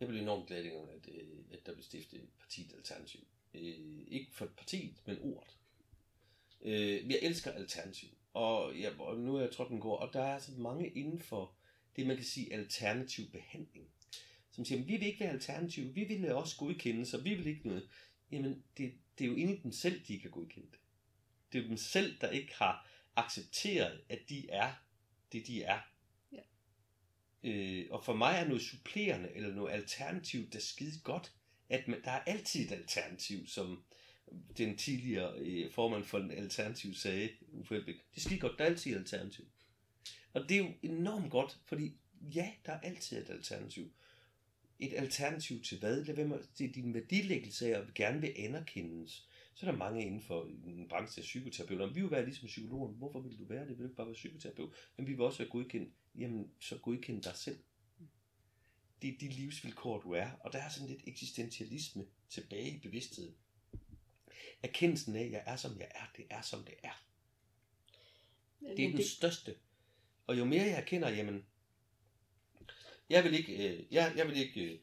Jeg 0.00 0.08
blev 0.08 0.20
enormt 0.20 0.46
glad 0.46 0.64
dengang, 0.64 0.90
at, 0.90 1.08
øh, 1.08 1.38
at 1.52 1.66
der 1.66 1.72
blev 1.72 1.84
stiftet 1.84 2.28
partiet 2.40 2.74
Alternativ. 2.74 3.20
Øh, 3.54 4.06
ikke 4.08 4.32
for 4.32 4.46
partiet, 4.46 4.94
men 5.06 5.18
ordet. 5.22 5.56
Øh, 6.62 7.10
jeg 7.10 7.18
elsker 7.22 7.52
alternativ. 7.52 8.08
Og, 8.32 8.76
ja, 8.76 9.00
og 9.00 9.16
nu 9.16 9.36
er 9.36 9.40
jeg 9.40 9.52
trådt 9.52 9.68
den 9.68 9.80
går, 9.80 9.96
og 9.96 10.12
der 10.12 10.22
er 10.22 10.38
så 10.38 10.52
mange 10.52 10.88
inden 10.88 11.20
for 11.20 11.52
det, 11.96 12.06
man 12.06 12.16
kan 12.16 12.24
sige 12.24 12.52
alternativ 12.52 13.30
behandling. 13.30 13.88
Som 14.50 14.64
siger, 14.64 14.84
vi 14.84 14.96
vil 14.96 15.06
ikke 15.06 15.20
være 15.20 15.32
alternativ, 15.32 15.94
vi 15.94 16.04
vil 16.04 16.32
også 16.32 16.56
godkende, 16.56 17.06
så 17.06 17.18
vi 17.18 17.34
vil 17.34 17.46
ikke 17.46 17.68
noget. 17.68 17.88
Jamen, 18.32 18.64
det, 18.78 18.92
det 19.18 19.24
er 19.24 19.28
jo 19.28 19.34
inde 19.34 19.56
i 19.56 19.60
dem 19.62 19.72
selv, 19.72 20.00
de 20.08 20.20
kan 20.20 20.30
godkende 20.30 20.66
det. 20.70 20.78
Det 21.52 21.58
er 21.58 21.62
jo 21.62 21.68
dem 21.68 21.76
selv, 21.76 22.20
der 22.20 22.30
ikke 22.30 22.54
har 22.54 22.88
accepteret, 23.16 24.00
at 24.08 24.18
de 24.28 24.50
er 24.50 24.72
det, 25.32 25.46
de 25.46 25.62
er. 25.62 25.80
Ja. 26.32 26.40
Øh, 27.42 27.86
og 27.90 28.04
for 28.04 28.14
mig 28.14 28.34
er 28.36 28.48
noget 28.48 28.62
supplerende 28.62 29.32
eller 29.34 29.54
noget 29.54 29.72
alternativ, 29.72 30.50
der 30.50 30.58
er 30.58 30.62
skide 30.62 31.00
godt. 31.04 31.32
At 31.68 31.88
man, 31.88 32.02
der 32.04 32.10
er 32.10 32.20
altid 32.20 32.66
et 32.66 32.72
alternativ, 32.72 33.46
som 33.46 33.84
den 34.58 34.76
tidligere 34.76 35.38
øh, 35.38 35.72
formand 35.72 36.04
for 36.04 36.18
en 36.18 36.30
alternativ 36.30 36.94
sagde, 36.94 37.30
Uffe 37.48 37.76
Elbæk. 37.76 37.94
Det 37.94 38.16
er 38.16 38.20
skide 38.20 38.40
godt, 38.40 38.58
der 38.58 38.64
er 38.64 38.68
altid 38.68 38.92
et 38.92 38.98
alternativ. 38.98 39.44
Og 40.32 40.48
det 40.48 40.56
er 40.56 40.58
jo 40.58 40.72
enormt 40.82 41.30
godt, 41.30 41.60
fordi 41.64 41.96
ja, 42.34 42.52
der 42.66 42.72
er 42.72 42.80
altid 42.80 43.22
et 43.22 43.30
alternativ. 43.30 43.92
Et 44.78 44.92
alternativ 44.96 45.62
til 45.62 45.78
hvad? 45.78 46.04
Det 46.04 46.68
er 46.68 46.72
din 46.72 46.94
værdilæggelse 46.94 47.74
af 47.74 47.80
at 47.80 47.94
gerne 47.94 48.20
vil 48.20 48.34
anerkendes. 48.36 49.28
Så 49.54 49.66
er 49.66 49.70
der 49.70 49.78
mange 49.78 50.06
inden 50.06 50.22
for 50.22 50.44
en 50.64 50.88
branche 50.88 51.20
af 51.20 51.24
psykoterapeuter. 51.24 51.86
Vi 51.86 52.00
vil 52.00 52.10
være 52.10 52.24
ligesom 52.24 52.46
psykologen. 52.46 52.96
Hvorfor 52.96 53.20
vil 53.20 53.38
du 53.38 53.44
være 53.44 53.60
det? 53.60 53.68
Vil 53.68 53.78
du 53.78 53.84
ikke 53.84 53.96
bare 53.96 54.06
være 54.06 54.14
psykoterapeut? 54.14 54.72
Men 54.96 55.06
vi 55.06 55.12
vil 55.12 55.20
også 55.20 55.38
være 55.38 55.48
godkendt. 55.48 55.94
Jamen, 56.14 56.52
så 56.60 56.78
godkend 56.78 57.22
dig 57.22 57.36
selv. 57.36 57.58
Det 59.02 59.14
er 59.14 59.18
de 59.20 59.28
livsvilkår, 59.28 60.00
du 60.00 60.12
er. 60.12 60.30
Og 60.40 60.52
der 60.52 60.58
er 60.58 60.68
sådan 60.68 60.88
lidt 60.88 61.02
eksistentialisme 61.06 62.06
tilbage 62.28 62.70
i 62.70 62.78
bevidstheden. 62.78 63.34
Erkendelsen 64.62 65.16
af, 65.16 65.24
at 65.24 65.30
jeg 65.30 65.42
er 65.46 65.56
som 65.56 65.78
jeg 65.78 65.88
er, 65.94 66.06
det 66.16 66.26
er 66.30 66.42
som 66.42 66.64
det 66.64 66.74
er. 66.82 67.04
Det 68.60 68.70
er 68.70 68.88
den 68.88 68.96
det... 68.96 69.06
største 69.06 69.54
og 70.26 70.38
jo 70.38 70.44
mere 70.44 70.62
jeg 70.62 70.84
kender, 70.86 71.08
jamen, 71.08 71.46
jeg 73.10 73.24
vil 73.24 73.34
ikke, 73.34 73.68
øh, 73.68 73.86
jeg, 73.90 74.12
jeg 74.16 74.28
vil 74.28 74.36
ikke, 74.36 74.60
øh, 74.60 74.78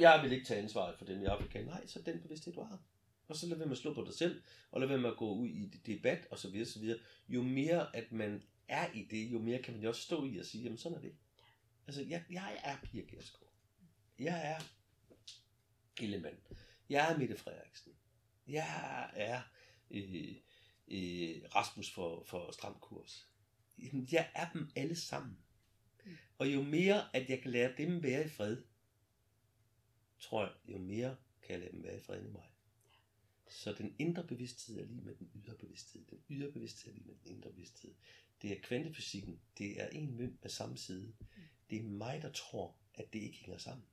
jeg 0.00 0.20
vil 0.22 0.32
ikke 0.32 0.46
tage 0.46 0.62
ansvaret 0.62 0.98
for 0.98 1.04
dem 1.04 1.22
jeg 1.22 1.32
Afrika. 1.32 1.62
Nej, 1.62 1.86
så 1.86 2.02
den 2.02 2.20
bevidsthed, 2.20 2.54
du 2.54 2.62
har. 2.62 2.82
Og 3.28 3.36
så 3.36 3.46
lad 3.46 3.56
være 3.56 3.66
med 3.66 3.76
at 3.76 3.78
slå 3.78 3.94
på 3.94 4.04
dig 4.04 4.14
selv, 4.14 4.42
og 4.70 4.80
lad 4.80 4.88
være 4.88 4.98
med 4.98 5.10
at 5.10 5.16
gå 5.16 5.34
ud 5.34 5.48
i 5.48 5.66
debat, 5.86 6.26
og 6.30 6.38
så 6.38 6.50
videre, 6.50 6.66
så 6.66 6.78
videre. 6.80 6.98
Jo 7.28 7.42
mere, 7.42 7.96
at 7.96 8.12
man 8.12 8.42
er 8.68 8.92
i 8.94 9.04
det, 9.10 9.32
jo 9.32 9.38
mere 9.38 9.62
kan 9.62 9.74
man 9.74 9.82
jo 9.82 9.88
også 9.88 10.02
stå 10.02 10.24
i 10.24 10.38
og 10.38 10.44
sige, 10.44 10.62
jamen 10.62 10.78
sådan 10.78 10.98
er 10.98 11.02
det. 11.02 11.14
Altså, 11.86 12.02
jeg, 12.02 12.24
jeg 12.30 12.60
er 12.64 12.76
Pia 12.82 13.02
Gersgaard. 13.02 13.52
Jeg 14.18 14.50
er 14.50 14.60
Ellemann. 16.02 16.36
Jeg 16.88 17.12
er 17.12 17.18
Mette 17.18 17.36
Frederiksen. 17.36 17.92
Jeg 18.46 19.10
er 19.14 19.40
øh, 19.90 20.34
øh, 20.88 21.42
Rasmus 21.54 21.90
for, 21.90 22.24
for 22.24 22.52
Stram 22.52 22.76
Kurs 22.80 23.29
jeg 24.12 24.30
er 24.34 24.52
dem 24.52 24.70
alle 24.76 24.96
sammen. 24.96 25.38
Og 26.38 26.52
jo 26.52 26.62
mere, 26.62 27.16
at 27.16 27.30
jeg 27.30 27.42
kan 27.42 27.50
lære 27.50 27.74
dem 27.78 28.02
være 28.02 28.26
i 28.26 28.28
fred, 28.28 28.62
tror 30.18 30.42
jeg, 30.42 30.52
jo 30.68 30.78
mere 30.78 31.16
kan 31.42 31.52
jeg 31.52 31.60
lade 31.60 31.72
dem 31.72 31.82
være 31.82 31.96
i 31.96 32.00
fred 32.00 32.26
i 32.26 32.30
mig. 32.30 32.46
Så 33.48 33.72
den 33.72 33.94
indre 33.98 34.26
bevidsthed 34.26 34.80
er 34.80 34.86
lige 34.86 35.02
med 35.02 35.14
den 35.14 35.30
ydre 35.34 35.54
bevidsthed. 35.54 36.04
Den 36.10 36.22
ydre 36.30 36.52
bevidsthed 36.52 36.92
er 36.92 36.96
lige 36.96 37.06
med 37.06 37.14
den 37.14 37.36
indre 37.36 37.50
bevidsthed. 37.50 37.94
Det 38.42 38.52
er 38.52 38.60
kvantefysikken. 38.62 39.40
Det 39.58 39.80
er 39.80 39.88
en 39.88 40.16
mønt 40.16 40.42
med 40.42 40.50
samme 40.50 40.78
side. 40.78 41.12
Det 41.70 41.78
er 41.78 41.82
mig, 41.82 42.22
der 42.22 42.32
tror, 42.32 42.76
at 42.94 43.12
det 43.12 43.18
ikke 43.18 43.38
hænger 43.38 43.58
sammen. 43.58 43.86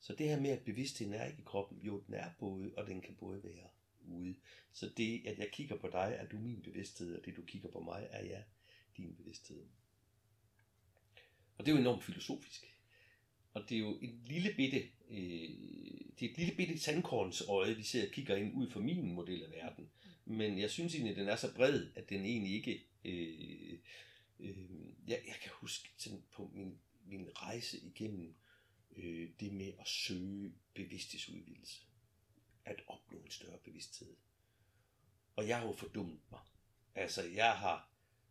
Så 0.00 0.14
det 0.14 0.28
her 0.28 0.40
med, 0.40 0.50
at 0.50 0.64
bevidstheden 0.64 1.14
er 1.14 1.24
ikke 1.24 1.40
i 1.40 1.44
kroppen, 1.44 1.78
jo, 1.78 2.02
den 2.06 2.14
er 2.14 2.30
både, 2.38 2.74
og 2.76 2.86
den 2.86 3.00
kan 3.00 3.14
både 3.14 3.44
være 3.44 3.68
ude. 4.00 4.36
Så 4.72 4.92
det, 4.96 5.26
at 5.26 5.38
jeg 5.38 5.48
kigger 5.52 5.76
på 5.76 5.88
dig, 5.88 6.16
er 6.18 6.26
du 6.26 6.38
min 6.38 6.62
bevidsthed, 6.62 7.18
og 7.18 7.24
det, 7.24 7.36
du 7.36 7.42
kigger 7.42 7.68
på 7.70 7.80
mig, 7.80 8.08
er 8.10 8.24
jeg 8.24 8.44
din 9.02 9.14
bevidsthed. 9.14 9.66
Og 11.58 11.66
det 11.66 11.72
er 11.72 11.76
jo 11.76 11.80
enormt 11.80 12.04
filosofisk. 12.04 12.74
Og 13.54 13.68
det 13.68 13.74
er 13.74 13.78
jo 13.78 13.98
en 13.98 14.22
lille 14.26 14.54
bitte, 14.56 14.88
øh, 15.10 15.48
det 16.18 16.26
er 16.26 16.30
et 16.30 16.38
lille 16.38 16.54
bitte 16.56 16.78
sandkorns 16.78 17.42
øje, 17.48 17.76
vi 17.76 17.82
ser 17.82 18.06
og 18.06 18.12
kigger 18.12 18.36
ind 18.36 18.54
ud 18.54 18.70
fra 18.70 18.80
min 18.80 19.12
model 19.12 19.42
af 19.42 19.50
verden. 19.50 19.90
Men 20.24 20.58
jeg 20.58 20.70
synes 20.70 20.94
egentlig, 20.94 21.10
at 21.10 21.16
den 21.16 21.28
er 21.28 21.36
så 21.36 21.54
bred, 21.54 21.86
at 21.94 22.08
den 22.08 22.24
egentlig 22.24 22.54
ikke... 22.54 22.86
Øh, 23.04 23.78
øh, 24.40 24.56
jeg, 25.06 25.22
jeg 25.26 25.36
kan 25.42 25.52
huske 25.54 25.88
sådan 25.96 26.22
på 26.32 26.50
min, 26.54 26.78
min 27.06 27.28
rejse 27.36 27.78
igennem 27.78 28.34
øh, 28.96 29.30
det 29.40 29.52
med 29.52 29.72
at 29.80 29.88
søge 29.88 30.52
bevidsthedsudvidelse. 30.74 31.82
At 32.64 32.82
opnå 32.86 33.18
en 33.18 33.30
større 33.30 33.58
bevidsthed. 33.64 34.16
Og 35.36 35.48
jeg 35.48 35.58
har 35.58 35.66
jo 35.66 35.72
fordummet 35.72 36.20
mig. 36.30 36.40
Altså, 36.94 37.22
jeg 37.22 37.52
har 37.52 37.87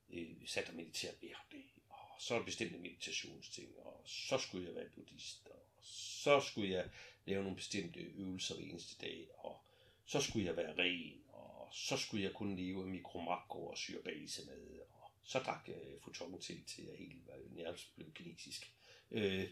øh, 0.09 0.35
sat 0.45 0.69
og 0.69 0.75
mediteret 0.75 1.15
hver 1.19 1.45
dag, 1.51 1.81
og 1.89 2.07
så 2.19 2.35
er 2.35 2.43
bestemte 2.43 2.77
meditationsting, 2.77 3.79
og 3.79 4.01
så 4.05 4.37
skulle 4.37 4.67
jeg 4.67 4.75
være 4.75 4.89
buddhist, 4.89 5.47
og 5.47 5.61
så 5.81 6.39
skulle 6.39 6.69
jeg 6.69 6.89
lave 7.25 7.43
nogle 7.43 7.55
bestemte 7.55 7.99
øvelser 7.99 8.55
hver 8.55 8.63
eneste 8.63 9.05
dag, 9.05 9.27
og 9.37 9.61
så 10.05 10.21
skulle 10.21 10.45
jeg 10.45 10.57
være 10.57 10.77
ren, 10.77 11.21
og 11.33 11.69
så 11.71 11.97
skulle 11.97 12.23
jeg 12.23 12.33
kunne 12.33 12.55
leve 12.55 12.81
af 12.81 12.87
mikromakro 12.87 13.67
og 13.67 13.77
syrebase 13.77 14.45
med, 14.45 14.79
og 14.91 15.11
så 15.23 15.39
drak 15.39 15.67
jeg 15.67 15.75
futongen 16.01 16.41
til, 16.41 16.63
til 16.63 16.83
jeg 16.83 16.97
helt 16.97 17.27
var 17.27 17.63
nærmest 17.63 17.95
blev 17.95 18.13
kinesisk. 18.13 18.73
Øh, 19.11 19.49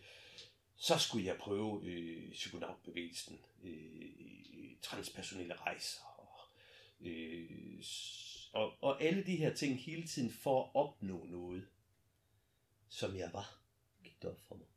så 0.76 0.98
skulle 0.98 1.26
jeg 1.26 1.38
prøve 1.38 1.86
øh, 1.86 2.32
psykonautbevægelsen, 2.32 3.40
øh, 3.64 4.12
øh 4.54 4.76
transpersonelle 4.82 5.56
rejser, 5.56 6.02
og, 6.18 6.40
øh, 7.02 7.84
og, 8.56 8.84
og 8.84 9.02
alle 9.02 9.26
de 9.26 9.36
her 9.36 9.54
ting 9.54 9.80
hele 9.80 10.08
tiden 10.08 10.32
for 10.32 10.64
at 10.64 10.72
opnå 10.76 11.26
noget, 11.26 11.68
som 12.90 13.16
jeg 13.16 13.30
var, 13.34 13.62
gik 14.04 14.22
det 14.22 14.30
op 14.30 14.40
for 14.40 14.56
mig. 14.56 14.68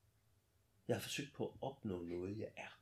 Jeg 0.89 0.97
har 0.97 1.01
forsøgt 1.01 1.33
på 1.33 1.49
at 1.49 1.59
opnå 1.61 2.03
noget, 2.03 2.39
jeg 2.39 2.53
er. 2.57 2.81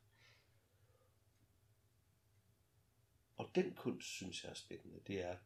Og 3.37 3.51
den 3.55 3.75
kunst, 3.75 4.09
synes 4.09 4.45
jeg 4.45 4.51
er 4.51 4.55
spændende, 4.55 5.01
det 5.07 5.21
er, 5.21 5.37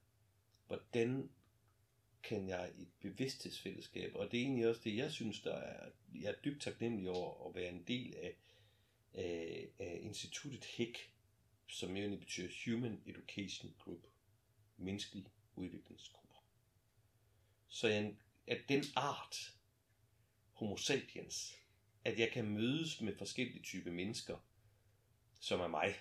hvordan 0.67 1.31
kan 2.23 2.49
jeg 2.49 2.73
i 2.79 2.83
et 2.83 2.93
bevidsthedsfællesskab, 3.01 4.15
og 4.15 4.33
det 4.33 4.41
er 4.41 4.45
egentlig 4.45 4.69
også 4.69 4.81
det, 4.85 4.97
jeg 4.97 5.13
synes, 5.13 5.41
der 5.41 5.55
er, 5.55 5.91
jeg 6.15 6.31
er 6.31 6.41
dybt 6.45 6.63
taknemmelig 6.63 7.11
over 7.11 7.49
at 7.49 7.55
være 7.55 7.69
en 7.69 7.85
del 7.85 8.15
af, 8.17 8.37
af, 9.13 9.69
af 9.79 9.99
instituttet 10.03 10.65
HEC, 10.65 10.97
som 11.67 11.97
egentlig 11.97 12.21
betyder 12.21 12.49
Human 12.65 13.03
Education 13.07 13.75
Group, 13.79 14.07
menneskelig 14.77 15.27
udviklingsgrupper. 15.61 16.45
Så 17.69 17.89
jeg, 17.89 18.15
at 18.47 18.61
den 18.69 18.85
art, 18.97 19.55
homo 20.53 20.77
sapiens, 20.77 21.57
at 22.05 22.19
jeg 22.19 22.31
kan 22.33 22.45
mødes 22.45 23.01
med 23.01 23.17
forskellige 23.17 23.63
typer 23.63 23.91
mennesker, 23.91 24.37
som 25.41 25.61
er 25.61 25.69
mig, 25.69 25.95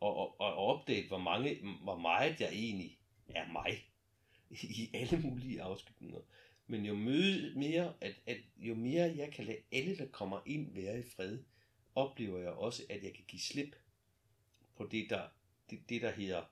og, 0.00 0.16
og, 0.16 0.40
og 0.40 0.54
opdage, 0.54 1.08
hvor, 1.08 1.18
mange, 1.18 1.60
hvor 1.82 1.96
meget 1.96 2.40
jeg 2.40 2.48
egentlig 2.52 2.98
er 3.28 3.52
mig 3.52 3.88
i 4.50 4.90
alle 4.94 5.20
mulige 5.20 5.62
afskygninger. 5.62 6.20
Men 6.66 6.86
jo 6.86 6.94
møde 6.94 7.58
mere, 7.58 7.94
at, 8.00 8.14
at 8.26 8.38
jo 8.56 8.74
mere 8.74 9.16
jeg 9.16 9.32
kan 9.32 9.44
lade 9.44 9.62
alle, 9.72 9.98
der 9.98 10.06
kommer 10.06 10.40
ind, 10.46 10.74
være 10.74 10.98
i 10.98 11.02
fred, 11.02 11.38
oplever 11.94 12.38
jeg 12.38 12.50
også, 12.50 12.82
at 12.90 13.04
jeg 13.04 13.14
kan 13.14 13.24
give 13.28 13.40
slip 13.40 13.76
på 14.76 14.86
det, 14.86 15.10
der, 15.10 15.28
det, 15.70 15.88
det, 15.88 16.02
der 16.02 16.10
hedder, 16.10 16.44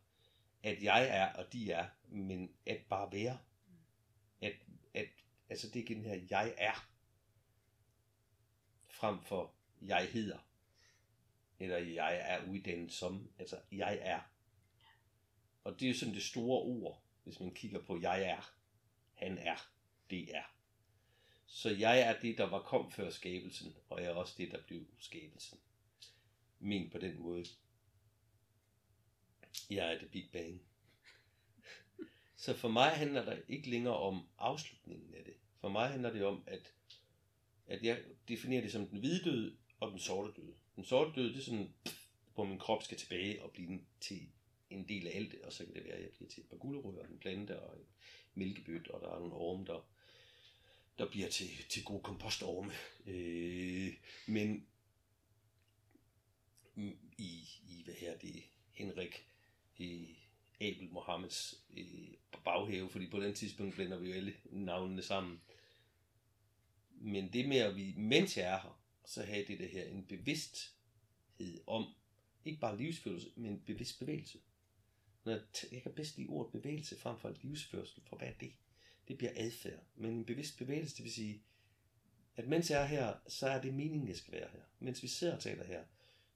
at 0.64 0.82
jeg 0.82 1.08
er, 1.08 1.32
og 1.32 1.52
de 1.52 1.72
er, 1.72 1.88
men 2.08 2.54
at 2.66 2.80
bare 2.88 3.12
være. 3.12 3.38
At, 4.42 4.52
at, 4.94 5.08
altså 5.48 5.70
det 5.70 5.82
er 5.82 5.94
den 5.94 6.04
her, 6.04 6.20
jeg 6.30 6.54
er, 6.58 6.88
frem 8.88 9.22
for 9.22 9.54
jeg 9.82 10.08
hedder, 10.12 10.38
eller 11.58 11.78
jeg 11.78 12.20
er 12.24 12.50
uddannet 12.50 12.92
som, 12.92 13.30
altså 13.38 13.60
jeg 13.72 13.98
er. 14.02 14.20
Og 15.64 15.80
det 15.80 15.82
er 15.82 15.88
jo 15.88 15.98
sådan 15.98 16.14
det 16.14 16.22
store 16.22 16.62
ord, 16.62 17.02
hvis 17.24 17.40
man 17.40 17.54
kigger 17.54 17.82
på 17.82 18.00
jeg 18.00 18.22
er, 18.22 18.54
han 19.14 19.38
er, 19.38 19.68
det 20.10 20.36
er. 20.36 20.54
Så 21.46 21.70
jeg 21.70 22.00
er 22.00 22.20
det, 22.20 22.38
der 22.38 22.44
var 22.44 22.62
kom 22.62 22.90
før 22.92 23.10
skabelsen, 23.10 23.74
og 23.88 24.02
jeg 24.02 24.10
er 24.10 24.14
også 24.14 24.34
det, 24.38 24.50
der 24.50 24.62
blev 24.66 24.86
skabelsen. 24.98 25.58
Men 26.58 26.90
på 26.90 26.98
den 26.98 27.22
måde. 27.22 27.44
Jeg 29.70 29.94
er 29.94 29.98
det 29.98 30.10
Big 30.10 30.28
Bang. 30.32 30.62
Så 32.36 32.56
for 32.56 32.68
mig 32.68 32.90
handler 32.90 33.24
det 33.24 33.44
ikke 33.48 33.70
længere 33.70 33.96
om 33.96 34.28
afslutningen 34.38 35.14
af 35.14 35.24
det. 35.24 35.34
For 35.60 35.68
mig 35.68 35.88
handler 35.88 36.12
det 36.12 36.24
om, 36.24 36.42
at, 36.46 36.72
at 37.66 37.82
jeg 37.82 38.02
definerer 38.28 38.62
det 38.62 38.72
som 38.72 38.86
den 38.86 38.98
hvide 38.98 39.24
død 39.24 39.56
og 39.80 39.90
den 39.90 39.98
sorte 39.98 40.40
død. 40.40 40.52
Den 40.76 40.84
sorte 40.84 41.20
død, 41.20 41.28
det 41.32 41.38
er 41.38 41.44
sådan, 41.44 41.74
hvor 42.34 42.44
min 42.44 42.58
krop 42.58 42.82
skal 42.82 42.98
tilbage 42.98 43.42
og 43.42 43.50
blive 43.50 43.80
til 44.00 44.28
en 44.70 44.88
del 44.88 45.06
af 45.06 45.16
alt 45.16 45.32
det, 45.32 45.42
og 45.42 45.52
så 45.52 45.64
kan 45.64 45.74
det 45.74 45.84
være, 45.84 45.94
at 45.94 46.02
jeg 46.02 46.10
bliver 46.10 46.30
til 46.30 46.40
et 46.40 46.48
par 46.48 46.56
gulerødder, 46.56 47.04
en 47.04 47.18
plante 47.18 47.60
og 47.60 47.76
en 47.76 47.86
mælkebøt, 48.34 48.88
og 48.88 49.00
der 49.00 49.14
er 49.14 49.18
nogle 49.18 49.34
orme, 49.34 49.66
der, 49.66 49.88
der 50.98 51.10
bliver 51.10 51.28
til, 51.28 51.48
til 51.68 51.84
gode 51.84 52.02
kompostorme. 52.02 52.72
Øh, 53.06 53.94
men 54.26 54.66
i, 57.18 57.48
i, 57.68 57.82
hvad 57.84 57.94
her 57.94 58.18
det, 58.18 58.42
Henrik 58.72 59.26
i 59.78 60.18
Abel 60.60 60.88
Mohammeds 60.90 61.64
øh, 61.76 62.14
baghave, 62.44 62.90
fordi 62.90 63.10
på 63.10 63.20
den 63.20 63.34
tidspunkt 63.34 63.74
blender 63.74 63.98
vi 63.98 64.08
jo 64.08 64.14
alle 64.14 64.34
navnene 64.44 65.02
sammen. 65.02 65.40
Men 66.90 67.32
det 67.32 67.48
med 67.48 67.56
at 67.56 67.76
vi, 67.76 67.94
mens 67.96 68.36
jeg 68.36 68.44
er 68.44 68.60
her, 68.60 68.80
så 69.04 69.22
have 69.22 69.44
det 69.46 69.58
der 69.58 69.66
her, 69.66 69.84
en 69.84 70.04
bevidsthed 70.04 71.60
om, 71.66 71.94
ikke 72.44 72.60
bare 72.60 72.78
livsførelse, 72.78 73.30
men 73.36 73.60
bevidst 73.60 73.98
bevægelse. 73.98 74.38
Når 75.24 75.32
jeg, 75.32 75.42
jeg 75.72 75.82
kan 75.82 75.92
bedst 75.92 76.16
lide 76.16 76.28
ordet 76.28 76.52
bevægelse 76.52 76.98
frem 76.98 77.18
for 77.18 77.34
livsførsel, 77.42 78.02
for 78.06 78.16
hvad 78.16 78.28
er 78.28 78.32
det? 78.40 78.52
Det 79.08 79.18
bliver 79.18 79.32
adfærd. 79.36 79.82
Men 79.94 80.10
en 80.10 80.24
bevidst 80.24 80.58
bevægelse, 80.58 80.96
det 80.96 81.04
vil 81.04 81.12
sige, 81.12 81.42
at 82.36 82.48
mens 82.48 82.70
jeg 82.70 82.82
er 82.82 82.86
her, 82.86 83.14
så 83.28 83.48
er 83.48 83.60
det 83.60 83.74
meningen, 83.74 84.08
jeg 84.08 84.16
skal 84.16 84.32
være 84.32 84.48
her. 84.52 84.62
Mens 84.78 85.02
vi 85.02 85.08
sidder 85.08 85.34
og 85.34 85.42
taler 85.42 85.64
her, 85.64 85.84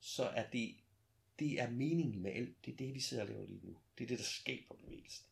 så 0.00 0.24
er 0.24 0.50
det, 0.50 0.76
det 1.38 1.60
er 1.60 1.70
meningen 1.70 2.22
med 2.22 2.32
alt. 2.32 2.64
Det 2.64 2.72
er 2.72 2.76
det, 2.76 2.94
vi 2.94 3.00
sidder 3.00 3.22
og 3.22 3.28
laver 3.28 3.46
lige 3.46 3.66
nu. 3.66 3.78
Det 3.98 4.04
er 4.04 4.08
det, 4.08 4.18
der 4.18 4.24
skaber 4.24 4.74
bevægelsen. 4.74 5.26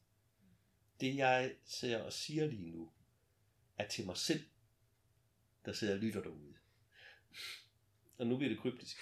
Det, 1.01 1.17
jeg 1.17 1.57
ser 1.65 2.03
og 2.03 2.13
siger 2.13 2.47
lige 2.47 2.71
nu, 2.71 2.93
er 3.79 3.89
til 3.89 4.07
mig 4.07 4.17
selv, 4.17 4.47
der 5.65 5.73
sidder 5.73 5.95
og 5.95 6.01
lytter 6.01 6.23
derude. 6.23 6.55
Og 8.19 8.27
nu 8.27 8.37
bliver 8.37 8.53
det 8.53 8.59
kryptisk. 8.59 8.97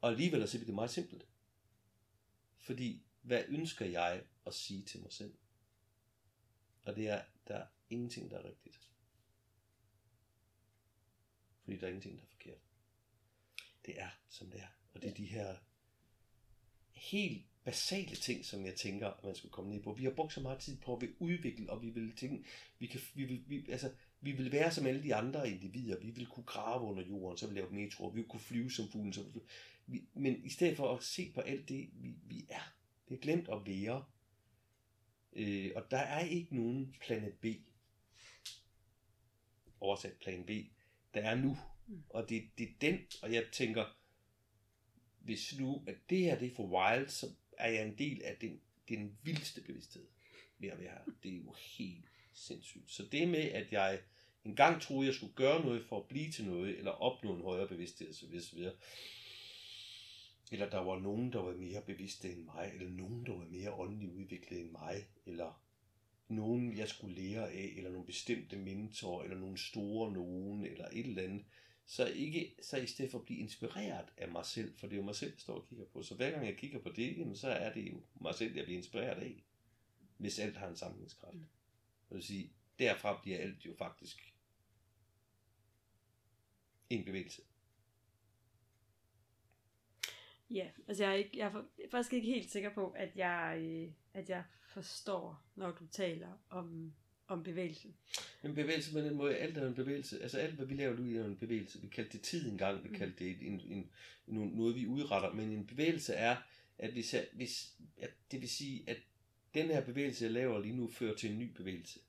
Og 0.00 0.10
alligevel 0.10 0.48
bliver 0.48 0.64
det 0.64 0.74
meget 0.74 0.90
simpelt. 0.90 1.26
Fordi 2.58 3.06
hvad 3.22 3.44
ønsker 3.48 3.86
jeg 3.86 4.24
at 4.46 4.54
sige 4.54 4.82
til 4.82 5.00
mig 5.00 5.12
selv? 5.12 5.34
Og 6.82 6.96
det 6.96 7.08
er, 7.08 7.24
der 7.48 7.56
er 7.56 7.66
ingenting, 7.90 8.30
der 8.30 8.38
er 8.38 8.44
rigtigt. 8.44 8.90
Fordi 11.64 11.76
der 11.76 11.86
er 11.86 11.88
ingenting, 11.88 12.16
der 12.16 12.22
er 12.22 12.28
forkert. 12.28 12.58
Det 13.86 14.00
er, 14.00 14.10
som 14.28 14.50
det 14.50 14.60
er. 14.60 14.68
Og 14.94 15.02
det 15.02 15.10
er 15.10 15.14
de 15.14 15.26
her 15.26 15.56
helt 16.94 17.42
basale 17.64 18.16
ting, 18.16 18.44
som 18.44 18.66
jeg 18.66 18.74
tænker, 18.74 19.08
at 19.08 19.24
man 19.24 19.34
skulle 19.34 19.52
komme 19.52 19.70
ned 19.70 19.82
på. 19.82 19.92
Vi 19.92 20.04
har 20.04 20.10
brugt 20.10 20.32
så 20.32 20.40
meget 20.40 20.58
tid 20.58 20.76
på 20.76 20.96
at 20.96 21.08
udvikle, 21.18 21.70
og 21.70 21.82
vi 21.82 21.90
vil 21.90 22.16
tænke, 22.16 22.44
vi, 22.78 22.86
kan, 22.86 23.00
vi, 23.14 23.24
vil, 23.24 23.44
vi, 23.46 23.70
altså, 23.70 23.90
vi 24.20 24.32
vil 24.32 24.52
være 24.52 24.72
som 24.72 24.86
alle 24.86 25.02
de 25.02 25.14
andre 25.14 25.50
individer. 25.50 26.00
Vi 26.00 26.10
vil 26.10 26.26
kunne 26.26 26.44
grave 26.44 26.84
under 26.84 27.02
jorden, 27.02 27.38
så 27.38 27.46
vi 27.46 27.54
lave 27.54 27.70
metro, 27.70 28.06
vi 28.06 28.20
vil 28.20 28.28
kunne 28.28 28.40
flyve 28.40 28.70
som 28.70 28.88
fuglen. 28.88 29.12
Så 29.12 29.24
vi, 29.86 30.02
men 30.14 30.44
i 30.44 30.48
stedet 30.48 30.76
for 30.76 30.96
at 30.96 31.02
se 31.02 31.32
på 31.34 31.40
alt 31.40 31.68
det, 31.68 31.90
vi, 31.92 32.14
vi 32.24 32.46
er, 32.48 32.74
det 33.08 33.14
er 33.14 33.20
glemt 33.20 33.48
at 33.48 33.66
være. 33.66 34.04
Øh, 35.32 35.70
og 35.76 35.90
der 35.90 35.98
er 35.98 36.24
ikke 36.24 36.56
nogen 36.56 36.94
planet 37.00 37.32
B. 37.32 37.46
Oversat 39.80 40.12
plan 40.12 40.44
B. 40.44 40.50
Der 41.14 41.20
er 41.20 41.34
nu. 41.34 41.56
Mm. 41.86 42.02
Og 42.08 42.28
det, 42.28 42.42
det 42.58 42.64
er 42.68 42.72
den, 42.80 42.98
og 43.22 43.32
jeg 43.32 43.44
tænker, 43.52 43.84
hvis 45.24 45.58
nu, 45.58 45.82
at 45.86 45.96
det 46.10 46.18
her 46.18 46.38
det 46.38 46.50
er 46.50 46.54
for 46.54 46.66
wild, 46.66 47.08
så 47.08 47.26
er 47.58 47.70
jeg 47.70 47.86
en 47.86 47.98
del 47.98 48.22
af 48.22 48.36
den, 48.40 48.60
den 48.88 49.18
vildeste 49.22 49.60
bevidsthed 49.60 50.06
ved 50.58 50.68
at 50.68 50.78
være 50.78 50.90
her. 50.90 51.12
Det 51.22 51.32
er 51.32 51.36
jo 51.36 51.54
helt 51.78 52.04
sindssygt. 52.32 52.90
Så 52.90 53.04
det 53.12 53.28
med, 53.28 53.40
at 53.40 53.72
jeg 53.72 54.00
engang 54.44 54.82
troede, 54.82 55.06
jeg 55.06 55.14
skulle 55.14 55.34
gøre 55.34 55.64
noget 55.64 55.84
for 55.84 56.00
at 56.00 56.08
blive 56.08 56.30
til 56.32 56.44
noget, 56.44 56.78
eller 56.78 56.90
opnå 56.90 57.34
en 57.34 57.42
højere 57.42 57.68
bevidsthed, 57.68 58.12
så 58.12 58.26
videre, 58.26 58.74
eller 60.52 60.70
der 60.70 60.78
var 60.78 60.98
nogen, 60.98 61.32
der 61.32 61.38
var 61.38 61.52
mere 61.52 61.82
bevidste 61.82 62.32
end 62.32 62.44
mig, 62.44 62.72
eller 62.74 62.90
nogen, 62.90 63.26
der 63.26 63.32
var 63.32 63.44
mere 63.44 63.72
åndelig 63.72 64.10
udviklet 64.10 64.60
end 64.60 64.70
mig, 64.70 65.06
eller 65.26 65.64
nogen, 66.28 66.76
jeg 66.76 66.88
skulle 66.88 67.22
lære 67.22 67.50
af, 67.50 67.72
eller 67.76 67.90
nogle 67.90 68.06
bestemte 68.06 68.56
mentorer, 68.56 69.24
eller 69.24 69.38
nogle 69.38 69.58
store 69.58 70.12
nogen, 70.12 70.66
eller 70.66 70.88
et 70.92 71.06
eller 71.06 71.22
andet. 71.22 71.44
Så, 71.86 72.06
ikke, 72.06 72.54
så 72.62 72.76
i 72.76 72.86
stedet 72.86 73.10
for 73.10 73.18
at 73.18 73.24
blive 73.24 73.40
inspireret 73.40 74.06
af 74.16 74.28
mig 74.28 74.46
selv, 74.46 74.76
for 74.76 74.86
det 74.86 74.92
er 74.92 74.96
jo 74.96 75.04
mig 75.04 75.14
selv, 75.14 75.32
der 75.32 75.38
står 75.38 75.54
og 75.54 75.66
kigger 75.68 75.84
på. 75.84 76.02
Så 76.02 76.14
hver 76.14 76.30
gang 76.30 76.46
jeg 76.46 76.56
kigger 76.56 76.78
på 76.78 76.88
det, 76.88 77.18
jamen, 77.18 77.36
så 77.36 77.48
er 77.48 77.72
det 77.72 77.90
jo 77.90 78.02
mig 78.20 78.34
selv, 78.34 78.54
jeg 78.54 78.64
bliver 78.64 78.78
inspireret 78.78 79.22
af, 79.22 79.44
hvis 80.16 80.38
alt 80.38 80.56
har 80.56 80.68
en 80.68 80.76
samlingskraft. 80.76 81.34
Mm. 81.34 81.46
Det 82.08 82.14
vil 82.14 82.22
sige, 82.22 82.52
derfra 82.78 83.20
bliver 83.22 83.38
alt 83.38 83.66
jo 83.66 83.74
faktisk 83.78 84.34
en 86.90 87.04
bevægelse. 87.04 87.42
Ja, 90.50 90.70
altså 90.88 91.04
jeg 91.04 91.12
er, 91.12 91.16
ikke, 91.16 91.38
jeg 91.38 91.46
er, 91.46 91.62
faktisk 91.90 92.12
ikke 92.12 92.26
helt 92.26 92.50
sikker 92.50 92.74
på, 92.74 92.90
at 92.90 93.16
jeg, 93.16 93.58
øh, 93.60 93.92
at 94.14 94.28
jeg 94.28 94.44
forstår, 94.62 95.42
når 95.54 95.70
du 95.70 95.86
taler 95.86 96.38
om, 96.50 96.94
om 97.28 97.42
bevægelse. 97.42 97.88
En 98.44 98.54
bevægelse 98.54 98.92
på 98.92 98.98
den 98.98 99.14
måde, 99.14 99.36
alt 99.36 99.56
er 99.58 99.66
en 99.68 99.74
bevægelse. 99.74 100.22
Altså 100.22 100.38
alt, 100.38 100.54
hvad 100.54 100.66
vi 100.66 100.74
laver 100.74 100.96
nu, 100.96 101.20
er 101.20 101.24
en 101.24 101.36
bevægelse. 101.36 101.80
Vi 101.80 101.88
kaldte 101.88 102.12
det 102.12 102.20
tid 102.20 102.50
engang, 102.50 102.84
vi 102.84 102.88
Mm. 102.88 102.94
kaldte 102.94 103.24
det 103.24 103.46
en, 103.46 103.60
en, 103.60 103.90
en, 104.26 104.48
noget, 104.48 104.74
vi 104.76 104.86
udretter. 104.86 105.32
Men 105.32 105.50
en 105.50 105.66
bevægelse 105.66 106.12
er, 106.14 106.36
at, 106.78 106.92
hvis 106.92 107.14
jeg, 107.14 107.26
hvis, 107.32 107.72
at 107.98 108.10
det 108.30 108.40
vil 108.40 108.48
sige, 108.48 108.84
at 108.86 108.96
den 109.54 109.66
her 109.66 109.80
bevægelse, 109.84 110.24
jeg 110.24 110.32
laver 110.32 110.60
lige 110.62 110.76
nu, 110.76 110.88
fører 110.90 111.14
til 111.14 111.30
en 111.30 111.38
ny 111.38 111.50
bevægelse. 111.56 112.00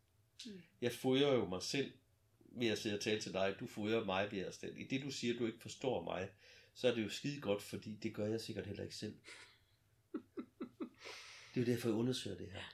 Mm. 0.45 0.51
Jeg 0.81 0.91
fodrer 0.91 1.33
jo 1.33 1.45
mig 1.45 1.63
selv 1.63 1.91
ved 2.57 2.67
at 2.67 2.77
sidde 2.77 2.95
og 2.95 3.01
tale 3.01 3.21
til 3.21 3.33
dig. 3.33 3.55
Du 3.59 3.67
fodrer 3.67 4.05
mig 4.05 4.31
ved 4.31 4.39
at 4.39 4.53
stille. 4.53 4.79
I 4.79 4.83
det, 4.87 5.01
du 5.03 5.11
siger, 5.11 5.37
du 5.37 5.45
ikke 5.45 5.59
forstår 5.61 6.03
mig, 6.03 6.29
så 6.73 6.87
er 6.87 6.95
det 6.95 7.03
jo 7.03 7.09
skide 7.09 7.41
godt, 7.41 7.61
fordi 7.61 7.95
det 8.03 8.13
gør 8.13 8.27
jeg 8.27 8.41
sikkert 8.41 8.67
heller 8.67 8.83
ikke 8.83 8.95
selv. 8.95 9.15
Det 11.55 11.61
er 11.61 11.65
jo 11.67 11.73
derfor, 11.73 11.89
jeg 11.89 11.95
undersøger 11.97 12.37
det 12.37 12.51
her. 12.51 12.73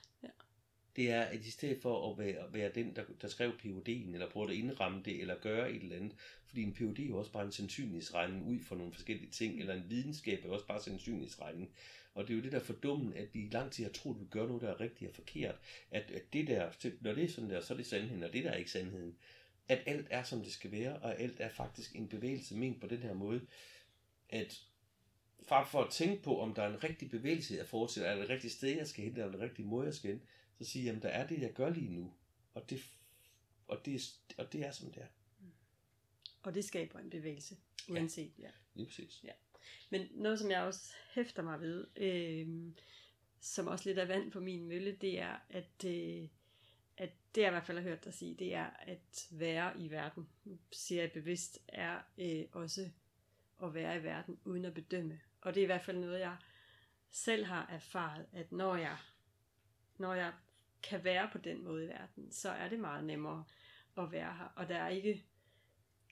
Det 0.96 1.10
er, 1.10 1.22
at 1.22 1.44
i 1.44 1.50
stedet 1.50 1.82
for 1.82 2.10
at 2.10 2.18
være, 2.18 2.52
være 2.52 2.70
den, 2.74 2.96
der, 2.96 3.04
der 3.22 3.28
skrev 3.28 3.50
PUD'en, 3.50 4.12
eller 4.12 4.30
prøvede 4.30 4.52
at 4.52 4.58
indramme 4.58 5.02
det, 5.04 5.20
eller 5.20 5.38
gøre 5.40 5.72
et 5.72 5.82
eller 5.82 5.96
andet, 5.96 6.12
fordi 6.46 6.62
en 6.62 6.72
PUD 6.72 6.98
er 6.98 7.06
jo 7.06 7.18
også 7.18 7.32
bare 7.32 7.44
en 7.44 7.52
sandsynlighedsregning 7.52 8.46
ud 8.46 8.60
for 8.60 8.76
nogle 8.76 8.92
forskellige 8.92 9.30
ting, 9.30 9.60
eller 9.60 9.74
en 9.74 9.84
videnskab 9.88 10.42
er 10.42 10.46
jo 10.46 10.54
også 10.54 10.66
bare 10.66 10.82
sandsynlighedsregning. 10.82 11.70
Og 12.14 12.28
det 12.28 12.32
er 12.32 12.36
jo 12.36 12.42
det 12.42 12.52
der 12.52 12.60
fordummen, 12.60 13.12
at 13.12 13.34
vi 13.34 13.40
i 13.40 13.48
lang 13.48 13.70
tid 13.70 13.84
har 13.84 13.92
troet, 13.92 14.16
at 14.16 14.20
vi 14.20 14.26
gør 14.26 14.46
noget, 14.46 14.62
der 14.62 14.68
er 14.68 14.80
rigtigt 14.80 15.08
og 15.08 15.14
forkert. 15.14 15.54
At, 15.90 16.10
at 16.10 16.32
det 16.32 16.46
der, 16.46 16.70
når 17.00 17.14
det 17.14 17.24
er 17.24 17.28
sådan 17.28 17.50
der, 17.50 17.60
så 17.60 17.72
er 17.72 17.76
det 17.76 17.86
sandheden, 17.86 18.22
og 18.22 18.32
det 18.32 18.44
der 18.44 18.50
er 18.50 18.56
ikke 18.56 18.70
sandheden. 18.70 19.16
At 19.68 19.82
alt 19.86 20.06
er, 20.10 20.22
som 20.22 20.42
det 20.42 20.52
skal 20.52 20.72
være, 20.72 20.96
og 20.96 21.20
alt 21.20 21.40
er 21.40 21.48
faktisk 21.48 21.96
en 21.96 22.08
bevægelse 22.08 22.56
ment 22.56 22.80
på 22.80 22.86
den 22.86 22.98
her 22.98 23.14
måde, 23.14 23.40
at 24.28 24.62
frem 25.48 25.66
for 25.66 25.82
at 25.82 25.90
tænke 25.90 26.22
på, 26.22 26.40
om 26.40 26.54
der 26.54 26.62
er 26.62 26.68
en 26.68 26.84
rigtig 26.84 27.10
bevægelse, 27.10 27.54
jeg 27.56 27.66
fortsætter, 27.66 28.10
er 28.10 28.16
det 28.16 28.30
rigtige 28.30 28.50
sted, 28.50 28.76
jeg 28.76 28.86
skal 28.86 29.04
hen, 29.04 29.12
eller 29.12 29.38
er 29.38 29.48
det 29.48 29.64
måde, 29.64 29.86
jeg 29.86 29.94
skal 29.94 30.10
hen, 30.10 30.22
så 30.64 30.70
sige, 30.70 30.84
jamen 30.84 31.02
der 31.02 31.08
er 31.08 31.26
det, 31.26 31.40
jeg 31.40 31.52
gør 31.52 31.70
lige 31.70 31.88
nu, 31.90 32.12
og 32.54 32.70
det, 32.70 32.80
og 33.68 33.84
det, 33.84 33.94
er- 33.94 34.42
og 34.42 34.52
det 34.52 34.66
er, 34.66 34.70
som 34.70 34.92
det 34.92 35.02
er. 35.02 35.06
Og 36.42 36.54
det 36.54 36.64
skaber 36.64 36.98
en 36.98 37.10
bevægelse, 37.10 37.56
uanset. 37.90 38.32
Ja. 38.38 38.50
Lige 38.74 38.86
præcis. 38.86 39.24
Men 39.90 40.08
noget, 40.10 40.38
som 40.38 40.50
jeg 40.50 40.62
også 40.62 40.92
hæfter 41.14 41.42
mig 41.42 41.60
ved, 41.60 41.86
øh, 41.96 42.72
som 43.40 43.66
også 43.66 43.88
lidt 43.88 43.98
er 43.98 44.04
vand 44.04 44.30
på 44.32 44.40
min 44.40 44.68
mølle, 44.68 44.96
det 45.00 45.18
er, 45.20 45.36
at, 45.50 45.84
øh, 45.86 46.28
at 46.96 47.10
det 47.34 47.40
jeg 47.40 47.48
i 47.48 47.50
hvert 47.50 47.66
fald 47.66 47.78
har 47.78 47.84
hørt 47.84 48.04
dig 48.04 48.14
sige, 48.14 48.34
det 48.34 48.54
er 48.54 48.66
at 48.80 49.28
være 49.30 49.80
i 49.80 49.90
verden. 49.90 50.28
Nu 50.44 50.58
siger 50.72 51.02
jeg 51.02 51.12
bevidst, 51.12 51.58
er 51.68 52.00
øh, 52.18 52.44
også 52.52 52.90
at 53.62 53.74
være 53.74 53.98
i 53.98 54.02
verden 54.02 54.38
uden 54.44 54.64
at 54.64 54.74
bedømme. 54.74 55.20
Og 55.40 55.54
det 55.54 55.60
er 55.60 55.64
i 55.64 55.66
hvert 55.66 55.84
fald 55.84 55.98
noget, 55.98 56.20
jeg 56.20 56.36
selv 57.10 57.44
har 57.44 57.66
erfaret, 57.66 58.26
at 58.32 58.52
når 58.52 58.76
jeg, 58.76 58.96
når 59.98 60.14
jeg 60.14 60.32
kan 60.82 61.04
være 61.04 61.28
på 61.32 61.38
den 61.38 61.64
måde 61.64 61.84
i 61.84 61.88
verden, 61.88 62.32
så 62.32 62.50
er 62.50 62.68
det 62.68 62.80
meget 62.80 63.04
nemmere 63.04 63.44
at 63.98 64.12
være 64.12 64.34
her. 64.34 64.52
Og 64.56 64.68
der 64.68 64.76
er 64.76 64.88
ikke 64.88 65.24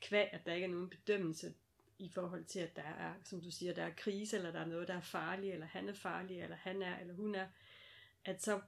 kvæg, 0.00 0.28
at 0.32 0.46
der 0.46 0.52
ikke 0.52 0.64
er 0.64 0.70
nogen 0.70 0.90
bedømmelse 0.90 1.54
i 1.98 2.08
forhold 2.08 2.44
til, 2.44 2.58
at 2.58 2.76
der 2.76 2.82
er, 2.82 3.14
som 3.24 3.40
du 3.40 3.50
siger, 3.50 3.74
der 3.74 3.84
er 3.84 3.94
krise, 3.96 4.36
eller 4.36 4.52
der 4.52 4.60
er 4.60 4.66
noget, 4.66 4.88
der 4.88 4.94
er 4.94 5.00
farligt, 5.00 5.52
eller 5.52 5.66
han 5.66 5.88
er 5.88 5.92
farlig, 5.92 6.40
eller 6.40 6.56
han 6.56 6.82
er, 6.82 6.98
eller 6.98 7.14
hun 7.14 7.34
er, 7.34 7.48
at 8.24 8.42
så 8.42 8.60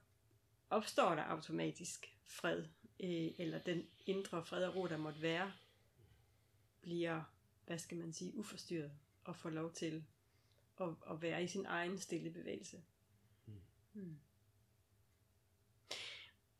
opstår 0.69 1.15
der 1.15 1.23
automatisk 1.23 2.17
fred, 2.25 2.65
øh, 2.99 3.31
eller 3.37 3.59
den 3.59 3.87
indre 4.05 4.45
fred 4.45 4.63
og 4.63 4.75
ro, 4.75 4.87
der 4.87 4.97
måtte 4.97 5.21
være, 5.21 5.53
bliver, 6.81 7.23
hvad 7.65 7.77
skal 7.77 7.97
man 7.97 8.13
sige, 8.13 8.35
uforstyrret, 8.35 8.91
og 9.23 9.35
får 9.35 9.49
lov 9.49 9.73
til 9.73 10.03
at, 10.79 10.89
at 11.11 11.21
være 11.21 11.43
i 11.43 11.47
sin 11.47 11.65
egen 11.65 11.99
stille 11.99 12.29
bevægelse. 12.29 12.83
Mm. 13.45 13.53
Mm. 13.93 14.19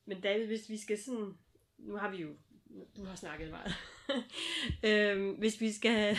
Men 0.06 0.22
David, 0.22 0.48
hvis 0.48 0.70
vi 0.70 0.78
skal 0.78 0.98
sådan, 1.04 1.34
nu 1.78 1.96
har 1.96 2.12
vi 2.12 2.18
jo, 2.18 2.30
du 2.98 3.04
har 3.06 3.16
snakket 3.16 3.50
meget, 3.50 3.74
øhm, 5.18 5.32
hvis 5.32 5.62
vi 5.62 5.72
skal, 5.72 6.16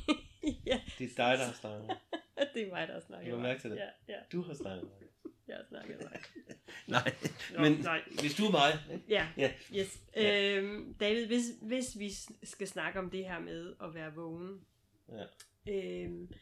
ja, 0.66 0.80
Det 0.98 1.04
er 1.04 1.08
dig, 1.16 1.38
der 1.38 1.44
har 1.44 1.52
snakket. 1.52 1.90
det 2.54 2.62
er 2.62 2.68
mig, 2.70 2.88
der 2.88 2.94
har 2.94 3.00
snakket 3.00 3.30
Du 3.30 3.36
har 3.36 3.42
mærke 3.42 3.60
til 3.60 3.70
det? 3.70 3.76
Ja, 3.76 3.88
ja, 4.08 4.18
Du 4.32 4.42
har 4.42 4.54
snakket. 4.54 4.88
jeg 5.48 5.56
har 5.56 5.64
snakket 5.68 5.96
meget. 5.98 6.26
Nej, 6.86 7.14
Nå, 7.54 7.60
men 7.60 7.72
nej. 7.72 8.02
hvis 8.20 8.34
du 8.34 8.44
er 8.44 8.50
mig? 8.50 9.00
Ja, 9.08 9.28
Ja. 9.36 9.52
yes. 9.76 10.02
Ja. 10.16 10.56
Øhm, 10.56 10.94
David, 11.00 11.26
hvis, 11.26 11.44
hvis 11.62 11.98
vi 11.98 12.10
skal 12.42 12.68
snakke 12.68 12.98
om 12.98 13.10
det 13.10 13.24
her 13.24 13.38
med 13.38 13.74
at 13.82 13.94
være 13.94 14.14
vågen, 14.14 14.60
Ja. 15.08 15.24
øhm, 15.72 16.32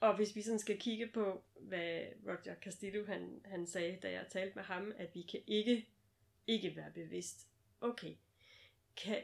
og 0.00 0.16
hvis 0.16 0.36
vi 0.36 0.42
sådan 0.42 0.58
skal 0.58 0.78
kigge 0.78 1.06
på, 1.06 1.44
hvad 1.60 2.06
Roger 2.26 2.54
Castillo 2.62 3.06
han, 3.06 3.40
han 3.44 3.66
sagde, 3.66 3.98
da 4.02 4.10
jeg 4.10 4.26
talte 4.30 4.54
med 4.54 4.64
ham, 4.64 4.92
at 4.96 5.14
vi 5.14 5.22
kan 5.22 5.40
ikke, 5.46 5.88
ikke 6.46 6.76
være 6.76 6.90
bevidst. 6.90 7.48
Okay, 7.80 8.14
kan, 8.96 9.22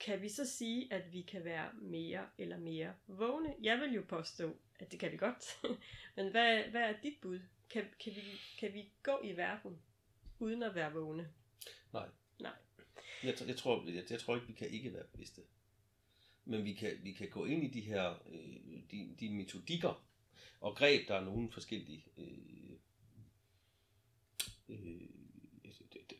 kan 0.00 0.22
vi 0.22 0.28
så 0.28 0.44
sige, 0.44 0.92
at 0.92 1.12
vi 1.12 1.22
kan 1.22 1.44
være 1.44 1.72
mere 1.72 2.26
eller 2.38 2.58
mere 2.58 2.94
vågne? 3.06 3.54
Jeg 3.62 3.80
vil 3.80 3.92
jo 3.92 4.04
påstå, 4.08 4.56
at 4.78 4.92
det 4.92 5.00
kan 5.00 5.12
vi 5.12 5.16
godt. 5.16 5.44
Men 6.16 6.30
hvad, 6.30 6.62
hvad 6.62 6.80
er 6.80 6.94
dit 7.02 7.14
bud? 7.20 7.40
Kan, 7.70 7.84
kan, 8.00 8.12
vi, 8.14 8.22
kan 8.58 8.74
vi 8.74 8.92
gå 9.02 9.20
i 9.24 9.36
verden 9.36 9.82
uden 10.38 10.62
at 10.62 10.74
være 10.74 10.92
vågne? 10.92 11.32
Nej. 11.92 12.08
Nej. 12.40 12.52
Jeg, 13.22 13.34
jeg, 13.46 13.56
tror, 13.56 13.84
jeg, 13.86 14.04
jeg 14.10 14.20
tror 14.20 14.34
ikke, 14.34 14.46
vi 14.46 14.52
kan 14.52 14.68
ikke 14.68 14.94
være 14.94 15.04
bevidste. 15.12 15.42
Men 16.48 16.64
vi 16.64 16.72
kan, 16.72 16.98
vi 17.02 17.12
kan 17.12 17.30
gå 17.30 17.44
ind 17.44 17.64
i 17.64 17.68
de 17.68 17.80
her 17.80 18.14
øh, 18.30 18.82
de, 18.90 19.14
de 19.20 19.30
metodikker 19.30 20.04
og 20.60 20.76
greb, 20.76 21.08
der 21.08 21.14
er 21.14 21.24
nogle 21.24 21.52
forskellige. 21.52 22.04
Øh, 22.16 22.72
øh, 24.68 25.00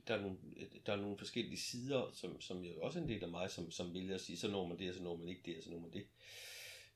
der, 0.08 0.14
er 0.14 0.20
nogle, 0.20 0.38
der 0.86 0.92
er 0.92 0.96
nogle 0.96 1.18
forskellige 1.18 1.58
sider, 1.58 2.10
som, 2.12 2.40
som 2.40 2.64
jo 2.64 2.80
også 2.80 2.98
er 2.98 3.02
en 3.02 3.08
del 3.08 3.24
af 3.24 3.30
mig, 3.30 3.50
som, 3.50 3.70
som 3.70 3.94
vælger 3.94 4.14
at 4.14 4.20
sige, 4.20 4.38
så 4.38 4.48
når 4.48 4.66
man 4.66 4.78
det, 4.78 4.88
og 4.88 4.94
så 4.94 5.02
når 5.02 5.16
man 5.16 5.28
ikke 5.28 5.42
det, 5.44 5.56
og 5.56 5.62
så 5.64 5.70
når 5.70 5.80
man 5.80 5.92
det. 5.92 6.06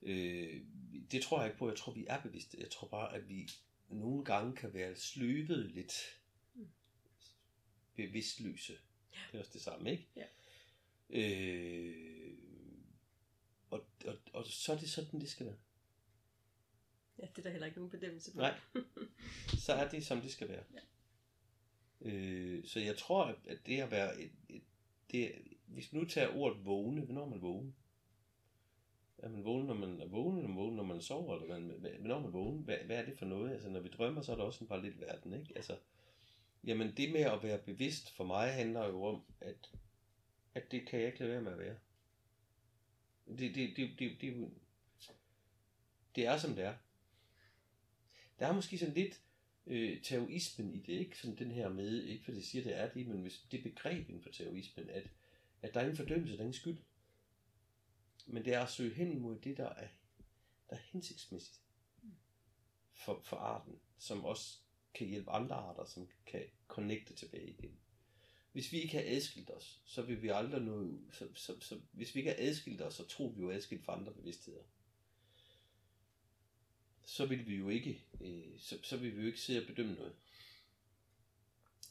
Øh, 0.02 0.60
det 1.12 1.22
tror 1.22 1.40
jeg 1.40 1.48
ikke 1.48 1.58
på. 1.58 1.68
Jeg 1.68 1.78
tror, 1.78 1.92
vi 1.92 2.04
er 2.08 2.22
bevidste. 2.22 2.56
Jeg 2.60 2.70
tror 2.70 2.88
bare, 2.88 3.14
at 3.14 3.28
vi 3.28 3.48
nogle 3.88 4.24
gange 4.24 4.56
kan 4.56 4.74
være 4.74 4.96
sløvet 4.96 5.70
lidt 5.70 5.92
bevidstløse. 7.94 8.72
Det 9.12 9.34
er 9.34 9.38
også 9.38 9.50
det 9.54 9.62
samme, 9.62 9.90
ikke? 9.90 10.06
Ja. 10.16 10.26
Øh, 11.10 12.11
og, 13.72 13.84
og, 14.06 14.14
og 14.32 14.46
så 14.46 14.72
er 14.72 14.78
det 14.78 14.90
sådan, 14.90 15.20
det 15.20 15.28
skal 15.28 15.46
være. 15.46 15.56
Ja, 17.18 17.26
det 17.26 17.38
er 17.38 17.42
der 17.42 17.50
heller 17.50 17.66
ikke 17.66 17.78
nogen 17.78 17.90
bedømmelse 17.90 18.32
på. 18.32 18.38
Nej. 18.38 18.60
Så 19.64 19.72
er 19.72 19.88
det, 19.88 20.06
som 20.06 20.20
det 20.20 20.30
skal 20.32 20.48
være. 20.48 20.64
Ja. 20.74 20.80
Øh, 22.00 22.64
så 22.64 22.80
jeg 22.80 22.98
tror, 22.98 23.24
at- 23.24 23.66
det 23.66 23.80
at 23.80 23.90
være 23.90 24.20
et, 24.20 24.32
et 24.48 24.62
det, 25.12 25.32
hvis 25.66 25.92
vi 25.92 25.98
nu 25.98 26.04
tager 26.04 26.36
ordet 26.36 26.64
vågne, 26.64 27.00
hvornår 27.04 27.22
er 27.24 27.28
man 27.30 27.42
vågen? 27.42 27.74
Er 29.18 29.28
man 29.28 29.44
vågen, 29.44 29.66
når 29.66 29.74
man 29.74 30.00
er 30.00 30.06
vågen, 30.06 30.36
eller 30.38 30.44
er 30.48 30.54
man 30.54 30.56
vågen, 30.62 30.76
når 30.76 30.84
man 30.84 31.00
sover, 31.02 31.40
eller 31.42 31.58
hvad- 31.78 31.90
hvornår 31.90 32.16
er 32.16 32.20
man 32.22 32.32
vågen? 32.32 32.62
Hvad, 32.64 32.76
hvad 32.78 32.96
er 32.96 33.04
det 33.04 33.18
for 33.18 33.26
noget? 33.26 33.52
Altså, 33.52 33.68
når 33.70 33.80
vi 33.80 33.88
drømmer, 33.88 34.22
så 34.22 34.32
er 34.32 34.36
der 34.36 34.42
også 34.44 34.64
en 34.64 34.68
par 34.68 34.76
lidt 34.82 35.00
verden, 35.00 35.32
ikke? 35.32 35.52
Altså, 35.56 35.76
jamen, 36.64 36.96
det 36.96 37.12
med 37.12 37.20
at 37.20 37.42
være 37.42 37.58
bevidst 37.58 38.10
for 38.10 38.24
mig 38.24 38.52
handler 38.52 38.86
jo 38.86 39.04
om, 39.04 39.22
at, 39.40 39.70
at 40.54 40.70
det 40.70 40.86
kan 40.88 40.98
jeg 41.00 41.06
ikke 41.06 41.18
lade 41.18 41.30
være 41.30 41.42
med 41.42 41.52
at 41.52 41.58
være. 41.58 41.76
Det, 43.26 43.54
det, 43.54 43.76
det, 43.76 43.98
det, 43.98 44.20
det, 44.20 44.50
det, 46.16 46.26
er 46.26 46.38
som 46.38 46.54
det 46.54 46.64
er. 46.64 46.74
Der 48.38 48.46
er 48.46 48.52
måske 48.52 48.78
sådan 48.78 48.94
lidt 48.94 49.20
øh, 49.66 50.02
taoismen 50.02 50.74
i 50.74 50.78
det, 50.78 50.92
ikke 50.92 51.18
sådan 51.18 51.38
den 51.38 51.50
her 51.50 51.68
med, 51.68 52.02
ikke 52.02 52.24
fordi 52.24 52.36
det 52.36 52.46
siger, 52.46 52.64
det 52.64 52.78
er 52.78 52.92
det, 52.92 53.06
men 53.06 53.20
hvis 53.20 53.46
det 53.50 53.62
begreb 53.62 54.08
inden 54.08 54.22
for 54.22 54.30
taoismen, 54.30 54.90
at, 54.90 55.10
at 55.62 55.74
der 55.74 55.80
er 55.80 55.84
ingen 55.84 55.96
fordømmelse, 55.96 56.32
der 56.32 56.38
er 56.38 56.42
ingen 56.42 56.60
skyld. 56.60 56.78
Men 58.26 58.44
det 58.44 58.54
er 58.54 58.60
at 58.60 58.70
søge 58.70 58.94
hen 58.94 59.12
imod 59.12 59.38
det, 59.38 59.56
der 59.56 59.68
er, 59.68 59.88
der 60.70 60.76
er 60.76 60.80
hensigtsmæssigt 60.92 61.60
for, 62.92 63.22
for 63.24 63.36
arten, 63.36 63.80
som 63.98 64.24
også 64.24 64.58
kan 64.94 65.06
hjælpe 65.06 65.30
andre 65.30 65.56
arter, 65.56 65.84
som 65.84 66.08
kan 66.26 66.44
connecte 66.68 67.14
tilbage 67.14 67.50
igen. 67.50 67.78
Hvis 68.52 68.72
vi 68.72 68.80
ikke 68.80 68.96
har 68.96 69.04
adskilt 69.06 69.50
os, 69.50 69.80
så 69.84 70.02
vil 70.02 70.22
vi 70.22 70.28
aldrig 70.28 70.62
nå 70.62 70.74
ud. 70.74 70.98
Så, 71.12 71.28
så, 71.34 71.60
så, 71.60 71.80
hvis 71.92 72.14
vi 72.14 72.20
ikke 72.20 72.30
har 72.30 72.48
adskilt 72.48 72.82
os, 72.82 72.94
så 72.94 73.04
tror 73.04 73.28
vi 73.28 73.40
jo 73.40 73.50
adskilt 73.50 73.84
fra 73.84 73.98
andre 73.98 74.12
bevidstheder 74.12 74.62
så 77.04 77.26
vil 77.26 77.46
vi 77.46 77.56
jo 77.56 77.68
ikke, 77.68 78.04
øh, 78.20 78.58
så, 78.58 78.78
så 78.82 78.96
vil 78.96 79.16
vi 79.16 79.20
jo 79.20 79.26
ikke 79.26 79.40
sidde 79.40 79.60
og 79.60 79.66
bedømme 79.66 79.94
noget. 79.94 80.12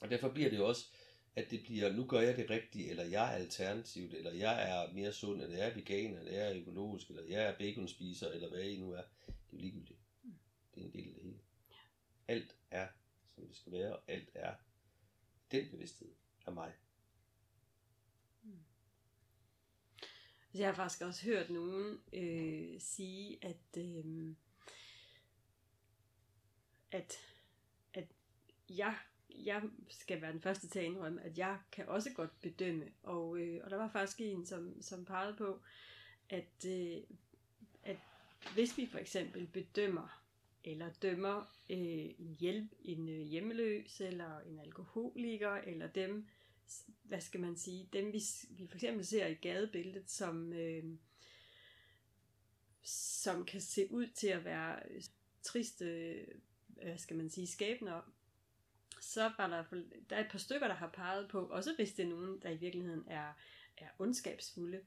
Og 0.02 0.10
derfor 0.10 0.30
bliver 0.30 0.50
det 0.50 0.58
jo 0.58 0.68
også, 0.68 0.86
at 1.36 1.52
det 1.52 1.64
bliver, 1.64 1.94
nu 1.94 2.06
gør 2.06 2.20
jeg 2.20 2.38
det 2.38 2.50
rigtige, 2.50 2.90
eller 2.90 3.04
jeg 3.04 3.34
er 3.34 3.36
alternativt, 3.36 4.14
eller 4.14 4.32
jeg 4.32 4.70
er 4.70 4.94
mere 4.94 5.14
sund, 5.14 5.42
eller 5.42 5.58
jeg 5.58 5.70
er 5.70 5.74
veganer, 5.74 6.20
eller 6.20 6.32
jeg 6.32 6.52
er 6.52 6.58
økologisk, 6.58 7.10
eller 7.10 7.24
jeg 7.24 7.44
er 7.44 7.58
baconspiser, 7.58 8.30
eller 8.30 8.50
hvad 8.50 8.64
I 8.64 8.80
nu 8.80 8.92
er. 8.92 9.02
Det 9.26 9.30
er 9.30 9.34
jo 9.54 9.58
ligegyldigt. 9.58 10.00
Det 10.76 10.82
er 10.82 10.86
en 10.86 10.94
del 10.94 11.08
af 11.08 11.14
det 11.14 11.24
hele. 11.24 11.40
Alt 12.28 12.56
er, 12.72 12.88
som 13.36 13.48
det 13.48 13.56
skal 13.56 13.72
være, 13.72 13.96
og 13.96 14.04
alt 14.08 14.30
er 14.34 14.54
den 15.52 15.70
bevidsthed 15.70 16.10
af 16.46 16.54
mig. 16.54 16.74
Hmm. 18.42 18.64
Altså, 20.48 20.62
Jeg 20.62 20.68
har 20.68 20.76
faktisk 20.76 21.02
også 21.02 21.26
hørt 21.26 21.50
nogen 21.50 22.00
øh, 22.14 22.82
sige, 22.82 23.46
at, 23.46 23.78
øh, 23.78 24.36
at, 26.92 27.18
at 27.94 28.08
jeg, 28.70 28.98
jeg 29.30 29.64
skal 29.90 30.22
være 30.22 30.32
den 30.32 30.42
første 30.42 30.68
til 30.68 30.80
at 30.80 30.86
indrømme, 30.86 31.22
at 31.22 31.38
jeg 31.38 31.60
kan 31.72 31.88
også 31.88 32.14
godt 32.14 32.42
bedømme. 32.42 32.92
Og, 33.04 33.38
øh, 33.38 33.62
og 33.64 33.70
der 33.70 33.78
var 33.78 33.90
faktisk 33.90 34.22
en, 34.22 34.46
som, 34.46 34.82
som 34.82 35.06
pegede 35.06 35.36
på, 35.38 35.62
at, 36.30 36.66
øh, 36.68 37.04
at 37.84 37.98
hvis 38.54 38.78
vi 38.78 38.86
for 38.86 39.00
eksempel 39.00 39.48
bedømmer 39.48 40.21
eller 40.64 40.90
dømmer 41.02 41.56
øh, 41.70 42.10
en, 42.20 42.36
hjælp, 42.40 42.72
en 42.84 43.10
øh, 43.10 43.22
hjemløs 43.22 44.02
eller 44.02 44.40
en 44.40 44.60
alkoholiker 44.60 45.52
eller 45.52 45.88
dem, 45.88 46.28
hvad 47.04 47.22
skal 47.22 47.40
man 47.40 47.58
sige, 47.58 47.90
dem 47.94 48.14
vi, 48.14 48.22
vi 48.50 48.68
for 48.68 48.76
eksempel 48.76 49.06
ser 49.06 49.28
i 49.28 49.34
gadebilledet, 49.34 50.12
som, 50.12 50.54
øh, 50.54 50.84
som 52.84 53.46
kan 53.46 53.62
se 53.62 53.92
ud 53.92 54.08
til 54.08 54.28
at 54.28 54.46
være 54.46 54.80
øh, 54.90 55.02
triste, 55.42 55.86
øh, 55.86 56.28
hvad 56.68 56.98
skal 56.98 57.18
man 57.18 57.30
sige, 57.30 57.48
skæbner, 57.48 58.02
så 59.02 59.32
var 59.38 59.48
der, 59.48 59.84
der 60.10 60.16
er 60.16 60.26
et 60.26 60.32
par 60.32 60.38
stykker, 60.38 60.68
der 60.68 60.76
har 60.76 60.90
peget 60.90 61.30
på, 61.30 61.46
også 61.46 61.76
hvis 61.76 61.94
det 61.94 62.06
er 62.06 62.10
nogen, 62.10 62.42
der 62.42 62.50
i 62.50 62.58
virkeligheden 62.58 63.04
er, 63.08 63.34
er 63.78 63.88
ondskabsfulde, 64.00 64.82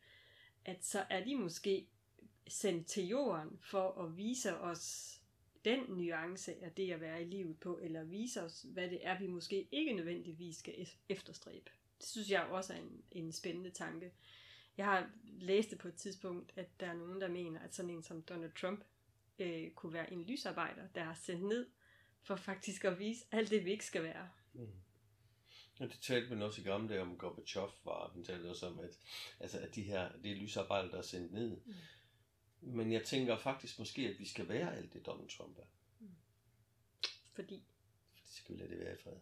at 0.64 0.85
så 0.85 1.07
er 1.11 1.25
de 1.25 1.35
måske 1.35 1.89
sendt 2.49 2.87
til 2.87 3.07
jorden 3.07 3.59
for 3.62 4.05
at 4.05 4.16
vise 4.16 4.59
os 4.59 5.20
den 5.65 5.81
nuance 5.89 6.65
af 6.65 6.73
det 6.73 6.93
at 6.93 7.01
være 7.01 7.23
i 7.23 7.25
livet 7.25 7.61
på, 7.61 7.79
eller 7.83 8.05
vise 8.05 8.43
os, 8.43 8.67
hvad 8.69 8.91
det 8.91 9.07
er, 9.07 9.19
vi 9.19 9.27
måske 9.27 9.69
ikke 9.73 9.93
nødvendigvis 9.93 10.57
skal 10.57 10.89
efterstræbe. 11.09 11.71
Det 11.99 12.09
synes 12.09 12.31
jeg 12.31 12.45
også 12.45 12.73
er 12.73 12.77
en, 12.77 13.03
en 13.11 13.33
spændende 13.33 13.71
tanke. 13.71 14.12
Jeg 14.77 14.87
har 14.87 15.11
læst 15.25 15.71
det 15.71 15.79
på 15.79 15.89
et 15.89 15.95
tidspunkt, 15.95 16.53
at 16.57 16.81
der 16.81 16.87
er 16.87 16.95
nogen, 16.95 17.21
der 17.21 17.29
mener, 17.29 17.61
at 17.61 17.75
sådan 17.75 17.91
en 17.91 18.03
som 18.03 18.23
Donald 18.23 18.53
Trump 18.61 18.85
øh, 19.39 19.71
kunne 19.71 19.93
være 19.93 20.12
en 20.12 20.25
lysarbejder, 20.25 20.87
der 20.95 21.03
er 21.03 21.15
sendt 21.15 21.43
ned 21.43 21.67
for 22.23 22.37
faktisk 22.37 22.85
at 22.85 22.99
vise 22.99 23.25
alt 23.33 23.51
det, 23.51 23.65
vi 23.65 23.71
ikke 23.71 23.85
skal 23.85 24.03
være. 24.03 24.29
Mm. 24.53 24.69
Og 25.81 25.89
det 25.89 25.99
talte 26.01 26.31
man 26.31 26.43
også 26.43 26.61
i 26.61 26.65
gamle 26.65 26.89
dage 26.89 27.01
om 27.01 27.19
Gorbachev, 27.19 27.71
var 27.85 28.11
den 28.15 28.25
talte 28.25 28.47
også 28.51 28.67
om, 28.67 28.79
at, 28.79 28.99
altså, 29.41 29.59
at 29.59 29.75
de 29.75 29.83
her, 29.83 30.11
det 30.23 30.31
er 30.31 30.37
lysarbejder, 30.37 30.91
der 30.91 30.99
er 30.99 31.03
sendt 31.03 31.33
ned. 31.33 31.57
Mm. 31.65 31.75
Men 32.65 32.93
jeg 32.93 33.05
tænker 33.05 33.39
faktisk 33.39 33.79
måske, 33.79 34.09
at 34.09 34.19
vi 34.19 34.25
skal 34.25 34.49
være 34.49 34.77
alt 34.77 34.93
det, 34.93 35.07
Donald 35.07 35.29
Trump 35.29 35.59
er. 35.59 35.67
Fordi? 37.33 37.65
Fordi 38.12 38.29
skal 38.33 38.55
vi 38.55 38.61
lade 38.61 38.71
det 38.71 38.79
være 38.79 38.95
i 38.95 38.99
fred. 39.03 39.17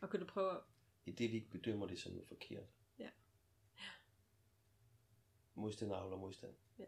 Og 0.00 0.10
kan 0.10 0.20
du 0.20 0.26
prøve 0.26 0.56
at... 0.56 0.60
I 1.06 1.10
det, 1.10 1.32
vi 1.32 1.36
ikke 1.36 1.50
bedømmer 1.50 1.86
det 1.86 2.00
som 2.00 2.12
noget 2.12 2.28
forkert. 2.28 2.66
Ja. 2.98 3.10
ja. 3.78 3.90
Modstand 5.54 5.92
avler 5.92 6.16
modstand. 6.16 6.54
Ja. 6.78 6.84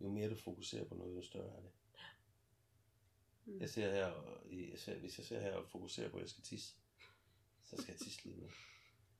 Jo 0.00 0.10
mere 0.10 0.30
du 0.30 0.36
fokuserer 0.36 0.84
på 0.84 0.94
noget, 0.94 1.16
jo 1.16 1.22
større 1.22 1.56
er 1.56 1.60
det. 1.60 1.70
Ja. 1.94 2.04
Mm. 3.44 3.60
Jeg 3.60 3.70
ser 3.70 3.90
her, 3.90 4.38
jeg 4.70 4.78
ser, 4.78 4.98
hvis 4.98 5.18
jeg 5.18 5.26
ser 5.26 5.40
her 5.40 5.52
og 5.52 5.68
fokuserer 5.68 6.10
på, 6.10 6.16
at 6.16 6.22
jeg 6.22 6.30
skal 6.30 6.44
tisse, 6.44 6.74
så 7.64 7.76
skal 7.76 7.92
jeg 7.92 8.00
tisse 8.00 8.24
lige 8.24 8.40
nu. 8.40 8.48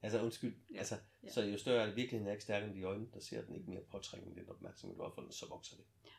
Altså 0.02 0.22
undskyld, 0.22 0.56
ja. 0.72 0.78
altså, 0.78 0.98
ja. 1.22 1.32
så 1.32 1.42
jo 1.42 1.58
større 1.58 1.82
er 1.82 1.86
det 1.86 1.96
virkeligheden 1.96 2.28
er 2.28 2.32
ikke 2.32 2.44
stærkere 2.44 2.70
end 2.70 2.78
de 2.78 2.82
øjne, 2.82 3.10
der 3.12 3.20
ser 3.20 3.44
den 3.44 3.54
ikke 3.54 3.70
mere 3.70 3.82
påtrængende 3.90 4.40
den 4.40 4.48
opmærksomhed, 4.48 4.96
du 4.96 5.02
har 5.02 5.12
fået, 5.14 5.34
så 5.34 5.48
vokser 5.48 5.76
det. 5.76 5.84
Ja. 6.04 6.10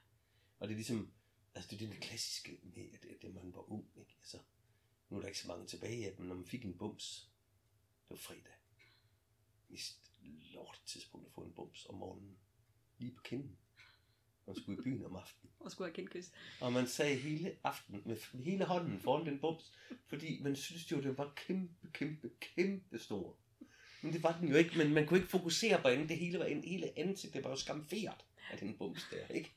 Og 0.60 0.68
det 0.68 0.74
er 0.74 0.78
ligesom, 0.78 1.14
altså 1.56 1.70
det 1.76 1.82
er 1.82 1.90
det 1.90 2.02
klassiske 2.02 2.60
med, 2.64 2.86
at 2.94 3.04
det, 3.04 3.22
det 3.22 3.34
man 3.34 3.54
var 3.54 3.72
ung, 3.72 3.90
ikke? 3.96 4.16
Altså, 4.20 4.38
nu 5.10 5.18
er 5.18 5.22
der 5.22 5.28
ikke 5.28 5.40
så 5.40 5.48
mange 5.48 5.68
tilbage 5.68 6.08
af 6.08 6.16
dem, 6.16 6.26
når 6.26 6.36
man 6.36 6.46
fik 6.46 6.66
en 6.66 6.78
bums, 6.78 7.30
det 8.10 8.10
var 8.10 8.18
fredag. 8.18 8.54
Mist 9.70 10.12
lort 10.54 10.82
tidspunkt 10.86 11.28
at 11.28 11.34
få 11.34 11.42
en 11.42 11.54
bums 11.54 11.86
om 11.86 11.96
morgenen, 11.96 12.38
lige 12.98 13.16
på 13.16 13.22
kinden. 13.24 13.58
Man 14.46 14.56
skulle 14.56 14.80
i 14.80 14.84
byen 14.84 15.06
om 15.06 15.16
aftenen. 15.16 15.54
Og 15.60 15.72
skulle 15.72 15.88
have 15.88 15.96
kindkys. 15.96 16.32
Og 16.62 16.74
man 16.74 16.88
sagde 16.88 17.16
hele 17.16 17.58
aften 17.64 18.02
med 18.06 18.44
hele 18.44 18.66
hånden 18.66 19.00
foran 19.00 19.26
den 19.26 19.40
bums, 19.40 19.74
fordi 20.08 20.42
man 20.42 20.56
synes 20.56 20.92
jo, 20.92 21.02
det 21.02 21.18
var 21.18 21.34
kæmpe, 21.36 21.92
kæmpe, 21.94 22.32
kæmpe 22.40 23.00
stor. 23.00 23.38
Men 24.02 24.14
det 24.14 24.24
var 24.24 24.38
den 24.40 24.50
jo 24.50 24.56
ikke, 24.56 24.78
men 24.78 24.94
man 24.94 25.06
kunne 25.06 25.20
ikke 25.20 25.32
fokusere 25.32 25.82
på 25.82 25.88
andet. 25.88 26.10
Det 26.10 26.18
hele 26.18 26.40
var 26.40 26.46
en, 26.46 26.64
hele 26.64 27.00
ansigt, 27.00 27.34
det 27.34 27.44
var 27.44 27.50
jo 27.50 27.56
skamferet 27.56 28.26
af 28.52 28.58
den 28.58 28.78
bums 28.78 29.08
der, 29.12 29.34
ikke? 29.36 29.52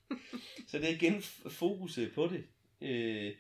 Så 0.69 0.79
det 0.79 0.91
er 0.91 0.95
igen 0.95 1.23
fokuset 1.51 2.13
på 2.15 2.27
det. 2.27 2.45
Øh, 2.81 3.35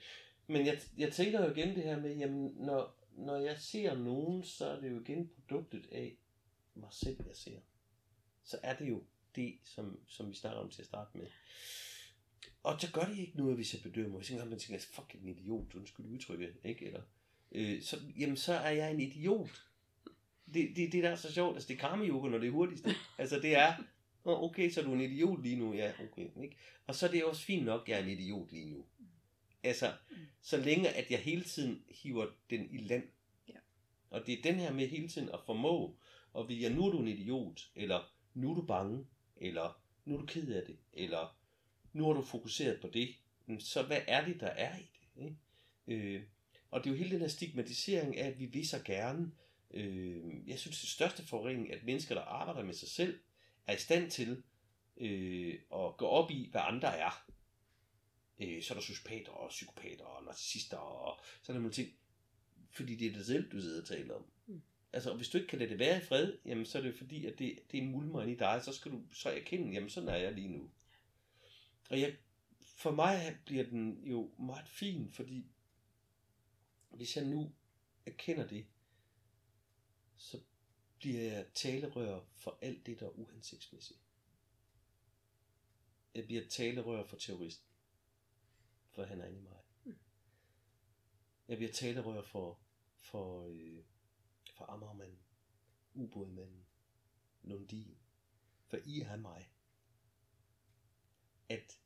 men 0.46 0.66
jeg, 0.66 0.80
jeg 0.98 1.12
tænker 1.12 1.44
jo 1.44 1.50
igen 1.54 1.74
det 1.76 1.82
her 1.82 2.00
med, 2.00 2.16
jamen, 2.16 2.54
når, 2.56 2.96
når 3.12 3.36
jeg 3.36 3.58
ser 3.58 3.98
nogen, 3.98 4.44
så 4.44 4.66
er 4.66 4.80
det 4.80 4.90
jo 4.90 5.00
igen 5.00 5.30
produktet 5.34 5.88
af 5.92 6.16
mig 6.74 6.88
selv, 6.92 7.16
jeg 7.26 7.36
ser. 7.36 7.58
Så 8.44 8.58
er 8.62 8.76
det 8.76 8.88
jo 8.88 9.02
det, 9.36 9.58
som, 9.64 10.00
som 10.08 10.30
vi 10.30 10.34
snakker 10.34 10.60
om 10.60 10.70
til 10.70 10.82
at 10.82 10.86
starte 10.86 11.18
med. 11.18 11.26
Og 12.62 12.80
så 12.80 12.92
gør 12.92 13.04
det 13.04 13.18
ikke 13.18 13.36
noget, 13.36 13.54
hvis 13.54 13.74
jeg 13.74 13.82
bedømmer. 13.82 14.18
Hvis 14.18 14.30
man 14.30 14.58
tænker, 14.58 14.84
fuck 14.90 15.14
en 15.14 15.28
idiot, 15.28 15.74
undskyld 15.74 16.06
udtrykket, 16.06 16.56
ikke? 16.64 16.86
Eller, 16.86 17.02
øh, 17.52 17.82
så, 17.82 18.00
jamen, 18.18 18.36
så 18.36 18.52
er 18.52 18.70
jeg 18.70 18.90
en 18.90 19.00
idiot 19.00 19.62
det, 20.54 20.76
det, 20.76 20.92
det 20.92 21.02
der 21.02 21.10
er 21.10 21.14
så 21.16 21.32
sjovt, 21.32 21.54
altså 21.54 21.68
det 21.68 21.74
er 21.74 21.78
karma 21.78 22.06
yoga, 22.06 22.28
når 22.28 22.38
det 22.38 22.46
er 22.46 22.52
hurtigst. 22.52 22.86
Altså 23.18 23.40
det 23.40 23.56
er, 23.56 23.74
okay, 24.24 24.70
så 24.70 24.80
er 24.80 24.84
du 24.84 24.92
en 24.92 25.00
idiot 25.00 25.42
lige 25.42 25.56
nu, 25.56 25.74
ja, 25.74 25.92
okay. 26.02 26.42
Ikke? 26.42 26.56
Og 26.86 26.94
så 26.94 27.06
er 27.06 27.10
det 27.10 27.24
også 27.24 27.42
fint 27.42 27.64
nok, 27.64 27.82
at 27.82 27.88
jeg 27.88 27.98
er 27.98 28.04
en 28.04 28.10
idiot 28.10 28.52
lige 28.52 28.70
nu. 28.70 28.84
Altså, 29.62 29.92
så 30.40 30.56
længe 30.56 30.88
at 30.88 31.10
jeg 31.10 31.18
hele 31.18 31.44
tiden 31.44 31.82
hiver 31.88 32.26
den 32.50 32.68
i 32.70 32.76
land. 32.76 33.04
Ja. 33.48 33.58
Og 34.10 34.26
det 34.26 34.38
er 34.38 34.42
den 34.42 34.54
her 34.54 34.72
med 34.72 34.88
hele 34.88 35.08
tiden 35.08 35.28
at 35.28 35.40
formå, 35.46 35.96
og 36.32 36.48
vide, 36.48 36.66
at 36.66 36.74
nu 36.74 36.86
er 36.86 36.90
du 36.90 36.98
en 36.98 37.08
idiot, 37.08 37.70
eller 37.76 38.12
nu 38.34 38.50
er 38.50 38.54
du 38.54 38.62
bange, 38.62 39.06
eller 39.36 39.82
nu 40.04 40.14
er 40.14 40.18
du 40.18 40.26
ked 40.26 40.48
af 40.48 40.66
det, 40.66 40.76
eller 40.92 41.36
nu 41.92 42.06
har 42.06 42.12
du 42.12 42.22
fokuseret 42.22 42.80
på 42.80 42.88
det. 42.88 43.14
Så 43.58 43.82
hvad 43.82 44.00
er 44.06 44.24
det, 44.24 44.40
der 44.40 44.46
er 44.46 44.76
i 44.76 44.90
det? 45.16 45.24
Ikke? 45.24 45.36
Øh, 45.86 46.22
og 46.70 46.84
det 46.84 46.90
er 46.90 46.94
jo 46.94 46.98
hele 46.98 47.10
den 47.10 47.20
her 47.20 47.28
stigmatisering 47.28 48.16
af, 48.16 48.26
at 48.26 48.40
vi 48.40 48.46
vil 48.46 48.68
så 48.68 48.82
gerne, 48.84 49.30
Øh, 49.74 50.48
jeg 50.48 50.58
synes, 50.58 50.80
det 50.80 50.88
største 50.88 51.26
forurening, 51.26 51.72
at 51.72 51.84
mennesker, 51.84 52.14
der 52.14 52.22
arbejder 52.22 52.64
med 52.64 52.74
sig 52.74 52.88
selv, 52.88 53.20
er 53.66 53.74
i 53.74 53.78
stand 53.78 54.10
til 54.10 54.42
øh, 54.96 55.54
at 55.54 55.96
gå 55.96 56.06
op 56.06 56.30
i, 56.30 56.48
hvad 56.50 56.60
andre 56.64 56.98
er. 56.98 57.26
Øh, 58.40 58.62
så 58.62 58.74
er 58.74 58.78
der 58.78 58.82
sociopater 58.82 59.32
og 59.32 59.48
psykopater 59.48 60.04
og 60.04 60.24
narcissister 60.24 60.76
og 60.76 61.20
sådan 61.42 61.60
nogle 61.60 61.74
ting. 61.74 61.92
Fordi 62.70 62.96
det 62.96 63.06
er 63.06 63.12
det 63.12 63.26
selv, 63.26 63.52
du 63.52 63.60
sidder 63.60 63.80
og 63.80 63.88
taler 63.88 64.14
om. 64.14 64.24
Mm. 64.46 64.62
Altså, 64.92 65.14
hvis 65.14 65.28
du 65.28 65.38
ikke 65.38 65.48
kan 65.48 65.58
lade 65.58 65.70
det 65.70 65.78
være 65.78 65.98
i 65.98 66.04
fred, 66.04 66.38
jamen, 66.44 66.66
så 66.66 66.78
er 66.78 66.82
det 66.82 66.94
fordi, 66.94 67.26
at 67.26 67.38
det, 67.38 67.58
det 67.72 67.78
er 67.82 67.84
mulmer 67.84 68.22
i 68.22 68.34
dig, 68.34 68.60
så 68.64 68.72
skal 68.72 68.92
du 68.92 69.02
så 69.12 69.28
erkende, 69.28 69.72
jamen 69.72 69.90
sådan 69.90 70.08
er 70.08 70.16
jeg 70.16 70.32
lige 70.32 70.48
nu. 70.48 70.70
Og 71.90 72.00
jeg, 72.00 72.16
for 72.60 72.90
mig 72.90 73.38
bliver 73.44 73.64
den 73.64 74.04
jo 74.04 74.30
meget 74.38 74.68
fin, 74.68 75.10
fordi 75.12 75.46
hvis 76.90 77.16
jeg 77.16 77.24
nu 77.24 77.52
erkender 78.06 78.46
det, 78.46 78.66
så 80.22 80.40
bliver 80.98 81.22
jeg 81.22 81.46
talerør 81.54 82.24
for 82.34 82.58
alt 82.62 82.86
det, 82.86 83.00
der 83.00 83.06
er 83.06 83.10
uhensigtsmæssigt. 83.10 84.00
Jeg 86.14 86.24
bliver 86.24 86.48
talerør 86.48 87.06
for 87.06 87.16
terroristen, 87.16 87.68
for 88.90 89.04
han 89.04 89.20
er 89.20 89.26
inde 89.26 89.38
i 89.38 89.42
mig. 89.42 89.62
Jeg 91.48 91.56
bliver 91.56 91.72
talerør 91.72 92.22
for, 92.22 92.60
for, 92.98 93.46
øh, 93.46 93.84
for 94.54 94.64
Amagermanden, 94.64 95.18
ubådmanden, 95.94 96.66
Lundin, 97.42 97.98
for 98.64 98.76
I 98.84 99.00
er 99.00 99.16
mig. 99.16 99.50
At 101.48 101.78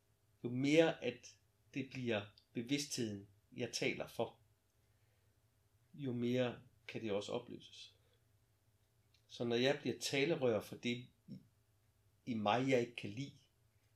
jo 0.45 0.51
mere 0.51 1.05
at 1.05 1.37
det 1.75 1.91
bliver 1.91 2.27
bevidstheden, 2.53 3.29
jeg 3.53 3.73
taler 3.73 4.07
for, 4.07 4.39
jo 5.95 6.13
mere 6.13 6.63
kan 6.89 7.03
det 7.03 7.13
også 7.13 7.33
opløses. 7.33 7.96
Så 9.29 9.45
når 9.45 9.57
jeg 9.57 9.79
bliver 9.81 9.99
talerør 9.99 10.61
for 10.61 10.77
det 10.77 11.07
i 12.27 12.35
mig, 12.35 12.69
jeg 12.69 12.81
ikke 12.81 12.97
kan 12.97 13.11
lide, 13.11 13.33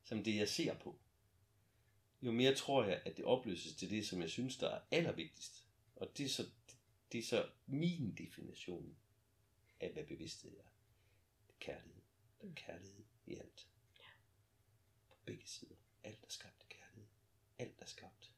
som 0.05 0.25
det 0.25 0.37
jeg 0.37 0.49
ser 0.49 0.79
på, 0.79 0.99
jo 2.23 2.33
mere 2.33 2.55
tror 2.55 2.85
jeg, 2.85 3.03
at 3.05 3.17
det 3.17 3.25
opløses 3.25 3.75
til 3.75 3.91
det, 3.91 4.07
som 4.07 4.21
jeg 4.21 4.31
synes, 4.31 4.57
der 4.57 4.69
er 4.69 4.81
allervigtigst. 4.91 5.65
Og 5.97 6.19
det 6.19 6.25
er 6.25 6.29
så, 6.29 6.51
det 7.13 7.19
er 7.19 7.23
så 7.23 7.51
min 7.67 8.15
definition 8.15 8.97
af, 9.81 9.93
hvad 9.93 10.05
bevidsthed 10.05 10.57
er. 10.59 10.71
Det 11.47 11.55
er 11.55 11.59
kærlighed. 11.59 12.03
Det 12.41 12.51
er 12.51 12.55
kærlighed 12.55 13.05
i 13.27 13.35
alt. 13.35 13.69
På 15.11 15.17
begge 15.25 15.47
sider. 15.47 15.77
Alt 16.05 16.25
er 16.25 16.29
skabt 16.29 16.63
i 16.63 16.67
kærlighed. 16.75 17.09
Alt 17.59 17.75
er 17.79 17.87
skabt 17.87 18.33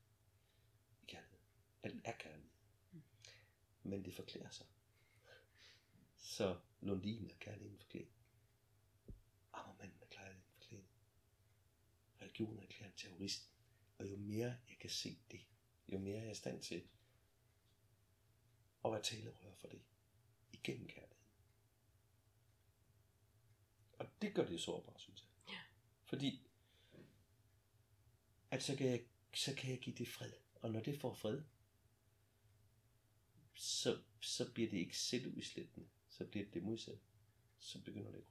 i 1.03 1.05
kærlighed. 1.07 1.39
Alt 1.83 2.01
er 2.05 2.13
kærlighed. 2.19 2.51
Men 3.83 4.05
det 4.05 4.15
forklæder 4.15 4.51
sig. 4.51 4.67
Så 6.19 6.59
Lundin 6.83 7.31
er 7.31 7.35
kærligheden 7.41 7.79
forklædt. 7.79 8.09
Ammermanden 9.53 9.99
er 10.03 10.07
kærligheden 10.07 10.45
forklædt. 10.53 10.87
Religion 12.21 12.59
er 12.59 12.67
klædt 12.67 12.97
terrorist. 12.97 13.49
Og 13.99 14.11
jo 14.11 14.17
mere 14.17 14.57
jeg 14.69 14.79
kan 14.81 14.91
se 14.91 15.19
det, 15.31 15.41
jo 15.89 15.99
mere 15.99 16.19
jeg 16.19 16.27
er 16.27 16.31
i 16.31 16.35
stand 16.35 16.63
til 16.63 16.89
at 18.85 18.93
være 18.93 19.03
talerør 19.03 19.55
for 19.55 19.69
det. 19.69 19.83
Igennem 20.53 20.87
kærligheden. 20.87 21.23
Og 23.93 24.09
det 24.23 24.35
gør 24.35 24.47
det 24.47 24.61
sårbart, 24.61 25.01
synes 25.01 25.21
jeg. 25.21 25.55
Ja. 25.55 25.61
Fordi, 26.05 26.47
at 28.51 28.63
så 28.63 28.77
kan, 28.77 28.87
jeg, 28.87 29.05
så 29.35 29.55
kan 29.55 29.71
jeg 29.71 29.81
give 29.81 29.97
det 29.97 30.09
fred 30.09 30.33
Og 30.55 30.71
når 30.71 30.81
det 30.81 31.01
får 31.01 31.15
fred, 31.15 31.43
så, 33.55 34.03
så 34.21 34.53
bliver 34.53 34.71
det 34.71 34.79
ikke 34.79 34.99
selvudslættende. 34.99 35.89
Så 36.13 36.25
bliver 36.25 36.45
det 36.45 36.55
det 36.55 36.63
modsatte. 36.63 37.01
Så 37.59 37.83
begynder 37.83 38.11
det 38.11 38.25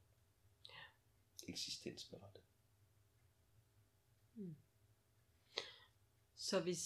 eksistensberettet. 1.47 2.43
Hmm. 4.33 4.55
Så 6.35 6.59
hvis, 6.59 6.79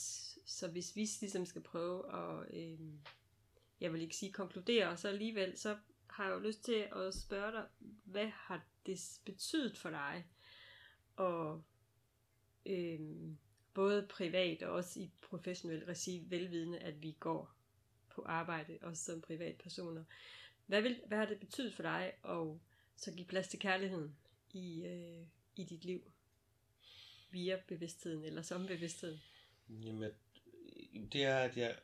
så 0.45 0.67
hvis 0.67 0.95
vi 0.95 1.07
ligesom 1.21 1.45
skal 1.45 1.61
prøve 1.61 2.13
at, 2.13 2.53
øh, 2.53 2.79
jeg 3.79 3.93
vil 3.93 4.01
ikke 4.01 4.15
sige 4.15 4.31
konkludere, 4.31 4.97
så 4.97 5.07
alligevel, 5.07 5.57
så 5.57 5.77
har 6.09 6.25
jeg 6.25 6.33
jo 6.33 6.39
lyst 6.39 6.63
til 6.63 6.87
at 6.91 7.13
spørge 7.13 7.51
dig, 7.51 7.67
hvad 8.03 8.27
har 8.27 8.67
det 8.85 9.19
betydet 9.25 9.77
for 9.77 9.89
dig? 9.89 10.27
Og 11.15 11.63
øh, 12.65 12.99
både 13.73 14.07
privat 14.09 14.63
og 14.63 14.71
også 14.71 14.99
i 14.99 15.11
professionel 15.21 15.85
regi, 15.85 16.25
velvidende, 16.27 16.79
at 16.79 17.01
vi 17.01 17.11
går 17.19 17.55
på 18.09 18.23
arbejde, 18.25 18.77
også 18.81 19.03
som 19.03 19.21
privatpersoner. 19.21 20.03
Hvad, 20.65 20.81
vil, 20.81 21.01
hvad 21.07 21.17
har 21.17 21.25
det 21.25 21.39
betydet 21.39 21.75
for 21.75 21.83
dig 21.83 22.13
at 22.23 22.59
så 22.95 23.11
give 23.11 23.27
plads 23.27 23.47
til 23.47 23.59
kærligheden 23.59 24.17
i, 24.53 24.85
øh, 24.85 25.27
i 25.55 25.63
dit 25.63 25.85
liv? 25.85 26.11
Via 27.31 27.61
bevidstheden 27.67 28.23
eller 28.23 28.41
som 28.41 28.67
bevidstheden? 28.67 29.19
Jamen, 29.69 30.03
øh, 30.03 30.13
det 31.11 31.23
er, 31.23 31.37
at, 31.37 31.57
jeg, 31.57 31.79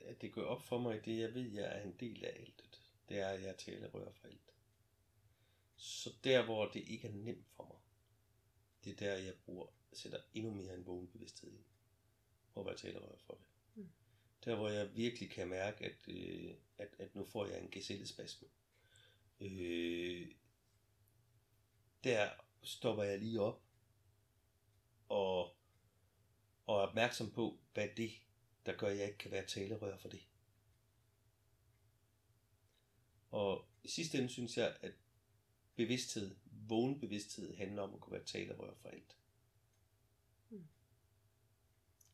at 0.00 0.22
det 0.22 0.32
går 0.32 0.42
op 0.42 0.62
for 0.62 0.78
mig, 0.78 1.04
det 1.04 1.18
jeg 1.18 1.34
ved, 1.34 1.52
jeg 1.52 1.78
er 1.78 1.82
en 1.82 1.96
del 2.00 2.24
af 2.24 2.36
altet. 2.40 2.80
Det 3.08 3.18
er, 3.18 3.28
at 3.28 3.42
jeg 3.42 3.56
talerør 3.58 4.12
for 4.12 4.28
alt. 4.28 4.52
Så 5.76 6.12
der, 6.24 6.44
hvor 6.44 6.68
det 6.68 6.84
ikke 6.88 7.08
er 7.08 7.12
nemt 7.12 7.46
for 7.56 7.64
mig, 7.64 7.78
det 8.84 8.92
er 8.92 9.06
der, 9.06 9.16
jeg 9.16 9.34
bruger, 9.34 9.66
sætter 9.92 10.18
endnu 10.34 10.54
mere 10.54 10.74
en 10.74 10.86
vågen 10.86 11.08
bevidsthed 11.08 11.52
ind. 11.52 11.64
Hvor 12.52 12.68
jeg 12.68 12.78
talerør 12.78 13.16
for 13.26 13.34
det. 13.34 13.46
Der, 14.46 14.56
hvor 14.56 14.68
jeg 14.68 14.96
virkelig 14.96 15.30
kan 15.30 15.48
mærke, 15.48 15.84
at, 15.84 16.08
øh, 16.08 16.54
at, 16.78 16.88
at 16.98 17.14
nu 17.14 17.24
får 17.24 17.46
jeg 17.46 17.62
en 17.62 17.70
gesellespasme. 17.70 18.48
Øh, 19.40 20.32
der 22.04 22.30
stopper 22.62 23.02
jeg 23.02 23.18
lige 23.18 23.40
op 23.40 23.62
og, 25.08 25.56
og 26.66 26.76
er 26.76 26.86
opmærksom 26.86 27.30
på, 27.30 27.58
hvad 27.74 27.88
det, 27.96 28.12
der 28.66 28.76
gør, 28.76 28.86
at 28.86 28.98
jeg 28.98 29.06
ikke 29.06 29.18
kan 29.18 29.30
være 29.30 29.46
talerør 29.46 29.96
for 29.96 30.08
det. 30.08 30.26
Og 33.30 33.68
i 33.82 33.88
sidste 33.88 34.18
ende 34.18 34.28
synes 34.28 34.56
jeg, 34.56 34.76
at 34.80 34.92
bevidsthed, 35.76 36.36
vågen 36.44 37.00
bevidsthed, 37.00 37.56
handler 37.56 37.82
om 37.82 37.94
at 37.94 38.00
kunne 38.00 38.12
være 38.12 38.24
talerør 38.24 38.74
for 38.74 38.88
alt. 38.88 39.16
Mm. 40.50 40.68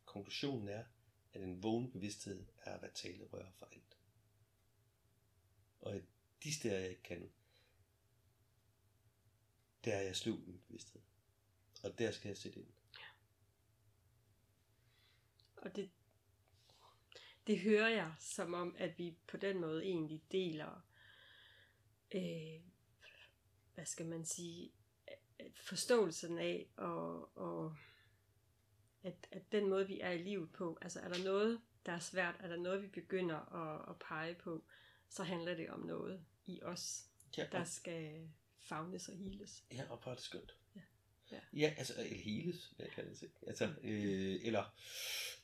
Konklusionen 0.04 0.68
er, 0.68 0.84
at 1.32 1.42
en 1.42 1.62
vågen 1.62 1.90
bevidsthed 1.90 2.46
er 2.62 2.78
hvad 2.78 2.90
tale 2.94 3.24
rører 3.24 3.52
for 3.52 3.66
alt. 3.66 3.98
Og 5.80 6.02
de 6.42 6.54
steder, 6.54 6.78
jeg 6.78 6.90
ikke 6.90 7.02
kan, 7.02 7.32
der 9.84 9.94
er 9.94 10.02
jeg 10.02 10.16
sløv 10.16 10.34
i 10.34 10.46
min 10.46 10.62
bevidsthed. 10.66 11.00
Og 11.82 11.98
der 11.98 12.10
skal 12.10 12.28
jeg 12.28 12.36
sætte 12.36 12.60
ind. 12.60 12.68
Ja. 12.98 13.04
Og 15.56 15.76
det, 15.76 15.90
det 17.46 17.60
hører 17.60 17.88
jeg 17.88 18.14
som 18.18 18.54
om, 18.54 18.76
at 18.78 18.98
vi 18.98 19.16
på 19.26 19.36
den 19.36 19.60
måde 19.60 19.84
egentlig 19.84 20.22
deler, 20.32 20.86
øh, 22.14 22.62
hvad 23.74 23.86
skal 23.86 24.06
man 24.06 24.24
sige, 24.24 24.72
forståelsen 25.56 26.38
af, 26.38 26.68
og, 26.76 27.36
og 27.36 27.76
at, 29.02 29.14
at 29.30 29.52
den 29.52 29.68
måde, 29.68 29.86
vi 29.86 30.00
er 30.00 30.10
i 30.10 30.18
livet 30.22 30.52
på, 30.52 30.78
altså 30.82 31.00
er 31.00 31.08
der 31.08 31.24
noget, 31.24 31.60
der 31.86 31.92
er 31.92 31.98
svært, 31.98 32.34
er 32.40 32.48
der 32.48 32.56
noget, 32.56 32.82
vi 32.82 32.88
begynder 32.88 33.36
at, 33.36 33.90
at 33.90 33.98
pege 34.08 34.34
på, 34.34 34.64
så 35.08 35.22
handler 35.22 35.54
det 35.54 35.70
om 35.70 35.80
noget 35.80 36.24
i 36.46 36.62
os, 36.62 37.04
Ja, 37.36 37.46
der 37.52 37.60
og, 37.60 37.66
skal 37.68 38.28
fagnes 38.60 39.08
og 39.08 39.16
hiles. 39.16 39.64
ja, 39.72 39.82
og 39.90 40.00
bare 40.00 40.14
det 40.14 40.22
skønt. 40.22 40.56
Ja. 40.76 40.80
Ja. 41.32 41.38
ja 41.52 41.74
altså, 41.78 41.94
eller 41.98 42.16
heles, 42.16 42.72
hvad 42.76 42.86
jeg 42.86 42.94
kalder 42.94 43.14
det. 43.20 43.30
Altså, 43.46 43.64
øh, 43.82 44.40
eller 44.42 44.74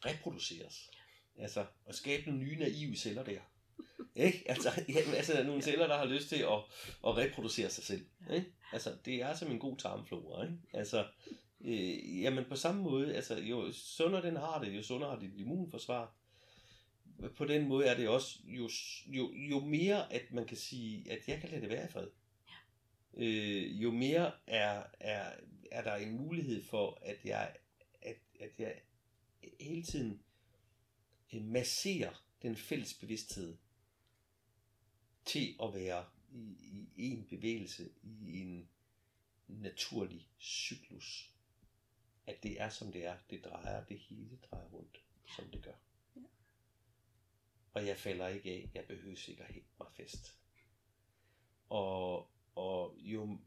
reproduceres. 0.04 0.90
Altså, 1.36 1.66
at 1.86 1.94
skabe 1.94 2.26
nogle 2.26 2.44
nye 2.44 2.59
naive 2.59 2.96
celler 2.96 3.24
der. 3.24 3.40
Ikke? 4.14 4.44
Altså, 4.46 4.68
ja, 4.94 5.00
altså 5.00 5.32
der 5.32 5.38
er 5.38 5.44
nogle 5.44 5.62
celler, 5.62 5.86
der 5.86 5.96
har 5.96 6.04
lyst 6.04 6.28
til 6.28 6.36
at, 6.36 6.59
at 7.06 7.16
reproducere 7.16 7.70
sig 7.70 7.84
selv. 7.84 8.06
Ikke? 8.32 8.52
Altså, 8.72 8.96
det 9.04 9.14
er 9.22 9.34
som 9.34 9.50
en 9.50 9.59
god 9.59 9.76
tarmflora. 9.76 10.42
Ikke? 10.44 10.59
Altså, 10.72 11.06
øh, 11.61 12.22
jamen 12.22 12.44
på 12.44 12.56
samme 12.56 12.82
måde, 12.82 13.14
altså, 13.14 13.38
jo 13.38 13.72
sundere 13.72 14.22
den 14.22 14.36
har 14.36 14.61
det, 14.64 14.76
jo 14.76 14.82
sundere 14.82 15.11
har 15.11 15.18
dit 15.18 15.34
immunforsvar. 15.36 16.14
På 17.36 17.44
den 17.44 17.68
måde 17.68 17.86
er 17.86 17.96
det 17.96 18.09
også, 18.09 18.38
jo, 18.44 18.70
jo, 19.06 19.32
jo 19.32 19.61
mere 19.61 20.12
at 20.12 20.32
man 20.32 20.46
kan 20.46 20.56
sige, 20.56 21.12
at 21.12 21.28
jeg 21.28 21.40
kan 21.40 21.50
lade 21.50 21.61
det 21.61 21.70
være 21.70 21.84
i 21.84 21.92
fred. 21.92 22.09
Øh, 23.16 23.82
jo 23.82 23.90
mere 23.90 24.32
er, 24.46 24.84
er, 25.00 25.32
er 25.70 25.82
der 25.82 25.94
en 25.94 26.12
mulighed 26.12 26.64
for, 26.64 26.98
at 27.02 27.24
jeg, 27.24 27.56
at, 28.02 28.16
at 28.40 28.50
jeg 28.59 28.80
hele 29.61 29.82
tiden 29.82 30.22
øh, 31.34 31.44
masserer 31.44 32.24
den 32.42 32.56
fælles 32.56 32.94
bevidsthed 32.94 33.56
til 35.24 35.56
at 35.62 35.74
være 35.74 36.04
i, 36.32 36.88
i 36.96 37.11
en 37.11 37.26
bevægelse, 37.30 37.88
i 38.02 38.40
en 38.40 38.68
naturlig 39.48 40.28
cyklus. 40.40 41.32
At 42.29 42.43
det 42.43 42.61
er 42.61 42.68
som 42.68 42.93
det 42.93 43.07
er. 43.07 43.16
Det 43.31 43.45
drejer, 43.45 43.85
det 43.85 43.99
hele 43.99 44.39
drejer 44.51 44.68
rundt, 44.68 45.03
som 45.37 45.45
det 45.51 45.62
gør. 45.62 45.72
Ja. 46.16 46.20
Og 47.72 47.87
jeg 47.87 47.97
falder 47.97 48.29
ikke 48.29 48.51
af. 48.51 48.70
Jeg 48.74 48.85
behøver 48.85 49.29
ikke 49.29 49.43
at 49.43 49.55
hænge 49.55 49.68
mig 49.79 49.89
fast. 49.97 50.35
Og, 51.68 52.31
og 52.55 52.95
jo 52.99 53.39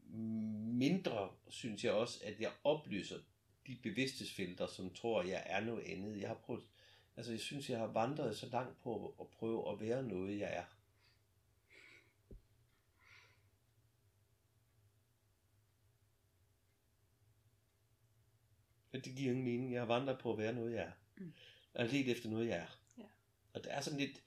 mindre 0.82 1.30
synes 1.48 1.84
jeg 1.84 1.92
også, 1.92 2.20
at 2.24 2.40
jeg 2.40 2.52
oplyser 2.64 3.18
de 3.66 3.78
bevidsthedsfelter, 3.82 4.66
som 4.66 4.94
tror, 4.94 5.22
jeg 5.22 5.42
er 5.46 5.60
noget 5.60 5.84
andet. 5.84 6.20
Jeg 6.20 6.28
har 6.28 6.34
prøvet, 6.34 6.64
altså 7.16 7.32
jeg 7.32 7.40
synes, 7.40 7.70
jeg 7.70 7.78
har 7.78 7.86
vandret 7.86 8.36
så 8.36 8.48
langt 8.48 8.80
på 8.80 9.16
at 9.20 9.28
prøve 9.28 9.72
at 9.72 9.80
være 9.80 10.02
noget, 10.02 10.38
jeg 10.38 10.56
er. 10.56 10.64
Og 18.92 19.04
det 19.04 19.16
giver 19.16 19.30
ingen 19.30 19.44
mening. 19.44 19.72
Jeg 19.72 19.80
har 19.80 19.86
vandret 19.86 20.18
på 20.18 20.32
at 20.32 20.38
være 20.38 20.52
noget, 20.52 20.72
jeg 20.72 20.82
er. 20.82 20.92
Mm. 21.16 21.32
Har 21.76 21.84
let 21.84 22.08
efter 22.08 22.28
noget, 22.30 22.48
jeg 22.48 22.58
er. 22.58 22.78
Ja. 22.98 23.02
Og 23.52 23.64
det 23.64 23.72
er 23.72 23.80
sådan 23.80 24.00
lidt 24.00 24.22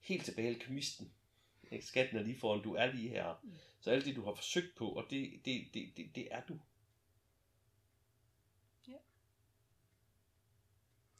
helt 0.00 0.24
tilbage 0.24 0.50
i 0.50 0.54
alkemisten. 0.54 1.12
Ikke? 1.70 1.86
Skatten 1.86 2.18
er 2.18 2.22
lige 2.22 2.38
foran, 2.38 2.62
du 2.62 2.74
er 2.74 2.92
lige 2.92 3.08
her. 3.08 3.40
Mm. 3.42 3.52
Så 3.80 3.90
alt 3.90 4.04
det, 4.04 4.16
du 4.16 4.24
har 4.24 4.34
forsøgt 4.34 4.74
på, 4.76 4.88
og 4.88 5.06
det, 5.10 5.40
det, 5.44 5.66
det, 5.74 5.96
det, 5.96 6.14
det 6.14 6.28
er 6.30 6.42
du. 6.48 6.58
Ja. 8.88 8.96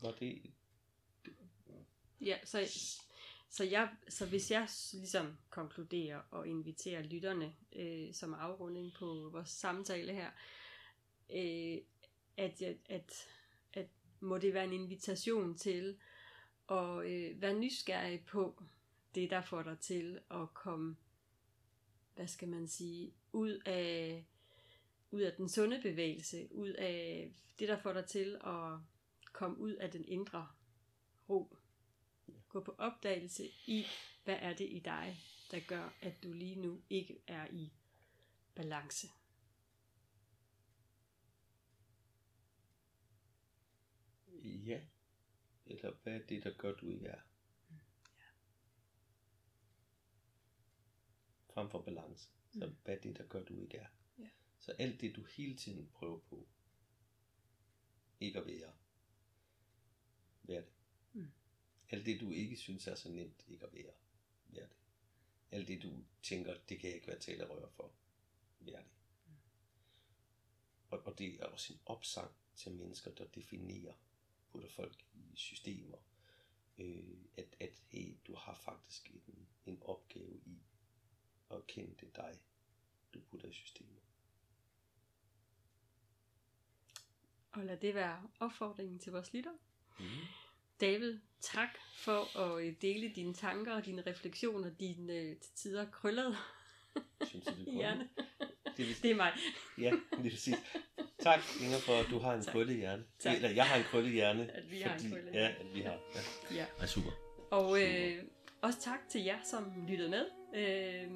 Var 0.00 0.12
det... 0.12 0.42
Ja, 2.20 2.38
så, 2.44 2.68
så, 3.48 3.64
jeg, 3.64 3.88
så 4.08 4.26
hvis 4.26 4.50
jeg 4.50 4.68
ligesom 4.92 5.38
konkluderer 5.50 6.20
og 6.30 6.48
inviterer 6.48 7.02
lytterne 7.02 7.54
øh, 7.72 8.14
som 8.14 8.34
afrunding 8.34 8.92
på 8.94 9.28
vores 9.32 9.50
samtale 9.50 10.12
her, 10.12 10.30
øh, 11.30 11.78
at, 12.36 12.62
at, 12.62 12.76
at, 12.88 13.26
at 13.72 13.88
må 14.20 14.38
det 14.38 14.54
være 14.54 14.64
en 14.64 14.72
invitation 14.72 15.54
til 15.58 15.96
at 16.70 17.06
øh, 17.06 17.40
være 17.42 17.54
nysgerrig 17.54 18.24
på 18.24 18.62
det, 19.14 19.30
der 19.30 19.40
får 19.40 19.62
dig 19.62 19.78
til 19.78 20.20
at 20.30 20.54
komme, 20.54 20.96
hvad 22.14 22.26
skal 22.26 22.48
man 22.48 22.68
sige, 22.68 23.12
ud 23.32 23.60
af, 23.66 24.24
ud 25.10 25.20
af 25.20 25.32
den 25.32 25.48
sunde 25.48 25.80
bevægelse, 25.82 26.48
ud 26.50 26.68
af 26.68 27.32
det, 27.58 27.68
der 27.68 27.78
får 27.78 27.92
dig 27.92 28.06
til 28.06 28.36
at 28.44 28.78
komme 29.32 29.58
ud 29.58 29.72
af 29.72 29.90
den 29.90 30.04
indre 30.08 30.48
ro. 31.28 31.56
Gå 32.48 32.60
på 32.60 32.74
opdagelse 32.78 33.48
i, 33.66 33.86
hvad 34.24 34.36
er 34.40 34.54
det 34.54 34.68
i 34.70 34.78
dig, 34.78 35.16
der 35.50 35.60
gør, 35.60 35.94
at 36.00 36.22
du 36.22 36.32
lige 36.32 36.60
nu 36.60 36.80
ikke 36.90 37.18
er 37.26 37.46
i 37.50 37.72
balance. 38.54 39.08
Ja. 44.44 44.80
Eller 45.66 45.92
hvad 46.02 46.12
er 46.20 46.26
det, 46.26 46.44
der 46.44 46.56
gør, 46.58 46.74
du 46.74 46.88
ikke 46.88 47.06
er? 47.06 47.20
Frem 51.54 51.70
for 51.70 51.82
balance. 51.82 52.28
Så 52.52 52.66
Mm. 52.66 52.76
hvad 52.84 52.96
er 52.96 53.00
det, 53.00 53.16
der 53.16 53.26
gør, 53.26 53.44
du 53.44 53.60
ikke 53.60 53.76
er? 53.76 53.86
Ja. 54.18 54.28
Så 54.58 54.72
alt 54.72 55.00
det, 55.00 55.16
du 55.16 55.24
hele 55.24 55.56
tiden 55.56 55.88
prøver 55.94 56.18
på, 56.20 56.48
ikke 58.20 58.38
at 58.38 58.46
være, 58.46 58.72
vær 60.42 60.60
det. 60.60 60.72
Mm. 61.12 61.32
Alt 61.90 62.06
det, 62.06 62.20
du 62.20 62.30
ikke 62.30 62.56
synes 62.56 62.86
er 62.86 62.94
så 62.94 63.08
nemt 63.08 63.44
ikke 63.48 63.66
at 63.66 63.72
være, 63.72 63.92
vær 64.46 64.66
det. 64.66 64.76
Alt 65.50 65.68
det, 65.68 65.82
du 65.82 66.04
tænker, 66.22 66.54
det 66.68 66.78
kan 66.80 66.88
jeg 66.88 66.94
ikke 66.96 67.08
være 67.08 67.18
talerør 67.20 67.68
for, 67.68 67.94
vær 68.60 68.76
det. 68.82 68.90
Og, 70.88 70.98
og 71.06 71.18
det 71.18 71.40
er 71.40 71.46
også 71.46 71.72
en 71.72 71.80
opsang 71.86 72.34
til 72.56 72.72
mennesker, 72.74 73.10
der 73.14 73.26
definerer 73.26 73.94
putter 74.54 74.68
folk 74.68 75.04
i 75.14 75.36
systemer. 75.36 75.96
Øh, 76.78 77.16
at, 77.36 77.56
at 77.60 77.82
hey, 77.88 78.14
du 78.26 78.34
har 78.34 78.54
faktisk 78.54 79.10
en, 79.26 79.48
en 79.66 79.82
opgave 79.82 80.40
i 80.46 80.62
at 81.50 81.66
kende 81.66 81.94
det 82.00 82.16
dig, 82.16 82.40
du 83.14 83.20
putter 83.20 83.48
i 83.48 83.52
systemet. 83.52 84.02
Og 87.52 87.64
lad 87.64 87.76
det 87.76 87.94
være 87.94 88.28
opfordringen 88.40 88.98
til 88.98 89.12
vores 89.12 89.32
lytter. 89.32 89.52
Mm. 89.98 90.04
David, 90.80 91.18
tak 91.40 91.68
for 91.96 92.38
at 92.38 92.64
øh, 92.64 92.74
dele 92.80 93.14
dine 93.14 93.34
tanker 93.34 93.74
og 93.74 93.84
dine 93.86 94.02
refleksioner, 94.06 94.70
dine 94.70 95.12
øh, 95.12 95.36
til 95.36 95.52
tider 95.54 95.90
krøllede 95.90 96.36
Synes 97.26 97.44
du, 97.44 97.50
det 97.50 97.68
er 97.68 97.72
hjerne. 97.72 98.08
Det 98.76 98.86
vil, 98.88 99.02
Det 99.02 99.10
er 99.10 99.16
mig. 99.16 99.32
Ja, 99.78 99.92
lige 100.18 100.30
præcis. 100.30 100.54
Tak, 101.24 101.40
Inger, 101.62 101.78
for 101.78 101.92
at 101.92 102.06
du 102.10 102.18
har 102.18 102.32
en 102.34 102.42
Tak. 102.42 102.52
krølle 102.52 102.74
hjerne. 102.74 103.04
Tak. 103.18 103.34
Eller 103.36 103.50
jeg 103.50 103.64
har 103.64 103.76
en 103.76 103.84
krølle 103.84 104.10
hjerne. 104.10 104.50
At 104.54 104.70
vi 104.70 104.78
har 104.80 104.94
en 104.94 105.10
krølle 105.10 105.30
Ja, 105.32 105.46
at 105.60 105.74
vi 105.74 105.80
har. 105.80 105.98
Ja. 106.14 106.20
Ja. 106.54 106.64
ja 106.80 106.86
super. 106.86 107.10
Og 107.50 107.82
øh, 107.82 108.12
også 108.62 108.80
tak 108.80 109.00
til 109.08 109.24
jer, 109.24 109.38
som 109.44 109.72
lyttede 109.88 110.10
med. 110.10 110.24
Øh, 110.56 111.10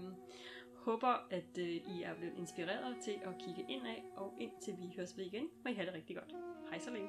håber, 0.77 1.27
at 1.31 1.59
øh, 1.59 1.69
I 1.69 2.03
er 2.05 2.15
blevet 2.15 2.35
inspireret 2.39 2.97
til 3.05 3.15
at 3.25 3.33
kigge 3.47 3.65
indad, 3.69 3.97
og 4.17 4.35
indtil 4.41 4.75
vi 4.79 4.93
høres 4.97 5.17
ved 5.17 5.25
igen, 5.25 5.49
må 5.65 5.71
I 5.71 5.75
have 5.75 5.87
det 5.87 5.95
rigtig 5.95 6.17
godt. 6.17 6.31
Hej 6.71 6.79
så 6.79 6.91
længe. 6.91 7.09